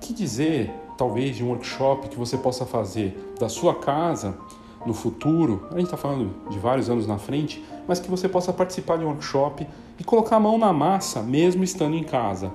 Que 0.00 0.12
dizer 0.12 0.70
talvez 0.98 1.36
de 1.36 1.42
um 1.42 1.48
workshop 1.48 2.08
que 2.08 2.16
você 2.16 2.36
possa 2.36 2.66
fazer 2.66 3.34
da 3.40 3.48
sua 3.48 3.74
casa 3.74 4.36
no 4.84 4.92
futuro, 4.92 5.66
a 5.70 5.74
gente 5.74 5.84
está 5.84 5.96
falando 5.96 6.34
de 6.50 6.58
vários 6.58 6.90
anos 6.90 7.06
na 7.06 7.16
frente, 7.16 7.64
mas 7.86 8.00
que 8.00 8.10
você 8.10 8.28
possa 8.28 8.52
participar 8.52 8.98
de 8.98 9.04
um 9.04 9.08
workshop 9.08 9.66
e 10.02 10.04
colocar 10.04 10.34
a 10.34 10.40
mão 10.40 10.58
na 10.58 10.72
massa 10.72 11.22
mesmo 11.22 11.62
estando 11.62 11.94
em 11.94 12.02
casa. 12.02 12.50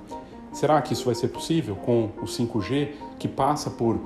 Será 0.51 0.81
que 0.81 0.91
isso 0.91 1.05
vai 1.05 1.15
ser 1.15 1.29
possível 1.29 1.77
com 1.77 2.09
o 2.21 2.25
5G, 2.25 2.89
que 3.17 3.25
passa 3.25 3.69
por 3.69 3.97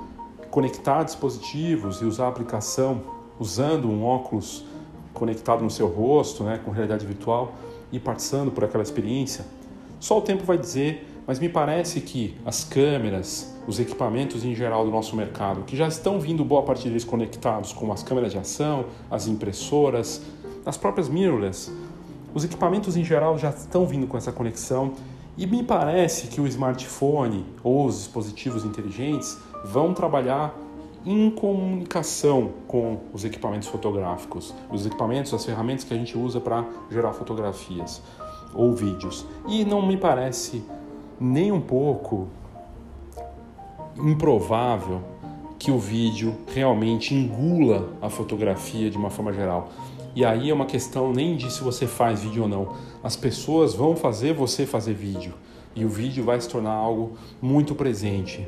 conectar 0.52 1.02
dispositivos 1.02 2.02
e 2.02 2.06
usar 2.06 2.26
a 2.26 2.28
aplicação 2.28 3.02
usando 3.40 3.90
um 3.90 4.06
óculos 4.06 4.64
conectado 5.12 5.64
no 5.64 5.72
seu 5.72 5.88
rosto, 5.88 6.44
né, 6.44 6.62
com 6.64 6.70
realidade 6.70 7.04
virtual 7.04 7.54
e 7.92 8.00
passando 8.00 8.52
por 8.52 8.64
aquela 8.64 8.84
experiência? 8.84 9.44
Só 10.00 10.20
o 10.20 10.22
tempo 10.22 10.44
vai 10.44 10.60
dizer, 10.60 11.08
mas 11.26 11.40
me 11.40 11.50
parece 11.50 12.00
que 12.00 12.38
as 12.46 12.64
câmeras, 12.64 13.58
os 13.66 13.80
equipamentos 13.80 14.46
em 14.46 14.54
geral 14.54 14.86
do 14.86 14.92
nosso 14.92 15.16
mercado, 15.16 15.64
que 15.64 15.76
já 15.76 15.88
estão 15.88 16.20
vindo 16.20 16.46
boa 16.46 16.62
parte 16.62 16.88
deles 16.88 17.04
conectados, 17.04 17.74
como 17.74 17.92
as 17.92 18.04
câmeras 18.04 18.32
de 18.32 18.38
ação, 18.38 18.86
as 19.10 19.26
impressoras, 19.26 20.22
as 20.64 20.78
próprias 20.78 21.10
mirrorless, 21.10 21.72
os 22.34 22.44
equipamentos 22.44 22.96
em 22.96 23.04
geral 23.04 23.38
já 23.38 23.50
estão 23.50 23.86
vindo 23.86 24.08
com 24.08 24.18
essa 24.18 24.32
conexão 24.32 24.94
e 25.38 25.46
me 25.46 25.64
parece 25.64 26.28
que 26.28 26.40
o 26.40 26.48
smartphone 26.48 27.46
ou 27.64 27.86
os 27.86 27.98
dispositivos 27.98 28.66
inteligentes 28.66 29.38
vão 29.66 29.94
trabalhar 29.94 30.54
em 31.06 31.32
comunicação 31.32 32.52
com 32.68 33.00
os 33.12 33.26
equipamentos 33.26 33.68
fotográficos, 33.68 34.54
os 34.72 34.86
equipamentos, 34.86 35.34
as 35.34 35.44
ferramentas 35.44 35.84
que 35.84 35.94
a 35.94 35.98
gente 35.98 36.18
usa 36.18 36.40
para 36.40 36.64
gerar 36.92 37.14
fotografias 37.14 38.02
ou 38.54 38.74
vídeos. 38.74 39.26
E 39.48 39.66
não 39.66 39.86
me 39.86 39.98
parece 39.98 40.64
nem 41.20 41.52
um 41.52 41.62
pouco 41.62 42.28
improvável 43.98 45.02
que 45.58 45.72
o 45.72 45.78
vídeo 45.78 46.36
realmente 46.54 47.14
engula 47.14 47.90
a 48.02 48.10
fotografia 48.10 48.90
de 48.90 48.98
uma 48.98 49.12
forma 49.12 49.32
geral. 49.32 49.70
E 50.16 50.26
aí 50.26 50.50
é 50.50 50.54
uma 50.54 50.66
questão 50.66 51.14
nem 51.14 51.38
de 51.38 51.52
se 51.52 51.64
você 51.64 51.88
faz 51.88 52.22
vídeo 52.22 52.44
ou 52.44 52.50
não. 52.50 52.76
As 53.04 53.16
pessoas 53.16 53.74
vão 53.74 53.96
fazer 53.96 54.34
você 54.34 54.66
fazer 54.66 54.94
vídeo 54.94 55.34
e 55.76 55.86
o 55.86 55.90
vídeo 55.90 56.24
vai 56.24 56.40
se 56.40 56.50
tornar 56.50 56.74
algo 56.74 57.14
muito 57.42 57.74
presente. 57.74 58.46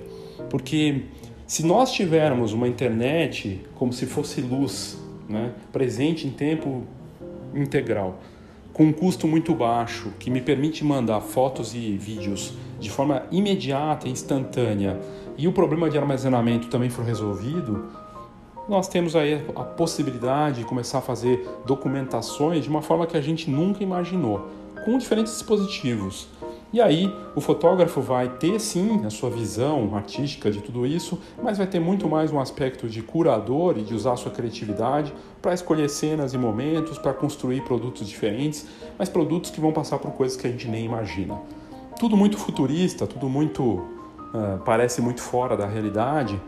Porque 0.50 1.04
se 1.48 1.66
nós 1.66 1.92
tivermos 1.92 2.52
uma 2.52 2.68
internet 2.68 3.62
como 3.76 3.94
se 3.94 4.06
fosse 4.06 4.42
luz, 4.42 4.98
né, 5.30 5.54
presente 5.72 6.28
em 6.28 6.32
tempo 6.32 6.84
integral, 7.56 8.20
com 8.74 8.86
um 8.86 8.92
custo 8.92 9.28
muito 9.28 9.54
baixo, 9.54 10.12
que 10.20 10.30
me 10.30 10.42
permite 10.42 10.84
mandar 10.84 11.22
fotos 11.22 11.76
e 11.76 11.96
vídeos 11.96 12.54
de 12.80 12.90
forma 12.90 13.24
imediata 13.32 14.08
e 14.08 14.12
instantânea, 14.12 15.00
e 15.38 15.48
o 15.48 15.54
problema 15.54 15.90
de 15.90 15.98
armazenamento 15.98 16.68
também 16.68 16.90
for 16.90 17.06
resolvido, 17.06 17.86
nós 18.68 18.88
temos 18.88 19.16
aí 19.16 19.46
a 19.56 19.64
possibilidade 19.64 20.60
de 20.60 20.66
começar 20.66 21.00
a 21.00 21.02
fazer 21.02 21.48
documentações 21.66 22.64
de 22.64 22.70
uma 22.70 22.82
forma 22.82 23.06
que 23.06 23.18
a 23.18 23.22
gente 23.22 23.50
nunca 23.50 23.84
imaginou, 23.84 24.48
com 24.86 24.98
diferentes 24.98 25.34
dispositivos. 25.34 26.28
E 26.72 26.82
aí 26.82 27.14
o 27.36 27.42
fotógrafo 27.42 28.02
vai 28.02 28.28
ter 28.28 28.60
sim 28.60 29.06
a 29.06 29.10
sua 29.12 29.30
visão 29.30 29.96
artística 29.96 30.50
de 30.50 30.60
tudo 30.60 30.88
isso, 30.88 31.20
mas 31.42 31.60
vai 31.60 31.68
ter 31.68 31.80
muito 31.80 32.08
mais 32.08 32.32
um 32.32 32.40
aspecto 32.40 32.90
de 32.90 33.02
curador 33.04 33.78
e 33.78 33.84
de 33.84 33.94
usar 33.94 34.14
a 34.14 34.16
sua 34.16 34.32
criatividade 34.32 35.14
para 35.40 35.54
escolher 35.54 35.88
cenas 35.88 36.34
e 36.34 36.38
momentos, 36.38 36.98
para 36.98 37.14
construir 37.14 37.62
produtos 37.62 38.08
diferentes, 38.08 38.66
mas 38.98 39.08
produtos 39.08 39.52
que 39.52 39.62
vão 39.62 39.72
passar 39.72 40.00
por 40.00 40.12
coisas 40.14 40.36
que 40.36 40.48
a 40.48 40.50
gente 40.50 40.68
nem 40.68 40.84
imagina. 40.84 41.40
Tudo 42.00 42.18
muito 42.18 42.40
futurista, 42.40 43.06
tudo 43.06 43.30
muito 43.30 43.64
uh, 43.64 44.60
parece 44.66 45.00
muito 45.00 45.22
fora 45.22 45.56
da 45.56 45.68
realidade, 45.68 46.42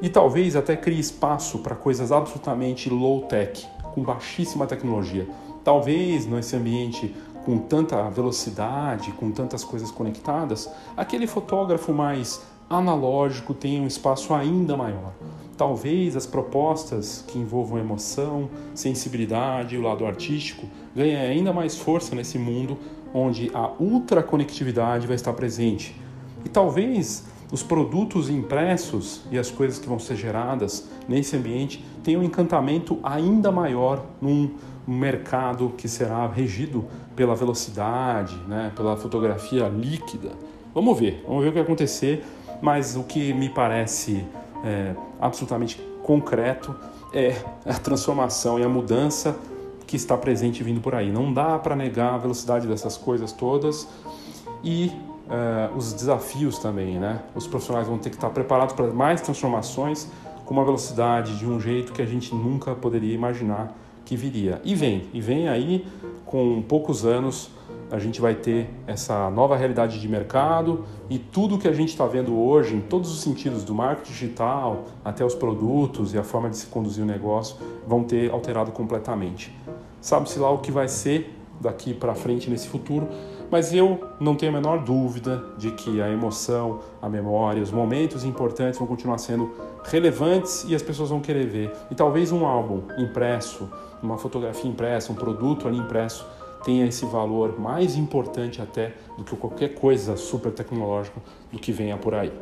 e 0.00 0.08
talvez 0.08 0.56
até 0.56 0.76
crie 0.76 0.98
espaço 0.98 1.58
para 1.58 1.74
coisas 1.74 2.12
absolutamente 2.12 2.90
low-tech, 2.90 3.66
com 3.94 4.02
baixíssima 4.02 4.66
tecnologia. 4.66 5.26
Talvez 5.64 6.26
nesse 6.26 6.54
ambiente 6.54 7.14
com 7.44 7.58
tanta 7.58 8.10
velocidade, 8.10 9.12
com 9.12 9.30
tantas 9.30 9.62
coisas 9.62 9.90
conectadas, 9.90 10.68
aquele 10.96 11.26
fotógrafo 11.26 11.92
mais 11.92 12.42
analógico 12.68 13.54
tenha 13.54 13.80
um 13.80 13.86
espaço 13.86 14.34
ainda 14.34 14.76
maior. 14.76 15.12
Talvez 15.56 16.16
as 16.16 16.26
propostas 16.26 17.24
que 17.26 17.38
envolvam 17.38 17.78
emoção, 17.78 18.50
sensibilidade 18.74 19.76
e 19.76 19.78
o 19.78 19.82
lado 19.82 20.04
artístico 20.04 20.66
ganhem 20.94 21.16
ainda 21.16 21.52
mais 21.52 21.78
força 21.78 22.14
nesse 22.14 22.38
mundo 22.38 22.76
onde 23.14 23.50
a 23.54 23.70
ultraconectividade 23.78 25.06
vai 25.06 25.16
estar 25.16 25.32
presente. 25.32 25.98
E 26.44 26.48
talvez 26.48 27.24
os 27.50 27.62
produtos 27.62 28.28
impressos 28.28 29.22
e 29.30 29.38
as 29.38 29.50
coisas 29.50 29.78
que 29.78 29.88
vão 29.88 29.98
ser 29.98 30.16
geradas 30.16 30.88
nesse 31.08 31.36
ambiente 31.36 31.84
tenham 32.02 32.20
um 32.20 32.24
encantamento 32.24 32.98
ainda 33.02 33.52
maior 33.52 34.04
num 34.20 34.50
mercado 34.86 35.72
que 35.76 35.88
será 35.88 36.26
regido 36.26 36.84
pela 37.14 37.34
velocidade, 37.34 38.36
né, 38.48 38.72
pela 38.74 38.96
fotografia 38.96 39.68
líquida. 39.68 40.30
Vamos 40.74 40.98
ver, 40.98 41.24
vamos 41.26 41.42
ver 41.42 41.48
o 41.48 41.52
que 41.52 41.58
vai 41.58 41.62
acontecer, 41.62 42.24
mas 42.60 42.96
o 42.96 43.02
que 43.02 43.32
me 43.32 43.48
parece 43.48 44.24
é, 44.64 44.94
absolutamente 45.20 45.80
concreto 46.02 46.74
é 47.12 47.36
a 47.64 47.74
transformação 47.74 48.58
e 48.58 48.62
a 48.62 48.68
mudança 48.68 49.36
que 49.86 49.96
está 49.96 50.16
presente 50.16 50.62
vindo 50.62 50.80
por 50.80 50.94
aí. 50.94 51.10
Não 51.10 51.32
dá 51.32 51.58
para 51.58 51.74
negar 51.74 52.14
a 52.14 52.18
velocidade 52.18 52.66
dessas 52.66 52.96
coisas 52.96 53.32
todas 53.32 53.88
e 54.62 54.90
uh, 55.26 55.76
os 55.76 55.92
desafios 55.92 56.58
também, 56.58 56.98
né? 56.98 57.20
Os 57.34 57.46
profissionais 57.46 57.86
vão 57.86 57.98
ter 57.98 58.10
que 58.10 58.16
estar 58.16 58.30
preparados 58.30 58.74
para 58.74 58.86
mais 58.86 59.20
transformações 59.20 60.08
com 60.44 60.54
uma 60.54 60.64
velocidade 60.64 61.38
de 61.38 61.46
um 61.46 61.60
jeito 61.60 61.92
que 61.92 62.00
a 62.00 62.06
gente 62.06 62.34
nunca 62.34 62.74
poderia 62.74 63.14
imaginar 63.14 63.76
que 64.04 64.16
viria. 64.16 64.60
E 64.64 64.74
vem, 64.74 65.08
e 65.12 65.20
vem 65.20 65.48
aí 65.48 65.86
com 66.24 66.62
poucos 66.62 67.04
anos 67.04 67.50
a 67.90 67.98
gente 67.98 68.20
vai 68.20 68.34
ter 68.34 68.68
essa 68.86 69.30
nova 69.30 69.56
realidade 69.56 70.00
de 70.00 70.08
mercado 70.08 70.84
e 71.08 71.18
tudo 71.18 71.58
que 71.58 71.68
a 71.68 71.72
gente 71.72 71.90
está 71.90 72.06
vendo 72.06 72.36
hoje, 72.36 72.74
em 72.74 72.80
todos 72.80 73.12
os 73.12 73.20
sentidos, 73.20 73.62
do 73.62 73.74
marketing 73.74 74.12
digital 74.12 74.84
até 75.04 75.24
os 75.24 75.34
produtos 75.34 76.12
e 76.12 76.18
a 76.18 76.24
forma 76.24 76.50
de 76.50 76.56
se 76.56 76.66
conduzir 76.66 77.04
o 77.04 77.06
negócio, 77.06 77.56
vão 77.86 78.02
ter 78.02 78.30
alterado 78.30 78.72
completamente. 78.72 79.56
Sabe-se 80.00 80.38
lá 80.38 80.50
o 80.50 80.58
que 80.58 80.72
vai 80.72 80.88
ser 80.88 81.32
daqui 81.60 81.94
para 81.94 82.14
frente 82.14 82.50
nesse 82.50 82.68
futuro, 82.68 83.08
mas 83.50 83.72
eu 83.72 84.00
não 84.18 84.34
tenho 84.34 84.52
a 84.52 84.54
menor 84.54 84.82
dúvida 84.82 85.44
de 85.56 85.70
que 85.70 86.00
a 86.00 86.08
emoção, 86.08 86.80
a 87.00 87.08
memória, 87.08 87.62
os 87.62 87.70
momentos 87.70 88.24
importantes 88.24 88.78
vão 88.78 88.86
continuar 88.86 89.18
sendo 89.18 89.50
relevantes 89.84 90.64
e 90.68 90.74
as 90.74 90.82
pessoas 90.82 91.10
vão 91.10 91.20
querer 91.20 91.46
ver. 91.46 91.72
E 91.90 91.94
talvez 91.94 92.32
um 92.32 92.44
álbum 92.44 92.82
impresso, 92.98 93.68
uma 94.02 94.18
fotografia 94.18 94.70
impressa, 94.70 95.12
um 95.12 95.16
produto 95.16 95.68
ali 95.68 95.78
impresso 95.78 96.26
tenha 96.64 96.86
esse 96.86 97.06
valor 97.06 97.58
mais 97.60 97.96
importante 97.96 98.60
até 98.60 98.94
do 99.16 99.22
que 99.22 99.36
qualquer 99.36 99.74
coisa 99.74 100.16
super 100.16 100.50
tecnológica 100.50 101.20
do 101.52 101.58
que 101.58 101.70
venha 101.70 101.96
por 101.96 102.12
aí. 102.12 102.32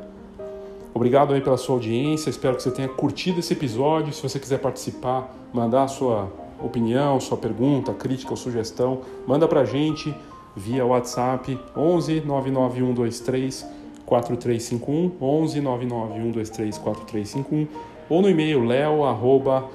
Obrigado 0.95 1.35
aí 1.35 1.41
pela 1.41 1.57
sua 1.57 1.75
audiência, 1.75 2.31
espero 2.31 2.57
que 2.57 2.63
você 2.63 2.71
tenha 2.71 2.89
curtido 2.89 3.41
esse 3.41 3.53
episódio. 3.53 4.13
Se 4.13 4.23
você 4.23 4.39
quiser 4.39 4.59
participar, 4.61 5.29
mandar 5.53 5.89
sua 5.89 6.33
opinião, 6.63 7.21
sua 7.21 7.37
pergunta, 7.37 7.93
crítica 7.93 8.31
ou 8.31 8.37
sugestão, 8.37 9.01
manda 9.27 9.47
pra 9.47 9.65
gente 9.65 10.15
via 10.57 10.85
WhatsApp 10.85 11.57
11 11.77 12.23
99123 12.23 13.65
4351 14.07 15.13
11 15.21 15.61
99123 15.61 16.79
4351 16.79 17.69
ou 18.09 18.23
no 18.23 18.29
e-mail 18.29 18.65
leo 18.65 19.05
arroba 19.05 19.69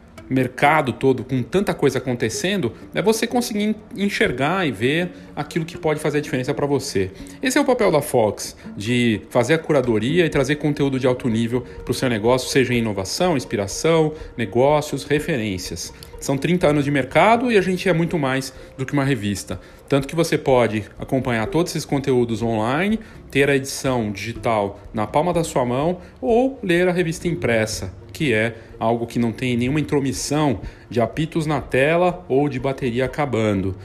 mercado 0.31 0.93
todo 0.93 1.25
com 1.25 1.43
tanta 1.43 1.73
coisa 1.73 1.97
acontecendo, 1.97 2.71
é 2.95 3.01
você 3.01 3.27
conseguir 3.27 3.75
enxergar 3.95 4.65
e 4.65 4.71
ver 4.71 5.11
aquilo 5.35 5.65
que 5.65 5.77
pode 5.77 5.99
fazer 5.99 6.19
a 6.19 6.21
diferença 6.21 6.53
para 6.53 6.65
você. 6.65 7.11
Esse 7.41 7.57
é 7.57 7.61
o 7.61 7.65
papel 7.65 7.91
da 7.91 8.01
Fox, 8.01 8.55
de 8.77 9.21
fazer 9.29 9.55
a 9.55 9.57
curadoria 9.57 10.25
e 10.25 10.29
trazer 10.29 10.55
conteúdo 10.55 10.97
de 10.97 11.05
alto 11.05 11.27
nível 11.27 11.61
para 11.83 11.91
o 11.91 11.93
seu 11.93 12.09
negócio, 12.09 12.49
seja 12.49 12.73
em 12.73 12.77
inovação, 12.77 13.35
inspiração, 13.35 14.13
negócios, 14.37 15.03
referências. 15.03 15.93
São 16.21 16.37
30 16.37 16.67
anos 16.67 16.85
de 16.85 16.91
mercado 16.91 17.51
e 17.51 17.57
a 17.57 17.61
gente 17.61 17.89
é 17.89 17.93
muito 17.93 18.17
mais 18.17 18.53
do 18.77 18.85
que 18.85 18.93
uma 18.93 19.03
revista. 19.03 19.59
Tanto 19.91 20.07
que 20.07 20.15
você 20.15 20.37
pode 20.37 20.85
acompanhar 20.97 21.45
todos 21.47 21.73
esses 21.73 21.83
conteúdos 21.83 22.41
online, 22.41 22.97
ter 23.29 23.49
a 23.49 23.57
edição 23.57 24.09
digital 24.09 24.79
na 24.93 25.05
palma 25.05 25.33
da 25.33 25.43
sua 25.43 25.65
mão 25.65 25.97
ou 26.21 26.57
ler 26.63 26.87
a 26.87 26.93
revista 26.93 27.27
impressa, 27.27 27.93
que 28.13 28.33
é 28.33 28.55
algo 28.79 29.05
que 29.05 29.19
não 29.19 29.33
tem 29.33 29.57
nenhuma 29.57 29.81
intromissão 29.81 30.61
de 30.89 31.01
apitos 31.01 31.45
na 31.45 31.59
tela 31.59 32.25
ou 32.29 32.47
de 32.47 32.57
bateria 32.57 33.03
acabando. 33.03 33.75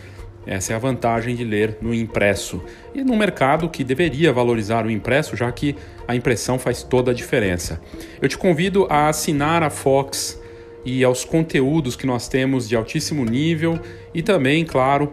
Essa 0.46 0.74
é 0.74 0.76
a 0.76 0.78
vantagem 0.78 1.34
de 1.34 1.42
ler 1.42 1.78
no 1.82 1.92
impresso. 1.92 2.62
E 2.94 3.02
no 3.02 3.16
mercado 3.16 3.68
que 3.68 3.82
deveria 3.82 4.32
valorizar 4.32 4.86
o 4.86 4.90
impresso, 4.92 5.36
já 5.36 5.50
que 5.50 5.74
a 6.06 6.14
impressão 6.14 6.56
faz 6.56 6.84
toda 6.84 7.10
a 7.10 7.14
diferença. 7.14 7.80
Eu 8.22 8.28
te 8.28 8.38
convido 8.38 8.86
a 8.88 9.08
assinar 9.08 9.60
a 9.64 9.70
Fox 9.70 10.40
e 10.84 11.02
aos 11.02 11.24
conteúdos 11.24 11.96
que 11.96 12.06
nós 12.06 12.28
temos 12.28 12.68
de 12.68 12.76
altíssimo 12.76 13.24
nível 13.24 13.76
e 14.14 14.22
também, 14.22 14.64
claro, 14.64 15.12